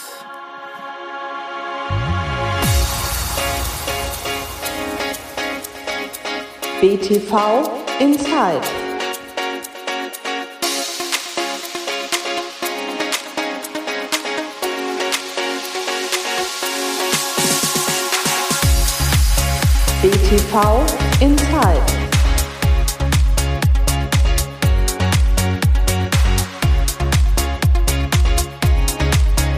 BTV 6.80 7.70
Inside. 20.30 20.86
BTV 20.86 21.22
Inside. 21.22 21.99